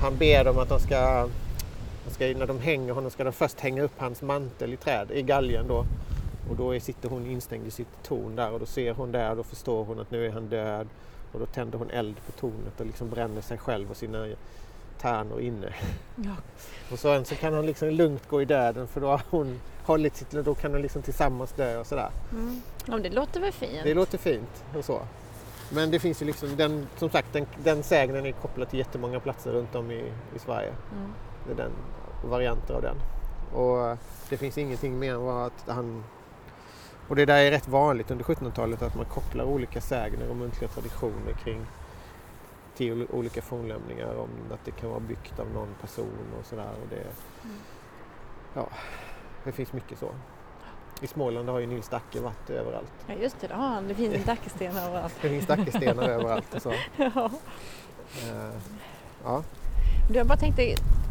han 0.00 0.16
ber 0.16 0.44
dem 0.44 0.58
att 0.58 0.68
de 0.68 0.80
ska, 0.80 1.28
de 2.04 2.14
ska, 2.14 2.38
när 2.38 2.46
de 2.46 2.58
hänger 2.58 2.92
honom 2.92 3.10
ska 3.10 3.24
de 3.24 3.32
först 3.32 3.60
hänga 3.60 3.82
upp 3.82 3.98
hans 3.98 4.22
mantel 4.22 4.72
i 4.72 4.76
träd, 4.76 5.10
i 5.10 5.22
galgen 5.22 5.68
då. 5.68 5.86
Och 6.52 6.58
då 6.58 6.74
är, 6.74 6.80
sitter 6.80 7.08
hon 7.08 7.26
instängd 7.26 7.66
i 7.66 7.70
sitt 7.70 8.02
torn 8.02 8.36
där 8.36 8.52
och 8.52 8.60
då 8.60 8.66
ser 8.66 8.94
hon 8.94 9.12
där 9.12 9.30
och 9.30 9.36
då 9.36 9.42
förstår 9.42 9.84
hon 9.84 10.00
att 10.00 10.10
nu 10.10 10.26
är 10.26 10.30
han 10.30 10.48
död. 10.48 10.88
Och 11.32 11.40
då 11.40 11.46
tänder 11.46 11.78
hon 11.78 11.90
eld 11.90 12.16
på 12.26 12.32
tornet 12.32 12.80
och 12.80 12.86
liksom 12.86 13.10
bränner 13.10 13.40
sig 13.40 13.58
själv 13.58 13.90
och 13.90 13.96
sina 13.96 14.28
tärnor 15.00 15.40
inne. 15.40 15.74
Ja. 16.16 16.34
Och 16.92 16.98
sen 16.98 17.24
så 17.24 17.34
kan 17.34 17.54
han 17.54 17.66
liksom 17.66 17.88
lugnt 17.88 18.28
gå 18.28 18.42
i 18.42 18.44
döden 18.44 18.88
för 18.88 19.00
då 19.00 19.06
har 19.06 19.22
hon 19.30 19.60
hållit 19.84 20.16
sitt, 20.16 20.30
då 20.30 20.54
kan 20.54 20.72
de 20.72 20.82
liksom 20.82 21.02
tillsammans 21.02 21.52
dö 21.52 21.78
och 21.78 21.86
sådär. 21.86 22.10
Mm. 22.32 22.62
Ja, 22.86 22.98
det 22.98 23.10
låter 23.10 23.40
väl 23.40 23.52
fint? 23.52 23.80
Det 23.84 23.94
låter 23.94 24.18
fint 24.18 24.64
och 24.76 24.84
så. 24.84 25.00
Men 25.70 25.90
det 25.90 25.98
finns 25.98 26.22
ju 26.22 26.26
liksom, 26.26 26.56
den, 26.56 26.86
som 26.96 27.10
sagt 27.10 27.32
den, 27.32 27.46
den 27.64 27.82
sägnen 27.82 28.26
är 28.26 28.32
kopplad 28.32 28.68
till 28.70 28.78
jättemånga 28.78 29.20
platser 29.20 29.52
runt 29.52 29.74
om 29.74 29.90
i, 29.90 30.12
i 30.36 30.38
Sverige. 30.38 30.72
Mm. 30.92 31.12
Det 31.46 31.52
är 31.52 31.56
den, 31.56 31.72
varianter 32.30 32.74
av 32.74 32.82
den. 32.82 32.96
Och 33.54 33.98
det 34.28 34.36
finns 34.36 34.58
ingenting 34.58 34.98
mer 34.98 35.14
än 35.14 35.22
vad 35.22 35.46
att 35.46 35.64
han... 35.66 36.04
Och 37.08 37.16
det 37.16 37.24
där 37.24 37.36
är 37.38 37.50
rätt 37.50 37.68
vanligt 37.68 38.10
under 38.10 38.24
1700-talet 38.24 38.82
att 38.82 38.94
man 38.94 39.04
kopplar 39.04 39.44
olika 39.44 39.80
sägner 39.80 40.28
och 40.30 40.36
muntliga 40.36 40.70
traditioner 40.70 41.32
kring 41.44 41.66
till 42.76 42.92
ol- 42.92 43.06
olika 43.10 43.42
fornlämningar 43.42 44.14
om 44.16 44.28
att 44.52 44.64
det 44.64 44.70
kan 44.70 44.88
vara 44.90 45.00
byggt 45.00 45.38
av 45.38 45.46
någon 45.54 45.74
person 45.80 46.26
och 46.40 46.46
sådär. 46.46 46.70
Och 46.82 46.88
det, 46.90 46.96
Mm. 47.44 47.56
ja, 48.54 48.68
det 49.44 49.52
finns 49.52 49.72
mycket 49.72 49.98
så. 49.98 50.08
I 51.00 51.06
Småland 51.06 51.48
har 51.48 51.58
ju 51.58 51.66
Nils 51.66 51.88
Dacke 51.88 52.20
varit 52.20 52.50
överallt. 52.50 52.92
Ja 53.06 53.14
just 53.14 53.40
det, 53.40 53.46
det 53.46 53.54
har 53.54 53.68
han. 53.68 53.88
Det 53.88 53.94
finns 53.94 54.14
en 54.14 54.24
Dackesten 54.24 54.76
överallt. 54.76 55.14
Det 55.22 55.28
finns 55.28 55.46
Dackestenar 55.46 56.08
överallt 56.08 56.54
och 56.54 56.62
så. 56.62 56.72
Ja. 56.96 57.30
Eh, 58.22 58.54
ja, 59.24 59.42
Du, 60.08 60.14
jag 60.14 60.26
bara 60.26 60.38
tänkte, 60.38 60.62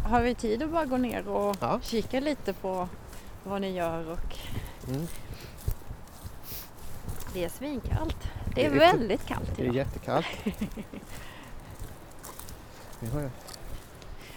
har 0.06 0.22
vi 0.22 0.36
tid 0.36 0.64
att 0.64 0.70
bara 0.72 0.86
gå 0.86 0.98
ner 0.98 1.28
och 1.28 1.56
Ja. 1.60 1.80
kika 1.84 2.20
lite 2.20 2.54
på 2.54 2.88
vad 3.44 3.62
ni 3.62 3.72
gör 3.72 4.12
och 4.12 4.36
mm. 4.88 5.08
Det 7.34 7.44
är 7.44 7.50
svinkallt. 7.50 8.18
Det 8.56 8.66
är 8.66 8.70
Det 8.70 8.76
är- 8.76 8.80
väldigt 8.80 9.26
kallt 9.26 9.52
det 9.56 9.62
är 9.62 9.64
idag. 9.64 9.76
jättekallt. 9.76 10.26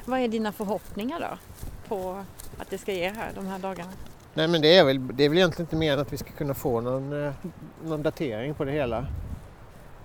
Vad 0.04 0.20
är 0.20 0.28
dina 0.28 0.52
förhoppningar 0.52 1.20
då 1.20 1.38
på 1.88 2.24
att 2.58 2.70
det 2.70 2.78
ska 2.78 2.92
ge 2.92 3.08
här 3.10 3.32
de 3.34 3.46
här 3.46 3.58
dagarna? 3.58 3.90
Nej 4.34 4.48
men 4.48 4.62
det 4.62 4.76
är 4.76 4.84
väl, 4.84 5.16
det 5.16 5.24
är 5.24 5.28
väl 5.28 5.38
egentligen 5.38 5.66
inte 5.66 5.76
mer 5.76 5.92
än 5.92 5.98
att 6.00 6.12
vi 6.12 6.16
ska 6.16 6.30
kunna 6.30 6.54
få 6.54 6.80
någon, 6.80 7.24
eh, 7.26 7.32
någon 7.84 8.02
datering 8.02 8.54
på 8.54 8.64
det 8.64 8.72
hela. 8.72 9.06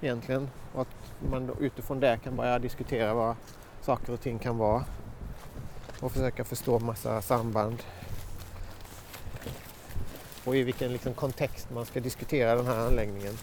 Egentligen. 0.01 0.49
Och 0.73 0.81
att 0.81 0.87
man 1.31 1.55
utifrån 1.59 1.99
det 1.99 2.19
kan 2.23 2.35
börja 2.35 2.59
diskutera 2.59 3.13
vad 3.13 3.35
saker 3.81 4.13
och 4.13 4.21
ting 4.21 4.39
kan 4.39 4.57
vara. 4.57 4.83
Och 5.99 6.11
försöka 6.11 6.45
förstå 6.45 6.79
massa 6.79 7.21
samband. 7.21 7.83
Och 10.49 10.55
i 10.55 10.63
vilken 10.63 10.93
liksom, 10.93 11.13
kontext 11.13 11.69
man 11.69 11.85
ska 11.85 11.99
diskutera 11.99 12.55
den 12.55 12.65
här 12.65 12.77
anläggningen. 12.87 13.33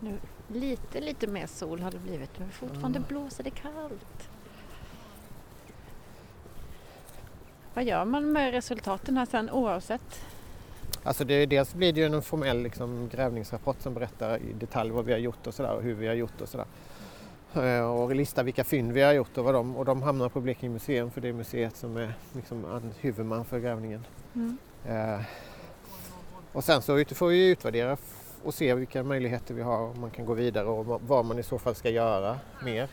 Nu, 0.00 0.18
lite, 0.48 1.00
lite 1.00 1.26
mer 1.26 1.46
sol 1.46 1.80
har 1.80 1.90
det 1.90 1.98
blivit 1.98 2.38
men 2.38 2.50
fortfarande 2.50 2.98
Ja. 2.98 3.04
blåser 3.08 3.44
det 3.44 3.50
kallt. 3.50 4.28
Vad 7.74 7.84
gör 7.84 8.04
man 8.04 8.32
med 8.32 8.50
resultaten 8.52 9.16
här 9.16 9.26
sen 9.26 9.50
oavsett? 9.50 10.24
Alltså 11.02 11.24
det, 11.24 11.46
dels 11.46 11.74
blir 11.74 11.92
det 11.92 12.00
ju 12.00 12.06
en 12.06 12.22
formell 12.22 12.62
liksom, 12.62 13.08
grävningsrapport 13.12 13.80
som 13.80 13.94
berättar 13.94 14.38
i 14.38 14.52
detalj 14.52 14.90
vad 14.90 15.04
vi 15.04 15.12
har 15.12 15.18
gjort 15.18 15.46
och 15.46 15.54
sådär 15.54 15.72
och 15.74 15.82
hur 15.82 15.94
vi 15.94 16.06
har 16.06 16.14
gjort 16.14 16.40
och 16.40 16.48
sådär. 16.48 16.66
Eh, 17.54 17.80
Och 17.90 18.14
lista 18.14 18.42
vilka 18.42 18.64
fynd 18.64 18.92
vi 18.92 19.02
har 19.02 19.12
gjort 19.12 19.38
och 19.38 19.44
vad 19.44 19.54
de, 19.54 19.76
och 19.76 19.84
de 19.84 20.02
hamnar 20.02 20.28
på 20.28 20.40
Blekinge 20.40 20.72
museum 20.72 21.10
för 21.10 21.20
det 21.20 21.28
är 21.28 21.32
museet 21.32 21.76
som 21.76 21.96
är 21.96 22.14
liksom 22.32 22.64
an- 22.64 22.92
huvudman 23.00 23.44
för 23.44 23.58
grävningen. 23.58 24.06
Mm. 24.34 24.58
Eh, 24.86 25.20
Och 26.52 26.64
sen 26.64 26.82
så 26.82 27.04
får 27.14 27.28
vi 27.28 27.48
utvärdera 27.50 27.96
och 28.44 28.54
se 28.54 28.74
vilka 28.74 29.02
möjligheter 29.02 29.54
vi 29.54 29.62
har 29.62 29.78
om 29.78 30.00
man 30.00 30.10
kan 30.10 30.26
gå 30.26 30.34
vidare 30.34 30.66
och 30.66 31.00
vad- 31.06 31.24
man 31.24 31.38
i 31.38 31.42
så 31.42 31.58
fall 31.58 31.74
ska 31.74 31.90
göra 31.90 32.38
mer 32.64 32.88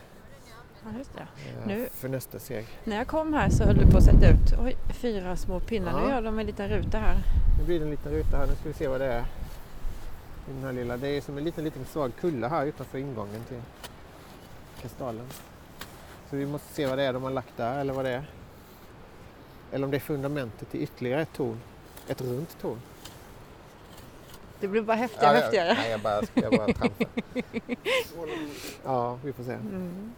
Ja, 0.84 0.90
eh, 1.20 1.66
Nu- 1.66 1.88
för 1.92 2.08
nästa 2.08 2.38
steg. 2.38 2.66
När 2.84 2.96
jag 2.96 3.06
kom 3.06 3.34
här 3.34 3.48
så 3.50 3.64
höll 3.64 3.76
du 3.76 3.86
på 3.90 3.96
att 3.98 4.04
sätta 4.04 4.28
ut 4.30 4.52
oj, 4.64 4.76
fyra 4.94 5.36
små 5.36 5.60
pinnar. 5.60 5.92
Ja. 5.92 6.06
Nu 6.06 6.10
gör 6.12 6.22
de 6.22 6.38
en 6.38 6.46
liten 6.46 6.68
ruta 6.68 6.98
här. 6.98 7.16
Nu 7.58 7.64
blir 7.64 7.78
det 7.78 7.84
en 7.84 7.90
liten 7.90 8.12
ruta 8.12 8.36
här, 8.36 8.46
nu 8.46 8.52
ska 8.54 8.68
vi 8.68 8.74
se 8.74 8.88
vad 8.88 9.00
det 9.00 9.12
är. 9.12 9.24
Den 10.46 10.64
här 10.64 10.72
lilla. 10.72 10.96
Det 10.96 11.08
är 11.08 11.20
som 11.20 11.38
en 11.38 11.44
liten, 11.44 11.64
liten 11.64 11.84
svag 11.84 12.12
kulla 12.20 12.48
här 12.48 12.66
utanför 12.66 12.98
ingången 12.98 13.40
till 13.48 13.60
kastalen. 14.82 15.26
Så 16.30 16.36
vi 16.36 16.46
måste 16.46 16.74
se 16.74 16.86
vad 16.86 16.98
det 16.98 17.04
är 17.04 17.12
de 17.12 17.22
har 17.22 17.30
lagt 17.30 17.56
där 17.56 17.80
eller 17.80 17.92
vad 17.92 18.04
det 18.04 18.10
är. 18.10 18.24
Eller 19.72 19.84
om 19.84 19.90
det 19.90 19.96
är 19.96 20.00
fundamentet 20.00 20.70
till 20.70 20.82
ytterligare 20.82 21.22
ett 21.22 21.32
torn. 21.32 21.60
Ett 22.08 22.20
runt 22.20 22.60
torn. 22.60 22.80
Det 24.60 24.68
blir 24.68 24.82
bara 24.82 24.96
häftigare 24.96 25.36
och 25.36 25.42
häftigare. 25.42 25.74
nej, 25.74 25.90
jag 25.90 26.00
bara, 26.00 26.20
jag 26.34 26.52
bara 26.52 26.68
ja, 28.84 29.18
vi 29.24 29.32
får 29.32 29.44
se. 29.44 29.52
Mm. 29.52 30.12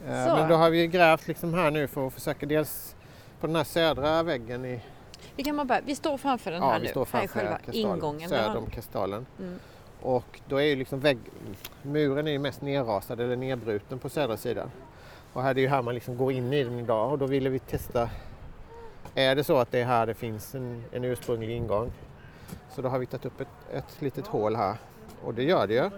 Så. 0.00 0.36
Men 0.36 0.48
då 0.48 0.54
har 0.54 0.70
vi 0.70 0.86
grävt 0.86 1.28
liksom 1.28 1.54
här 1.54 1.70
nu 1.70 1.88
för 1.88 2.06
att 2.06 2.12
försöka 2.12 2.46
dels 2.46 2.96
på 3.40 3.46
den 3.46 3.56
här 3.56 3.64
södra 3.64 4.22
väggen 4.22 4.64
i 4.64 4.80
Vi 5.36 5.44
kan 5.44 5.56
bara 5.56 5.64
börja. 5.64 5.80
Vi 5.86 5.94
står 5.94 6.18
framför 6.18 6.50
den 6.50 6.62
ja, 6.62 6.70
här 6.70 6.80
vi 6.80 6.86
nu. 6.86 6.90
står 6.90 7.08
här 7.12 7.22
är 7.22 7.26
framför 7.26 7.38
själva 7.40 7.58
kastalen, 7.58 7.96
ingången. 7.96 8.28
söder 8.28 8.56
om 8.56 8.70
kastalen. 8.70 9.26
Mm. 9.38 9.58
Och 10.02 10.40
då 10.48 10.56
är 10.56 10.64
ju 10.64 10.76
liksom 10.76 11.00
vägg, 11.00 11.18
muren 11.82 12.26
är 12.26 12.30
ju 12.30 12.38
mest 12.38 12.62
nerrasad 12.62 13.20
eller 13.20 13.36
nedbruten 13.36 13.98
på 13.98 14.08
södra 14.08 14.36
sidan. 14.36 14.70
Och 15.32 15.42
här 15.42 15.50
är 15.50 15.60
ju 15.60 15.68
här 15.68 15.82
man 15.82 15.94
liksom 15.94 16.16
går 16.16 16.32
in 16.32 16.52
i 16.52 16.64
den 16.64 16.78
idag 16.78 17.12
och 17.12 17.18
då 17.18 17.26
ville 17.26 17.50
vi 17.50 17.58
testa. 17.58 18.10
Är 19.14 19.34
det 19.34 19.44
så 19.44 19.56
att 19.56 19.70
det 19.70 19.80
är 19.80 19.84
här 19.84 20.06
det 20.06 20.14
finns 20.14 20.54
en, 20.54 20.84
en 20.92 21.04
ursprunglig 21.04 21.50
ingång? 21.50 21.92
Så 22.70 22.82
då 22.82 22.88
har 22.88 22.98
vi 22.98 23.06
tagit 23.06 23.26
upp 23.26 23.40
ett, 23.40 23.48
ett 23.72 24.02
litet 24.02 24.26
hål 24.26 24.56
här 24.56 24.76
och 25.22 25.34
det 25.34 25.42
gör 25.42 25.66
det 25.66 25.74
ju. 25.74 25.90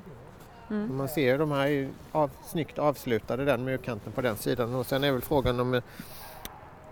Mm. 0.70 0.96
Man 0.96 1.08
ser 1.08 1.32
ju 1.32 1.38
de 1.38 1.50
här 1.50 1.60
är 1.60 1.66
ju 1.66 1.88
av, 2.12 2.30
snyggt 2.44 2.78
avslutade 2.78 3.44
den 3.44 3.64
murkanten 3.64 4.12
på 4.12 4.20
den 4.20 4.36
sidan 4.36 4.74
och 4.74 4.86
sen 4.86 5.04
är 5.04 5.12
väl 5.12 5.20
frågan 5.20 5.60
om, 5.60 5.80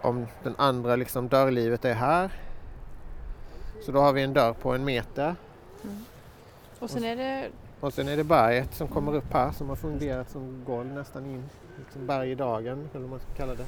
om 0.00 0.26
den 0.42 0.54
andra 0.58 0.96
liksom 0.96 1.28
dörrlivet 1.28 1.84
är 1.84 1.94
här. 1.94 2.30
Så 3.84 3.92
då 3.92 4.00
har 4.00 4.12
vi 4.12 4.22
en 4.22 4.32
dörr 4.32 4.52
på 4.52 4.72
en 4.72 4.84
meter 4.84 5.34
Och 6.78 6.90
sen 6.90 7.04
är 7.04 7.16
det 7.16 7.48
och 7.80 7.92
sen 7.92 8.08
är 8.08 8.16
det 8.16 8.24
berget 8.24 8.74
som 8.74 8.88
kommer 8.88 9.14
upp 9.14 9.32
här 9.32 9.52
som 9.52 9.68
har 9.68 9.76
fungerat 9.76 10.30
som 10.30 10.64
golv 10.66 10.86
nästan 10.92 11.26
in. 11.26 11.44
Liksom 11.78 12.06
berg 12.06 12.30
i 12.30 12.34
dagen 12.34 12.88
eller 12.92 13.00
vad 13.00 13.10
man 13.10 13.20
ska 13.20 13.28
kalla 13.36 13.54
det. 13.54 13.64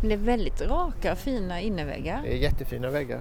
Men 0.00 0.08
det 0.08 0.14
är 0.14 0.18
väldigt 0.18 0.62
raka 0.62 1.16
fina 1.16 1.60
innerväggar. 1.60 2.22
Det 2.22 2.32
är 2.32 2.36
jättefina 2.36 2.90
väggar. 2.90 3.20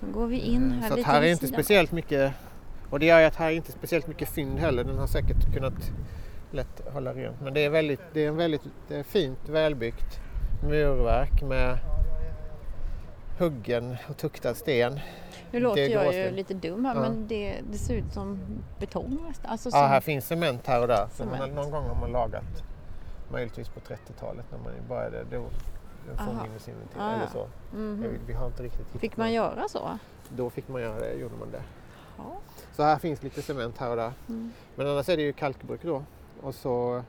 Nu 0.00 0.12
går 0.12 0.26
vi 0.26 0.38
in 0.38 0.70
här 0.72 0.88
Så 0.88 0.92
att 0.92 0.98
lite 0.98 1.10
här 1.10 1.22
är 1.22 1.26
inte 1.26 1.46
sidan. 1.46 1.62
speciellt 1.62 1.92
mycket 1.92 2.32
och 2.90 3.00
det 3.00 3.06
gör 3.06 3.20
ju 3.20 3.26
att 3.26 3.36
här 3.36 3.46
är 3.46 3.54
inte 3.54 3.72
speciellt 3.72 4.06
mycket 4.06 4.28
fynd 4.28 4.58
heller. 4.58 4.84
Den 4.84 4.98
har 4.98 5.06
säkert 5.06 5.54
kunnat 5.54 5.92
lätt 6.50 6.82
hålla 6.92 7.12
rent. 7.12 7.40
Men 7.40 7.54
det 7.54 7.64
är, 7.64 7.70
väldigt, 7.70 8.00
det 8.12 8.24
är 8.24 8.28
en 8.28 8.36
väldigt 8.36 8.62
det 8.88 8.96
är 8.96 9.02
fint, 9.02 9.48
välbyggt. 9.48 10.20
murverk 10.62 11.42
med 11.42 11.78
huggen 13.38 13.96
och 14.08 14.16
tuktad 14.16 14.54
sten. 14.54 15.00
Nu 15.54 15.60
låter 15.60 15.88
jag 15.88 16.14
ju 16.14 16.30
lite 16.30 16.54
dum 16.54 16.84
här 16.84 16.94
Ja. 16.94 17.00
men 17.00 17.26
det, 17.28 17.60
det 17.70 17.78
ser 17.78 17.94
ut 17.94 18.12
som 18.12 18.38
betong 18.80 19.18
nästan. 19.28 19.50
Alltså 19.50 19.68
Ja, 19.72 19.86
här 19.86 20.00
finns 20.00 20.26
cement 20.26 20.66
här 20.66 20.80
och 20.80 20.88
där. 20.88 21.08
Man, 21.38 21.50
någon 21.50 21.70
gång 21.70 21.84
har 21.84 22.00
man 22.00 22.12
lagat, 22.12 22.62
möjligtvis 23.32 23.68
på 23.68 23.80
30-talet 23.80 24.44
när 24.50 24.58
man 24.58 24.72
började, 24.88 25.24
då 25.30 25.44
fornminnesinventering 26.16 27.02
Ah, 27.02 27.14
eller 27.16 27.26
så. 27.32 27.46
Mhm. 27.76 28.02
Vi, 28.02 28.08
vi 28.26 28.32
har 28.32 28.46
inte 28.46 28.62
riktigt 28.62 28.80
hittat 28.86 29.00
Fick 29.00 29.16
man 29.16 29.26
något. 29.26 29.34
göra 29.34 29.68
så? 29.68 29.98
Då 30.28 30.50
fick 30.50 30.68
man 30.68 30.82
göra 30.82 30.98
det, 31.00 31.12
gjorde 31.14 31.34
man 31.40 31.50
det. 31.50 31.62
Ja. 32.18 32.24
Så 32.72 32.82
här 32.82 32.96
finns 32.98 33.22
lite 33.22 33.42
cement 33.42 33.78
här 33.78 33.90
och 33.90 33.96
där. 33.96 34.12
Mm. 34.28 34.52
Men 34.76 34.86
annars 34.88 35.08
är 35.08 35.16
det 35.16 35.22
ju 35.22 35.32
kalkbruk 35.32 35.80
då. 35.82 36.02
Och 36.42 36.54
så, 36.54 37.02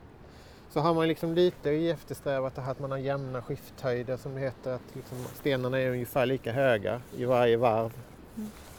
så 0.69 0.79
har 0.79 0.93
man 0.93 1.07
liksom 1.07 1.33
lite 1.33 1.71
eftersträvat 1.71 2.55
det 2.55 2.61
här 2.61 2.71
att 2.71 2.79
man 2.79 2.91
har 2.91 2.97
jämna 2.97 3.41
skifthöjder 3.41 4.17
som 4.17 4.35
det 4.35 4.41
heter. 4.41 4.73
Att 4.73 4.81
liksom 4.95 5.17
stenarna 5.33 5.79
är 5.79 5.89
ungefär 5.89 6.25
lika 6.25 6.51
höga 6.51 7.01
i 7.17 7.25
varje 7.25 7.57
varv. 7.57 7.93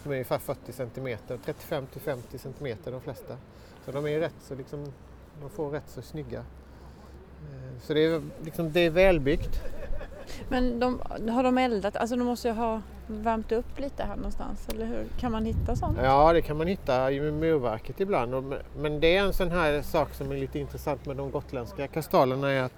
De 0.04 0.08
är 0.10 0.12
ungefär 0.14 0.38
40 0.38 0.72
centimeter, 0.72 1.38
35 1.44 1.86
till 1.86 2.00
50 2.00 2.38
centimeter 2.38 2.92
de 2.92 3.00
flesta. 3.00 3.36
Så 3.84 3.92
de 3.92 4.06
är 4.06 4.20
rätt 4.20 4.34
så 4.40 4.54
liksom, 4.54 4.92
de 5.40 5.50
får 5.50 5.70
rätt 5.70 5.88
så 5.88 6.02
snygga. 6.02 6.38
Eh, 6.38 7.80
Så 7.82 7.94
det 7.94 8.04
är, 8.04 8.22
liksom, 8.44 8.72
det 8.72 8.80
är 8.80 8.90
välbyggt. 8.90 9.60
Men 10.48 10.80
de, 10.80 11.00
har 11.30 11.42
de 11.42 11.58
eldat? 11.58 11.96
Alltså 11.96 12.16
de 12.16 12.24
måste 12.24 12.48
ju 12.48 12.54
ha 12.54 12.82
värmt 13.06 13.52
upp 13.52 13.78
lite 13.78 14.02
här 14.04 14.16
någonstans, 14.16 14.68
eller 14.68 14.86
hur? 14.86 15.04
Kan 15.20 15.32
man 15.32 15.44
hitta 15.44 15.76
sånt? 15.76 15.98
Ja, 16.02 16.32
det 16.32 16.42
kan 16.42 16.56
man 16.56 16.66
hitta 16.66 17.12
i 17.12 17.20
murverket 17.30 18.00
ibland. 18.00 18.54
Men 18.76 19.00
det 19.00 19.16
är 19.16 19.22
en 19.24 19.32
sån 19.32 19.50
här 19.50 19.82
sak 19.82 20.14
som 20.14 20.32
är 20.32 20.36
lite 20.36 20.58
intressant 20.58 21.06
med 21.06 21.16
de 21.16 21.30
gotländska 21.30 21.88
kastalerna 21.88 22.50
är 22.50 22.62
att 22.62 22.72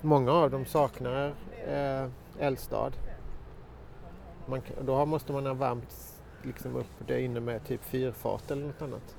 många 0.00 0.32
av 0.32 0.50
dem 0.50 0.64
saknar 0.66 1.34
eh, 1.68 2.08
eldstad. 2.38 2.90
Man, 4.46 4.60
då 4.80 5.06
måste 5.06 5.32
man 5.32 5.46
ha 5.46 5.54
värmt 5.54 6.07
liksom 6.48 6.76
upp 6.76 7.06
det 7.06 7.20
inne 7.20 7.40
med 7.40 7.64
typ 7.64 7.84
fyrfat 7.84 8.50
eller 8.50 8.66
något 8.66 8.82
annat. 8.82 9.16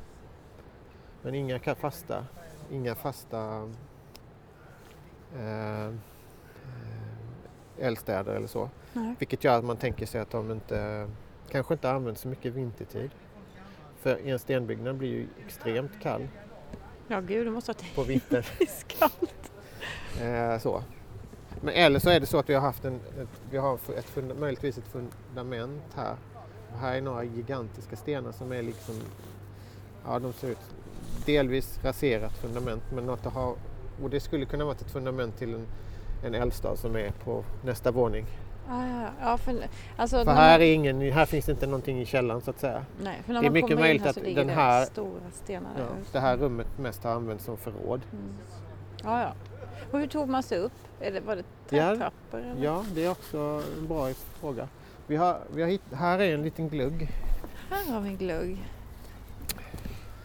Men 1.21 1.35
inga 1.35 1.75
fasta, 1.75 2.25
inga 2.71 2.95
fasta 2.95 3.69
eh, 5.37 5.93
eldstäder 7.79 8.35
eller 8.35 8.47
så. 8.47 8.69
Nej. 8.93 9.15
Vilket 9.19 9.43
gör 9.43 9.57
att 9.57 9.65
man 9.65 9.77
tänker 9.77 10.05
sig 10.05 10.21
att 10.21 10.29
de 10.29 10.51
inte, 10.51 11.09
kanske 11.51 11.73
inte 11.73 11.91
används 11.91 12.21
så 12.21 12.27
mycket 12.27 12.53
vintertid. 12.53 13.11
För 13.99 14.27
en 14.27 14.39
stenbyggnad 14.39 14.95
blir 14.95 15.09
ju 15.09 15.27
extremt 15.45 15.91
kall 16.01 16.27
Ja 17.11 17.19
gud, 17.19 17.47
det 17.47 17.51
måste 17.51 17.71
vara 17.71 17.85
på 17.95 18.03
vintern. 18.03 18.43
iskallt. 18.59 19.51
eh, 20.21 20.59
så. 20.59 20.83
Men 21.61 21.73
eller 21.73 21.99
så 21.99 22.09
är 22.09 22.19
det 22.19 22.25
så 22.25 22.39
att 22.39 22.49
vi 22.49 22.53
har 22.53 22.61
haft 22.61 22.85
en, 22.85 22.95
ett, 22.95 23.41
vi 23.51 23.57
har 23.57 23.79
ett, 23.95 24.37
möjligtvis 24.39 24.77
ett 24.77 24.87
fundament 24.87 25.93
här. 25.95 26.15
Här 26.77 26.95
är 26.97 27.01
några 27.01 27.23
gigantiska 27.23 27.95
stenar 27.95 28.31
som 28.31 28.51
är 28.51 28.61
liksom, 28.63 28.95
ja 30.05 30.19
de 30.19 30.33
ser 30.33 30.47
ut 30.49 30.57
delvis 31.25 31.79
raserat 31.83 32.33
fundament 32.37 32.83
men 32.93 33.09
att 33.09 33.25
ha, 33.25 33.55
och 34.03 34.09
det 34.09 34.19
skulle 34.19 34.45
kunna 34.45 34.65
vara 34.65 34.75
ett 34.75 34.91
fundament 34.91 35.37
till 35.37 35.53
en, 35.53 35.67
en 36.25 36.35
eldstad 36.35 36.75
som 36.75 36.95
är 36.95 37.11
på 37.11 37.43
nästa 37.63 37.91
våning. 37.91 38.25
Ah, 38.71 38.85
ja, 38.87 39.09
ja, 39.21 39.37
för, 39.37 39.55
alltså, 39.97 40.23
För 40.25 40.31
här, 40.31 40.57
man, 40.59 40.67
är 40.67 40.73
ingen, 40.73 41.01
här 41.11 41.25
finns 41.25 41.49
inte 41.49 41.65
någonting 41.67 42.01
i 42.01 42.05
källaren 42.05 42.41
så 42.41 42.49
att 42.49 42.59
säga. 42.59 42.85
nej, 43.03 43.21
för 43.25 43.33
när 43.33 43.41
det 43.41 43.47
är 43.47 43.49
man 43.49 43.53
mycket 43.53 43.79
möjligt 43.79 44.01
här 44.01 44.09
att 44.09 44.15
den 44.35 44.47
det 44.47 44.53
här- 44.53 44.85
stora 44.85 45.31
stenar 45.31 45.69
Ja, 45.77 45.85
det 46.11 46.19
här 46.19 46.37
rummet 46.37 46.67
mest 46.77 47.03
har 47.03 47.11
använts 47.11 47.45
som 47.45 47.57
förråd. 47.57 48.01
Mm. 48.11 48.23
Ja, 49.03 49.21
ja. 49.21 49.33
Och 49.91 49.99
hur 49.99 50.07
tog 50.07 50.29
man 50.29 50.43
sig 50.43 50.57
upp? 50.57 50.71
Är 50.99 51.11
det, 51.11 51.19
var 51.19 51.35
det 51.35 51.43
Ja, 51.69 51.89
trätrappor? 51.89 52.39
eller? 52.39 52.63
Ja, 52.63 52.85
det 52.95 53.05
är 53.05 53.11
också 53.11 53.63
en 53.77 53.87
bra 53.87 54.09
fråga. 54.39 54.67
Vi 55.09 55.15
har, 55.15 55.39
vi 55.53 55.61
har 55.61 55.69
hitt, 55.69 55.81
här 55.93 56.19
är 56.19 56.33
en 56.33 56.41
liten 56.41 56.69
glugg. 56.69 57.09
Här 57.69 57.93
har 57.93 58.01
vi 58.01 58.09
en 58.09 58.17
glugg. 58.17 58.57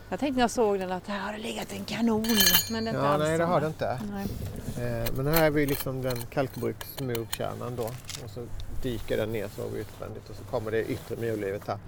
Jag 0.08 0.20
tänkte 0.20 0.36
när 0.36 0.42
jag 0.42 0.50
såg 0.50 0.78
den 0.78 0.92
att 0.92 1.06
här 1.08 1.18
har 1.20 1.32
det 1.32 1.38
legat 1.38 1.72
en 1.72 1.84
kanon. 1.84 2.24
Men 2.70 2.84
det 2.84 2.90
är 2.90 2.94
inte 2.94 3.06
Ja, 3.06 3.08
alls 3.08 3.24
nej 3.24 3.38
det 3.38 3.44
har 3.44 3.60
det 3.60 3.66
inte. 3.66 3.86
Eh, 3.86 5.14
men 5.16 5.26
här 5.26 5.44
är 5.44 5.50
vi 5.50 5.66
liksom 5.66 6.02
den 6.02 6.16
kalkbruksmurkärnan 6.30 7.76
då. 7.76 7.82
Och 8.24 8.30
så 8.30 8.46
dyker 8.82 9.16
den 9.16 9.32
ner 9.32 9.48
så 9.48 9.62
utvändigt 9.76 10.30
och 10.30 10.36
så 10.36 10.44
kommer 10.44 10.70
det 10.70 10.84
yttre 10.84 11.16
murlivet 11.16 11.68
här. 11.68 11.78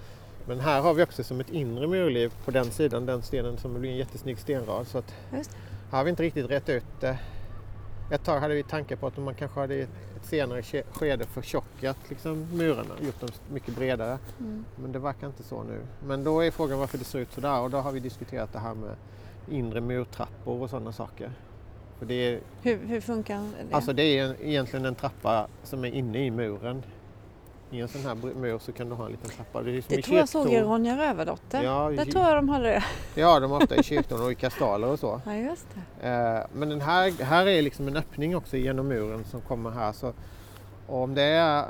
Men 0.47 0.61
här 0.61 0.81
har 0.81 0.95
vi 0.95 1.03
också 1.03 1.25
som 1.25 1.41
ett 1.41 1.51
inre 1.51 1.87
murliv 1.87 2.33
på 2.45 2.51
den 2.51 2.71
sidan, 2.71 3.07
den 3.07 3.23
stenen 3.23 3.59
som 3.59 3.81
blir 3.81 3.91
en 3.91 3.97
jättesnygg 3.97 4.39
stenrad. 4.39 4.87
Så 4.87 4.99
att 4.99 5.15
här 5.31 5.99
har 5.99 6.05
vi 6.05 6.11
inte 6.11 6.23
riktigt 6.23 6.51
rätt 6.51 6.69
ut 6.69 6.85
det. 7.01 7.19
Ett 8.11 8.25
tag 8.25 8.41
hade 8.41 8.55
vi 8.55 8.63
tankar 8.63 8.97
på 8.97 9.07
att 9.07 9.17
man 9.17 9.35
kanske 9.35 9.61
hade 9.61 9.75
i 9.75 9.83
ett 9.83 9.89
senare 10.23 10.63
ske- 10.63 10.83
skede 10.93 11.25
förtjockat 11.25 11.97
liksom, 12.09 12.47
murarna, 12.53 12.95
gjort 13.01 13.21
dem 13.21 13.29
mycket 13.53 13.77
bredare. 13.77 14.19
Mm. 14.41 14.65
Men 14.77 14.93
det 14.93 14.99
verkar 14.99 15.27
inte 15.27 15.43
så 15.43 15.63
nu. 15.63 15.81
Men 16.07 16.25
då 16.25 16.41
är 16.45 16.51
frågan 16.51 16.79
varför 16.79 16.99
det 16.99 17.05
ser 17.05 17.19
ut 17.19 17.33
sådär 17.33 17.61
och 17.61 17.71
då 17.71 17.79
har 17.79 17.93
vi 17.93 18.01
diskuterat 18.01 18.53
det 18.53 18.59
här 18.59 18.75
med 18.75 18.95
inre 19.51 19.81
murtrappor 19.81 20.63
och 20.63 20.71
sådana 20.71 20.93
saker. 20.93 21.31
För 21.99 22.07
det 22.07 22.15
är, 22.15 22.41
Hur, 22.63 22.79
hur 22.87 23.01
funkar 23.01 23.41
det? 23.69 23.75
alltså 23.75 23.93
det 23.93 24.03
är 24.03 24.25
en, 24.25 24.35
egentligen 24.43 24.85
en 24.87 24.95
trappa 24.95 25.47
som 25.65 25.85
är 25.85 25.89
inne 25.91 26.27
i 26.27 26.31
muren. 26.31 26.83
I 27.71 27.81
en 27.81 27.89
sån 27.89 28.01
här 28.03 28.15
mur 28.15 28.59
så 28.59 28.73
kan 28.73 28.89
du 28.89 28.95
ha 28.95 29.05
en 29.07 29.11
liten 29.11 29.31
trappa. 29.31 29.63
Det, 29.63 29.71
är 29.71 29.81
som 29.81 29.97
det 29.97 30.03
tror 30.03 30.19
jag 30.19 30.29
såg 30.29 30.53
i. 30.53 30.61
Ronja 30.61 30.97
Rövardotter. 30.99 31.63
Ja, 31.63 31.91
Där 31.91 32.05
tror 32.05 32.25
jag 32.25 32.37
de 32.37 32.49
hade 32.49 32.65
det. 32.65 32.85
Ja, 33.15 33.41
de 33.41 33.51
har 33.51 33.63
ofta 33.63 33.77
i 33.77 33.83
kyrktorn 33.83 34.23
och 34.23 34.33
i 34.33 34.35
kastaler 34.35 34.89
och 34.89 34.99
så. 34.99 35.21
Ja, 35.27 35.35
just 35.35 35.67
det. 36.01 36.09
Eh, 36.09 36.47
Men 36.53 36.69
den 36.69 36.81
här, 36.81 37.25
här 37.25 37.47
är 37.47 37.63
liksom 37.63 37.89
en 37.89 37.97
öppning 37.97 38.37
också 38.37 38.57
genom 38.57 38.89
muren 38.89 39.25
som 39.25 39.41
kommer 39.41 39.71
här. 39.71 39.93
Så 39.93 40.13
om 40.87 41.15
det 41.15 41.23
är, 41.23 41.65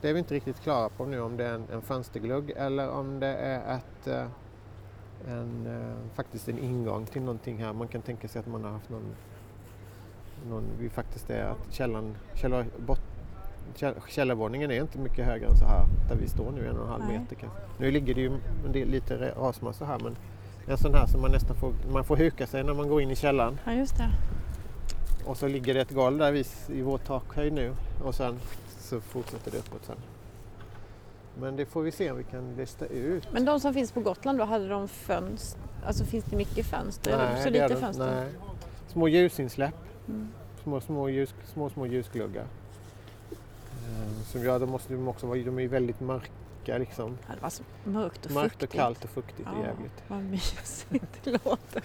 det 0.00 0.08
är 0.08 0.12
vi 0.12 0.18
inte 0.18 0.34
riktigt 0.34 0.60
klara 0.60 0.88
på 0.88 1.04
nu 1.04 1.20
om 1.20 1.36
det 1.36 1.44
är 1.44 1.54
en, 1.54 1.66
en 1.72 1.82
fönsterglugg 1.82 2.50
eller 2.56 2.90
om 2.90 3.20
det 3.20 3.34
är 3.34 3.76
ett, 3.76 4.06
eh, 4.06 4.26
en, 5.28 5.66
eh, 5.66 6.14
faktiskt 6.16 6.48
en 6.48 6.58
ingång 6.58 7.06
till 7.06 7.22
någonting 7.22 7.58
här. 7.64 7.72
Man 7.72 7.88
kan 7.88 8.02
tänka 8.02 8.28
sig 8.28 8.40
att 8.40 8.46
man 8.46 8.64
har 8.64 8.70
haft 8.70 8.88
någon, 8.90 9.14
någon 10.48 10.64
vi 10.78 10.88
faktiskt 10.88 11.30
är 11.30 11.44
att 11.44 11.72
källan, 11.74 12.16
källar, 12.34 12.66
bot, 12.86 13.00
käll, 13.00 13.11
källarvåningen 14.08 14.70
är 14.70 14.80
inte 14.80 14.98
mycket 14.98 15.24
högre 15.26 15.46
än 15.46 15.56
så 15.56 15.64
här 15.64 15.84
där 16.08 16.16
vi 16.16 16.28
står 16.28 16.50
nu, 16.52 16.66
en 16.68 16.76
och 16.76 16.84
en 16.84 16.90
halv 16.92 17.04
Nej. 17.08 17.18
meter 17.18 17.34
kanske. 17.36 17.58
Nu 17.78 17.90
ligger 17.90 18.14
det 18.14 18.20
ju 18.20 18.32
en 18.66 18.72
del, 18.72 18.88
lite 18.88 19.32
rasmassa 19.36 19.84
här 19.84 19.98
men 19.98 20.16
en 20.66 20.78
sån 20.78 20.94
här 20.94 21.06
som 21.06 21.20
man 21.20 21.30
nästan 21.30 21.56
får, 21.56 21.72
man 21.92 22.04
får 22.04 22.16
huka 22.16 22.46
sig 22.46 22.64
när 22.64 22.74
man 22.74 22.88
går 22.88 23.02
in 23.02 23.10
i 23.10 23.16
källaren. 23.16 23.58
Ja, 23.64 23.72
just 23.72 23.96
det. 23.98 24.08
Och 25.26 25.36
så 25.36 25.48
ligger 25.48 25.74
det 25.74 25.80
ett 25.80 25.90
golv 25.90 26.18
där 26.18 26.32
vid, 26.32 26.46
i 26.68 26.82
vår 26.82 26.98
takhöjd 26.98 27.52
nu 27.52 27.74
och 28.04 28.14
sen 28.14 28.34
så 28.78 29.00
fortsätter 29.00 29.50
det 29.50 29.58
uppåt 29.58 29.84
sen. 29.84 29.96
Men 31.40 31.56
det 31.56 31.66
får 31.66 31.82
vi 31.82 31.90
se 31.90 32.10
om 32.10 32.16
vi 32.18 32.24
kan 32.24 32.54
lista 32.56 32.86
ut. 32.86 33.28
Men 33.32 33.44
de 33.44 33.60
som 33.60 33.74
finns 33.74 33.92
på 33.92 34.00
Gotland 34.00 34.38
då, 34.38 34.44
hade 34.44 34.68
de 34.68 34.88
fönster? 34.88 35.60
Alltså 35.86 36.04
finns 36.04 36.24
det 36.24 36.36
mycket 36.36 36.66
fönster? 36.66 37.10
eller 37.12 37.36
så 37.42 37.50
lite 37.50 37.68
de- 37.68 37.74
fönster? 37.80 38.14
nej. 38.14 38.28
Små 38.88 39.08
ljusinsläpp, 39.08 39.74
Mm. 40.08 40.28
små, 40.62 40.80
små, 40.80 41.08
ljus, 41.08 41.34
små, 41.52 41.70
små 41.70 41.86
ljusgluggar. 41.86 42.44
Som 44.24 44.44
gör, 44.44 44.58
de 44.58 44.70
måste 44.70 44.92
de 44.94 45.08
också 45.08 45.26
vara, 45.26 45.38
de 45.38 45.58
är 45.58 45.68
väldigt 45.68 46.00
mörka 46.00 46.78
liksom. 46.78 47.18
Ja, 47.28 47.34
det 47.34 47.42
var 47.42 47.50
så 47.50 47.62
mörkt 47.84 48.26
och 48.26 48.32
Mörkt 48.32 48.50
fuktigt. 48.52 48.72
och 48.72 48.76
kallt 48.78 49.04
och 49.04 49.10
fuktigt 49.10 49.48
och 49.48 49.58
Ja, 49.58 49.66
jävligt. 49.66 50.02
vad 50.08 50.18
mysigt 50.22 51.20
det 51.24 51.30
låter. 51.44 51.82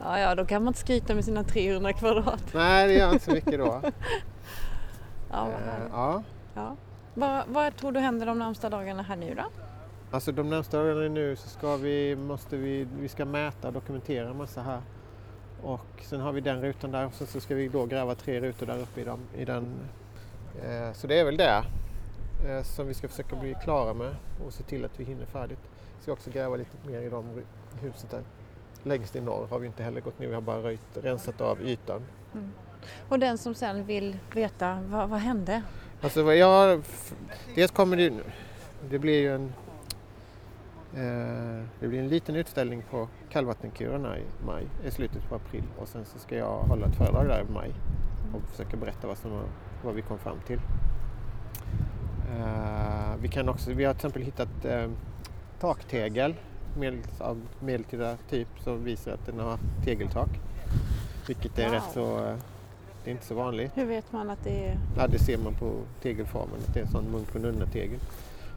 Ja, 0.00 0.18
ja, 0.18 0.34
då 0.34 0.44
kan 0.46 0.62
man 0.62 0.68
inte 0.70 0.80
skryta 0.80 1.14
med 1.14 1.24
sina 1.24 1.44
300 1.44 1.92
kvadrat. 1.92 2.44
Nej, 2.54 2.88
det 2.88 2.94
gör 2.94 3.12
inte 3.12 3.24
så 3.24 3.30
mycket 3.30 3.58
då. 3.58 3.80
Ja, 5.30 5.44
vad 5.44 5.52
Eh, 5.52 5.88
ja. 5.92 6.22
ja. 6.54 6.76
Vad, 7.14 7.42
vad 7.48 7.76
tror 7.76 7.92
du 7.92 8.00
händer 8.00 8.26
de 8.26 8.38
närmsta 8.38 8.70
dagarna 8.70 9.02
här 9.02 9.16
nu 9.16 9.34
då? 9.34 9.42
Alltså 10.10 10.32
de 10.32 10.50
närmsta 10.50 10.78
dagarna 10.78 11.00
nu 11.08 11.36
så 11.36 11.48
ska 11.48 11.76
vi, 11.76 12.16
måste 12.16 12.56
vi, 12.56 12.86
vi 13.00 13.08
ska 13.08 13.24
mäta 13.24 13.68
och 13.68 13.74
dokumentera 13.74 14.28
en 14.30 14.36
massa 14.36 14.62
här. 14.62 14.80
Och 15.62 15.86
sen 16.02 16.20
har 16.20 16.32
vi 16.32 16.40
den 16.40 16.62
rutan 16.62 16.90
där 16.90 17.06
och 17.06 17.12
sen 17.14 17.26
så 17.26 17.40
ska 17.40 17.54
vi 17.54 17.68
då 17.68 17.86
gräva 17.86 18.14
tre 18.14 18.40
rutor 18.40 18.66
där 18.66 18.78
uppe 18.78 19.00
i, 19.00 19.04
dem, 19.04 19.20
i 19.36 19.44
den. 19.44 19.74
Eh, 20.62 20.92
så 20.92 21.06
det 21.06 21.18
är 21.20 21.24
väl 21.24 21.36
det 21.36 21.64
eh, 22.48 22.62
som 22.62 22.86
vi 22.86 22.94
ska 22.94 23.08
försöka 23.08 23.36
bli 23.36 23.54
klara 23.64 23.94
med 23.94 24.14
och 24.46 24.52
se 24.52 24.62
till 24.62 24.84
att 24.84 25.00
vi 25.00 25.04
hinner 25.04 25.26
färdigt. 25.26 25.58
Vi 25.96 26.02
ska 26.02 26.12
också 26.12 26.30
gräva 26.30 26.56
lite 26.56 26.76
mer 26.86 27.00
i 27.00 27.08
de 27.08 27.24
huset 27.80 28.10
där. 28.10 28.22
Längst 28.82 29.16
i 29.16 29.20
norr 29.20 29.46
har 29.50 29.58
vi 29.58 29.66
inte 29.66 29.82
heller 29.82 30.00
gått 30.00 30.18
ner, 30.18 30.28
vi 30.28 30.34
har 30.34 30.40
bara 30.40 30.62
röjt, 30.62 30.80
rensat 31.02 31.40
av 31.40 31.62
ytan. 31.62 32.02
Mm. 32.34 32.50
Och 33.08 33.18
den 33.18 33.38
som 33.38 33.54
sen 33.54 33.84
vill 33.84 34.18
veta 34.34 34.78
vad, 34.90 35.08
vad 35.08 35.20
hände? 35.20 35.62
Alltså 36.02 36.32
jag, 36.34 36.82
dels 37.54 37.70
kommer 37.70 37.96
det, 37.96 38.12
det 38.90 38.98
blir 38.98 39.20
ju 39.20 39.34
en 39.34 39.52
eh, 40.94 41.64
det 41.80 41.88
blir 41.88 41.98
en 41.98 42.08
liten 42.08 42.36
utställning 42.36 42.82
på 42.90 43.08
Kallvattenkurorna 43.30 44.18
i 44.18 44.22
maj, 44.46 44.66
i 44.86 44.90
slutet 44.90 45.28
på 45.28 45.34
april 45.34 45.64
och 45.78 45.88
sen 45.88 46.04
så 46.04 46.18
ska 46.18 46.36
jag 46.36 46.56
hålla 46.58 46.86
ett 46.86 46.94
föredrag 46.96 47.26
där 47.28 47.44
i 47.48 47.52
maj 47.52 47.70
och 48.34 48.42
försöka 48.50 48.76
berätta 48.76 49.06
vad, 49.08 49.18
som, 49.18 49.30
har- 49.32 49.48
vad 49.84 49.94
vi 49.94 50.02
kom 50.02 50.18
fram 50.18 50.36
till. 50.46 50.60
Eh, 52.38 53.16
vi, 53.20 53.28
kan 53.28 53.48
också, 53.48 53.72
vi 53.72 53.84
har 53.84 53.94
till 53.94 53.98
exempel 53.98 54.22
hittat 54.22 54.64
eh, 54.64 54.90
taktegel 55.60 56.34
medel, 56.78 57.00
av 57.18 57.40
medeltida 57.60 58.16
typ 58.30 58.48
som 58.60 58.84
visar 58.84 59.12
att 59.12 59.26
den 59.26 59.40
har 59.40 59.58
tegeltak. 59.84 60.28
Vilket 61.26 61.58
är 61.58 61.64
Wow. 61.64 61.72
rätt 61.74 61.92
så 61.94 62.18
eh, 62.18 62.36
Det 63.04 63.10
är 63.10 63.12
inte 63.12 63.26
så 63.26 63.34
vanligt. 63.34 63.72
Hur 63.74 63.84
vet 63.86 64.12
man 64.12 64.30
att 64.30 64.44
det 64.44 64.66
är... 64.66 64.78
Ja, 64.96 65.06
det 65.06 65.18
ser 65.18 65.38
man 65.38 65.54
på 65.54 65.72
tegelformen, 66.02 66.56
att 66.68 66.74
det 66.74 66.80
är 66.80 66.84
en 66.84 66.90
sån 66.90 67.10
munk 67.10 67.34
och 67.34 67.40
nunna-tegel. 67.40 67.98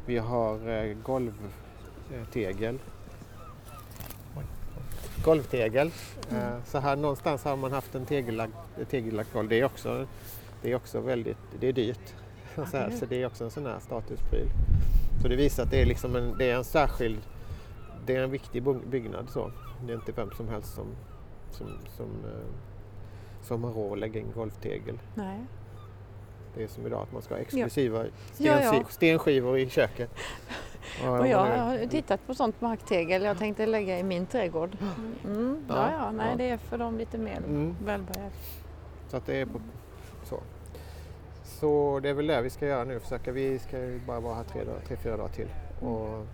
Vi 0.06 0.18
har 0.18 0.94
golvtegel. 1.04 2.80
Golvtegel. 5.24 5.92
Mm. 6.32 6.62
Så 6.66 6.80
här 6.80 6.96
någonstans 6.96 7.44
har 7.44 7.56
man 7.56 7.72
haft 7.72 7.96
en 7.96 8.06
tegellagd, 8.06 8.54
golv. 9.34 9.50
Det 9.50 9.60
är 9.60 9.66
också, 9.66 10.06
det 10.62 10.72
är 10.72 10.76
också 10.76 11.00
väldigt 11.00 11.38
det 11.60 11.68
är 11.68 11.74
dyrt. 11.74 12.14
Så, 12.56 12.78
här, 12.78 12.90
så 12.90 13.06
det 13.06 13.22
är 13.22 13.28
också 13.28 13.44
en 13.44 13.52
sån 13.52 13.66
här 13.66 13.80
statuspryl. 13.80 14.48
Så 15.22 15.28
det 15.28 15.36
visar 15.36 15.64
att 15.64 15.72
det 15.72 15.82
är, 15.82 15.86
liksom 15.86 16.16
en, 16.16 16.38
det 16.38 16.52
är 16.52 16.56
en 16.56 16.64
särskild, 16.64 17.20
det 18.06 18.16
är 18.16 18.24
en 18.24 18.32
viktig 18.32 18.64
byggnad. 18.90 19.30
Så. 19.30 19.52
Det 19.86 19.92
är 19.94 19.96
inte 19.96 20.12
vem 20.12 20.32
som 20.32 20.48
helst 20.48 20.74
som, 20.76 20.86
som, 21.52 21.68
som, 21.98 22.06
eh, 22.06 22.48
som 23.42 23.64
har 23.64 23.72
råd 23.72 23.94
att 23.94 24.00
lägga 24.00 24.20
in 24.20 24.32
golvtegel. 24.36 25.00
Nej. 25.16 25.40
Det 26.56 26.64
är 26.64 26.68
som 26.68 26.86
idag 26.86 27.02
att 27.02 27.12
man 27.12 27.22
ska 27.22 27.34
ha 27.34 27.42
exklusiva 27.42 28.04
Ja, 28.06 28.10
ja. 28.38 28.54
stensi- 28.72 28.86
stenskivor 28.90 29.58
i 29.58 29.70
köket. 29.70 30.12
Och 31.08 31.28
jag 31.28 31.38
har 31.58 31.88
tittat 31.88 32.28
på 32.28 32.36
sånt 32.36 32.62
marktegel 32.62 33.24
jag 33.24 33.38
tänkte 33.38 33.66
lägga 33.66 34.00
i 34.00 34.04
min 34.04 34.26
trädgård. 34.26 34.78
Mm. 35.26 35.66
Ja, 35.70 35.76
Ja, 35.76 35.92
ja, 35.92 36.12
nej 36.12 36.28
ja. 36.32 36.38
det 36.38 36.50
är 36.50 36.58
för 36.58 36.78
de 36.78 36.98
lite 36.98 37.18
mer 37.18 37.38
Mm. 37.38 37.76
välbärgade. 37.86 38.32
Så 39.08 39.18
att 39.18 39.26
det 39.26 39.36
är 39.38 39.46
på, 39.46 39.52
så. 39.54 39.64
Så 41.60 42.00
det 42.00 42.10
är 42.10 42.14
väl 42.14 42.28
det 42.28 42.42
vi 42.42 42.50
ska 42.50 42.66
göra 42.66 42.84
nu. 42.84 43.00
Försöka. 43.00 43.32
Vi 43.32 43.60
ska 43.60 43.80
ju 43.80 44.00
bara 44.08 44.20
vara 44.20 44.36
här 44.36 44.44
tre, 44.44 44.64
dagar, 44.64 44.80
tre 44.88 44.98
fyra 44.98 45.18
dagar 45.18 45.30
till. 45.30 45.48
Och 45.82 46.26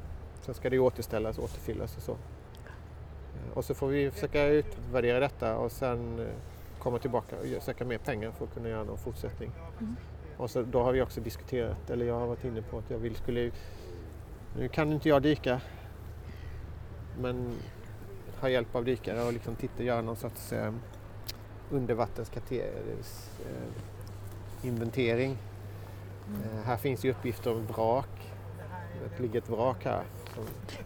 sen 0.42 0.54
ska 0.54 0.70
det 0.70 0.76
ju 0.76 0.82
återställas 0.82 1.38
och 1.38 1.44
återfyllas 1.44 1.98
och 1.98 2.04
så. 2.04 2.12
Eh, 2.12 2.18
Och 3.58 3.66
så 3.66 3.74
får 3.74 3.88
vi 3.88 4.12
försöka 4.12 4.46
utvärdera 4.48 5.20
detta 5.20 5.58
och 5.58 5.72
sen 5.72 6.20
eh, 6.20 6.26
komma 6.80 7.00
tillbaka 7.00 7.36
och 7.58 7.64
söka 7.64 7.86
mer 7.86 7.98
pengar 7.98 8.32
för 8.32 8.46
att 8.46 8.54
kunna 8.54 8.70
göra 8.70 8.84
någon 8.84 8.98
fortsättning. 8.98 9.52
Mm. 9.80 9.96
Och 10.38 10.50
så, 10.50 10.62
då 10.62 10.84
har 10.84 10.92
vi 10.92 11.02
också 11.02 11.22
diskuterat, 11.22 11.90
eller 11.90 12.06
jag 12.06 12.20
har 12.20 12.28
varit 12.28 12.44
inne 12.44 12.62
på 12.62 12.78
att 12.78 12.90
jag 12.90 12.98
vill 12.98 13.16
skulle... 13.16 13.52
Nu 14.58 14.68
kan 14.68 14.94
inte 14.94 15.10
jag 15.10 15.22
dyka, 15.22 15.62
men 17.20 17.54
ha 18.42 18.50
hjälp 18.50 18.76
av 18.76 18.86
dykare 18.86 19.24
och 19.24 19.34
liksom 19.34 19.56
titta, 19.56 19.84
göra 19.84 20.02
någon 20.02 20.16
sorts 20.16 20.54
eh, 20.54 20.74
undervattenskateris 21.72 23.32
eh, 23.40 23.93
inventering. 24.66 25.38
Eh, 26.28 26.66
här 26.66 26.78
finns 26.78 27.06
ju 27.06 27.12
uppgifter 27.12 27.52
om 27.52 27.66
vrak. 27.66 28.08
Det 29.18 29.24
ligger 29.24 29.40
ett 29.40 29.50
vrak 29.50 29.86
här. 29.86 30.04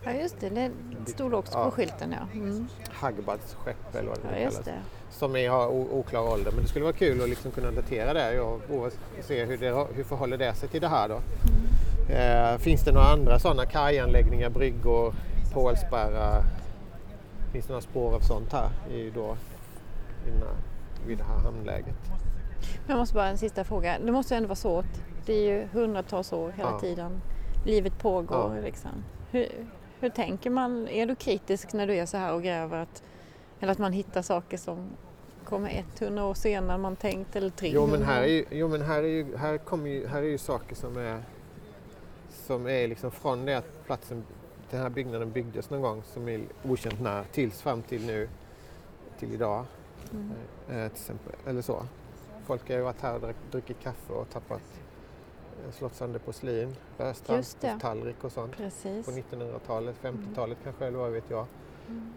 Ja 0.04 0.12
just 0.12 0.40
det, 0.40 0.50
det 0.50 0.72
stod 1.12 1.34
också 1.34 1.58
Ja. 1.58 1.66
på 1.66 1.72
skylten 1.72 2.12
ja. 2.20 2.40
Mm. 2.40 2.68
Hagbads 2.92 3.54
skepp 3.56 3.96
eller 3.96 4.10
vad 4.10 4.18
det 4.18 4.40
Ja 4.42 4.50
kallas. 4.50 4.66
det. 4.66 4.80
Som 5.10 5.36
är, 5.36 5.50
har 5.50 5.68
oklar 5.68 6.22
ålder. 6.22 6.52
Men 6.52 6.62
det 6.62 6.68
skulle 6.70 6.84
vara 6.86 6.94
kul 6.96 7.22
att 7.22 7.30
liksom 7.30 7.52
kunna 7.52 7.72
datera 7.72 8.14
det 8.14 8.40
och, 8.42 8.62
och 8.70 8.92
se 9.22 9.46
hur, 9.46 9.58
det 9.58 9.88
hur 9.96 10.04
förhåller 10.04 10.38
det 10.38 10.54
sig 10.54 10.70
till 10.70 10.82
det 10.82 10.88
här 10.88 11.10
då. 11.10 11.20
Eh, 12.14 12.58
finns 12.58 12.82
det 12.84 12.92
några 12.92 13.08
andra 13.08 13.40
sådana 13.40 13.66
kajanläggningar, 13.66 14.50
bryggor, 14.50 15.14
pålspärrar? 15.54 16.44
Finns 17.52 17.66
det 17.66 17.72
några 17.74 17.82
spår 17.82 18.16
av 18.16 18.20
sånt 18.20 18.54
här 18.54 18.70
i 18.92 19.10
då, 19.10 19.38
i 20.28 20.30
den 20.30 20.40
här, 20.40 20.56
vid 21.08 21.18
det 21.18 21.24
här 21.24 21.40
hamnläget? 21.40 21.96
Men 22.60 22.90
Jag 22.90 22.98
måste 22.98 23.16
bara 23.16 23.28
en 23.28 23.38
sista 23.38 23.64
fråga. 23.64 24.00
Det 24.06 24.12
måste 24.12 24.34
ju 24.34 24.38
ändå 24.38 24.48
vara 24.48 24.56
svårt. 24.56 24.86
Det 25.26 25.34
är 25.34 25.42
ju 25.58 25.68
hundratals 25.68 26.34
år 26.34 26.52
hela 26.58 26.70
Ja. 26.72 26.80
tiden. 26.80 27.22
Livet 27.66 28.00
pågår 28.00 28.56
Ja. 28.56 28.62
liksom. 28.62 28.92
Hur, 29.32 29.48
hur 30.00 30.10
tänker 30.10 30.50
man? 30.50 30.88
Är 30.88 31.06
du 31.06 31.16
kritisk 31.16 31.74
när 31.74 31.88
du 31.88 31.94
är 31.96 32.06
så 32.06 32.18
här 32.18 32.34
och 32.34 32.44
gräver? 32.44 32.78
Att, 32.78 33.04
eller 33.60 33.72
att 33.72 33.78
man 33.78 33.94
hittar 33.94 34.22
saker 34.22 34.58
som 34.58 34.90
kommer 35.46 35.84
100 36.00 36.26
år 36.26 36.34
senare 36.34 36.74
än 36.76 36.82
man 36.82 36.96
tänkt 36.96 37.36
eller 37.36 37.50
300 37.50 37.80
Jo 37.82 37.88
men 37.98 38.08
här 38.08 38.22
är 38.22 38.28
ju, 38.28 38.46
jo, 38.52 38.68
men 38.68 38.82
här 38.82 39.04
är 39.04 39.08
ju, 39.08 39.38
här 39.38 39.58
kommer 39.58 39.90
ju, 39.90 40.08
här 40.08 40.18
är 40.18 40.28
ju 40.28 40.38
saker 40.38 40.76
som 40.76 40.98
är, 40.98 41.22
som 42.30 42.68
är 42.68 42.88
liksom 42.88 43.12
från 43.12 43.46
det 43.46 43.54
att 43.58 43.86
platsen, 43.86 44.24
den 44.70 44.82
här 44.82 44.90
byggnaden 44.90 45.32
byggdes 45.32 45.70
någon 45.70 45.82
gång 45.82 46.04
som 46.14 46.30
är 46.30 46.42
okänt 46.64 47.02
när 47.02 47.24
tills 47.24 47.62
fram 47.62 47.82
till 47.82 48.06
nu, 48.06 48.30
till 49.20 49.34
idag. 49.34 49.66
Mm. 50.12 50.32
Eh, 50.70 50.88
till 50.92 51.02
exempel, 51.02 51.34
eller 51.48 51.62
så. 51.62 51.84
Folk 52.48 52.70
har 52.70 52.76
ju 52.76 52.82
varit 52.82 53.02
här 53.02 53.16
och 53.16 53.22
druck- 53.22 53.52
druckit 53.52 53.78
kaffe 53.84 54.14
och 54.14 54.30
tappat, 54.30 54.62
eh, 55.66 55.72
slått 55.72 55.96
sönder 55.96 56.20
porslin, 56.20 56.76
rödstrandstallrik 56.98 58.24
och 58.24 58.32
sånt. 58.32 58.58
Precis. 58.58 59.06
På 59.06 59.12
1900-talet, 59.12 59.96
50-talet 60.02 60.58
kanske, 60.64 60.86
eller 60.86 60.98
vad 60.98 61.12
vet 61.12 61.24
jag. 61.30 61.46
Mm. 61.88 62.14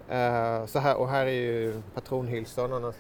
Eh, 0.61 0.67
så 0.67 0.79
här, 0.79 0.97
och 0.97 1.09
här 1.09 1.27
är 1.27 1.31
ju 1.31 1.83
patronhylsor, 1.95 2.69
någon 2.69 2.83
har 2.85 2.95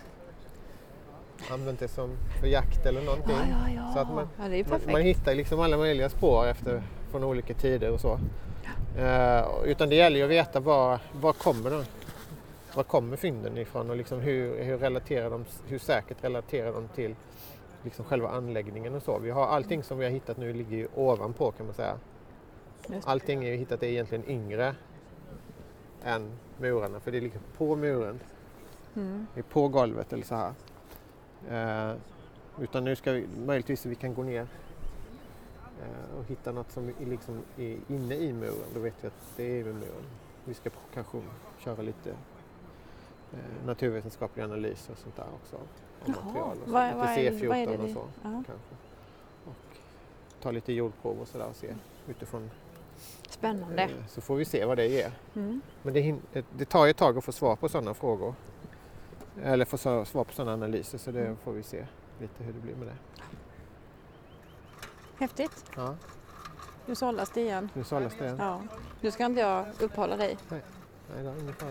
använt 1.51 1.81
det 1.81 1.89
som 1.89 2.11
för 2.41 2.47
jakt 2.47 2.87
eller 2.87 3.03
någonting. 3.03 3.37
Ja, 3.51 3.68
ja, 3.68 3.74
ja. 3.76 3.93
Så 3.95 3.99
att 4.01 4.09
man- 4.14 4.28
Man, 4.70 4.93
man 4.93 5.03
hittar 5.03 5.35
liksom 5.35 5.61
alla 5.61 5.76
möjliga 5.76 6.09
spår 6.09 6.47
efter, 6.47 6.83
från 7.11 7.24
olika 7.24 7.55
tider 7.55 7.91
och 7.91 8.01
så. 8.01 8.18
Eh, 8.99 9.45
utan 9.64 9.89
det 9.89 9.95
gäller 9.95 10.16
ju 10.16 10.22
att 10.24 10.31
veta 10.31 10.61
var, 10.61 10.99
var 11.12 11.33
kommer 11.33 11.70
de? 11.70 11.85
Var 12.75 12.83
kommer 12.83 13.16
fynden 13.16 13.59
ifrån 13.59 13.91
och 13.91 13.97
liksom 13.97 14.21
hur, 14.21 14.64
hur, 14.64 14.79
relaterar 14.79 15.31
de, 15.31 15.45
hur 15.66 15.79
säkert 15.79 16.25
relaterar 16.25 16.73
de 16.73 16.89
till 16.89 17.14
liksom 17.85 18.05
själva 18.05 18.29
anläggningen 18.29 18.95
och 18.95 19.03
så. 19.03 19.18
Vi 19.18 19.31
har 19.31 19.47
allting 19.47 19.83
som 19.83 19.99
vi 19.99 20.05
har 20.05 20.12
hittat 20.12 20.37
nu 20.37 20.53
ligger 20.53 20.77
ju 20.77 20.89
ovanpå 20.95 21.51
kan 21.53 21.66
man 21.66 21.75
säga. 21.75 21.99
Allting 23.05 23.45
är 23.45 23.57
hittat 23.57 23.83
är 23.83 23.87
egentligen 23.87 24.31
yngre 24.31 24.75
än 26.05 26.31
murarna 26.59 27.01
för 27.01 27.11
det 27.12 27.21
ligger 27.21 27.41
på 27.57 27.77
muren, 27.77 28.21
Mm. 28.97 29.27
det 29.35 29.41
är 29.41 29.45
på 29.45 29.68
golvet 29.68 30.12
eller 30.12 30.25
så 30.25 30.35
här. 30.35 30.53
Eh, 31.51 31.97
utan 32.61 32.85
nu 32.85 32.97
ska 32.97 33.12
vi, 33.12 33.27
möjligtvis 33.47 33.87
vi 33.87 33.95
kan 33.95 34.14
gå 34.14 34.23
ner 34.23 34.47
eh, 35.83 36.18
och 36.18 36.25
hitta 36.25 36.53
något 36.53 36.71
som 36.71 36.89
är, 36.89 37.07
liksom 37.07 37.41
är 37.57 37.77
inne 37.89 38.14
i 38.14 38.33
muren. 38.33 38.68
Då 38.75 38.81
vet 38.81 38.95
vi 39.01 39.07
att 39.09 39.33
det 39.37 39.61
är 39.61 39.64
med 39.64 39.75
muren. 39.75 40.05
Vi 40.45 40.55
ska 40.55 40.71
kanske 40.95 41.18
köra 41.59 41.83
lite 41.83 42.14
eh, 43.33 43.66
naturvetenskapliga 43.66 44.45
analyser 44.47 44.93
och 44.93 44.99
sånt 44.99 45.16
där 45.16 45.26
också. 45.43 45.57
Om 45.57 45.62
Jaha, 46.07 46.24
material 46.24 46.51
och 46.59 46.64
så. 46.66 46.72
vad- 46.72 46.95
vad 46.95 47.09
är- 47.09 47.31
C14 47.31 47.49
vad 47.49 47.57
är 47.59 47.66
det 47.66 47.78
och 47.78 47.91
så 47.91 48.05
ja. 48.22 48.31
kanske. 48.47 48.53
Och 49.45 49.76
ta 50.43 50.51
lite 50.51 50.72
jordprov 50.72 51.20
och 51.20 51.28
sådär 51.28 51.47
och 51.47 51.57
se 51.57 51.74
utifrån. 52.09 52.51
Spännande. 53.28 53.83
Eh, 53.83 53.91
så 54.09 54.20
får 54.20 54.37
vi 54.37 54.45
se 54.45 54.64
vad 54.64 54.76
det 54.78 54.87
ger. 54.87 55.12
Mm. 55.35 55.61
Men 55.83 55.95
det, 55.95 56.16
det- 56.33 56.47
det 56.57 56.64
tar 56.64 56.85
ju 56.85 56.91
ett 56.91 56.97
tag 56.97 57.18
att 57.18 57.24
få 57.24 57.33
svar 57.33 57.57
på 57.57 57.68
sådana 57.68 57.95
frågor. 57.95 58.35
Eller 59.43 59.64
få 59.64 59.78
svar 59.78 60.05
på 60.24 60.33
sådana 60.33 60.53
analyser 60.53 60.99
så 60.99 61.11
det 61.11 61.20
Mm. 61.20 61.37
får 61.37 61.53
vi 61.53 61.62
se 61.62 61.87
lite 62.20 62.45
hur 62.45 62.53
det 62.53 62.61
blir 62.61 62.74
med 62.76 62.87
det. 62.87 62.97
Häftigt. 65.18 65.64
Ja, 65.76 65.95
Nu 66.87 66.95
sållas 66.95 67.31
det 67.31 67.41
igen. 67.41 67.68
nu 67.74 67.85
sållas 67.85 68.14
det. 68.18 68.37
Ja. 68.39 68.61
Nu 69.01 69.11
ska 69.11 69.24
inte 69.26 69.41
jag 69.41 69.66
uppehålla 69.81 70.16
dig. 70.16 70.37
Nej, 70.49 70.61
det 71.14 71.28
är 71.28 71.41
ingen 71.41 71.55
fara. 71.55 71.70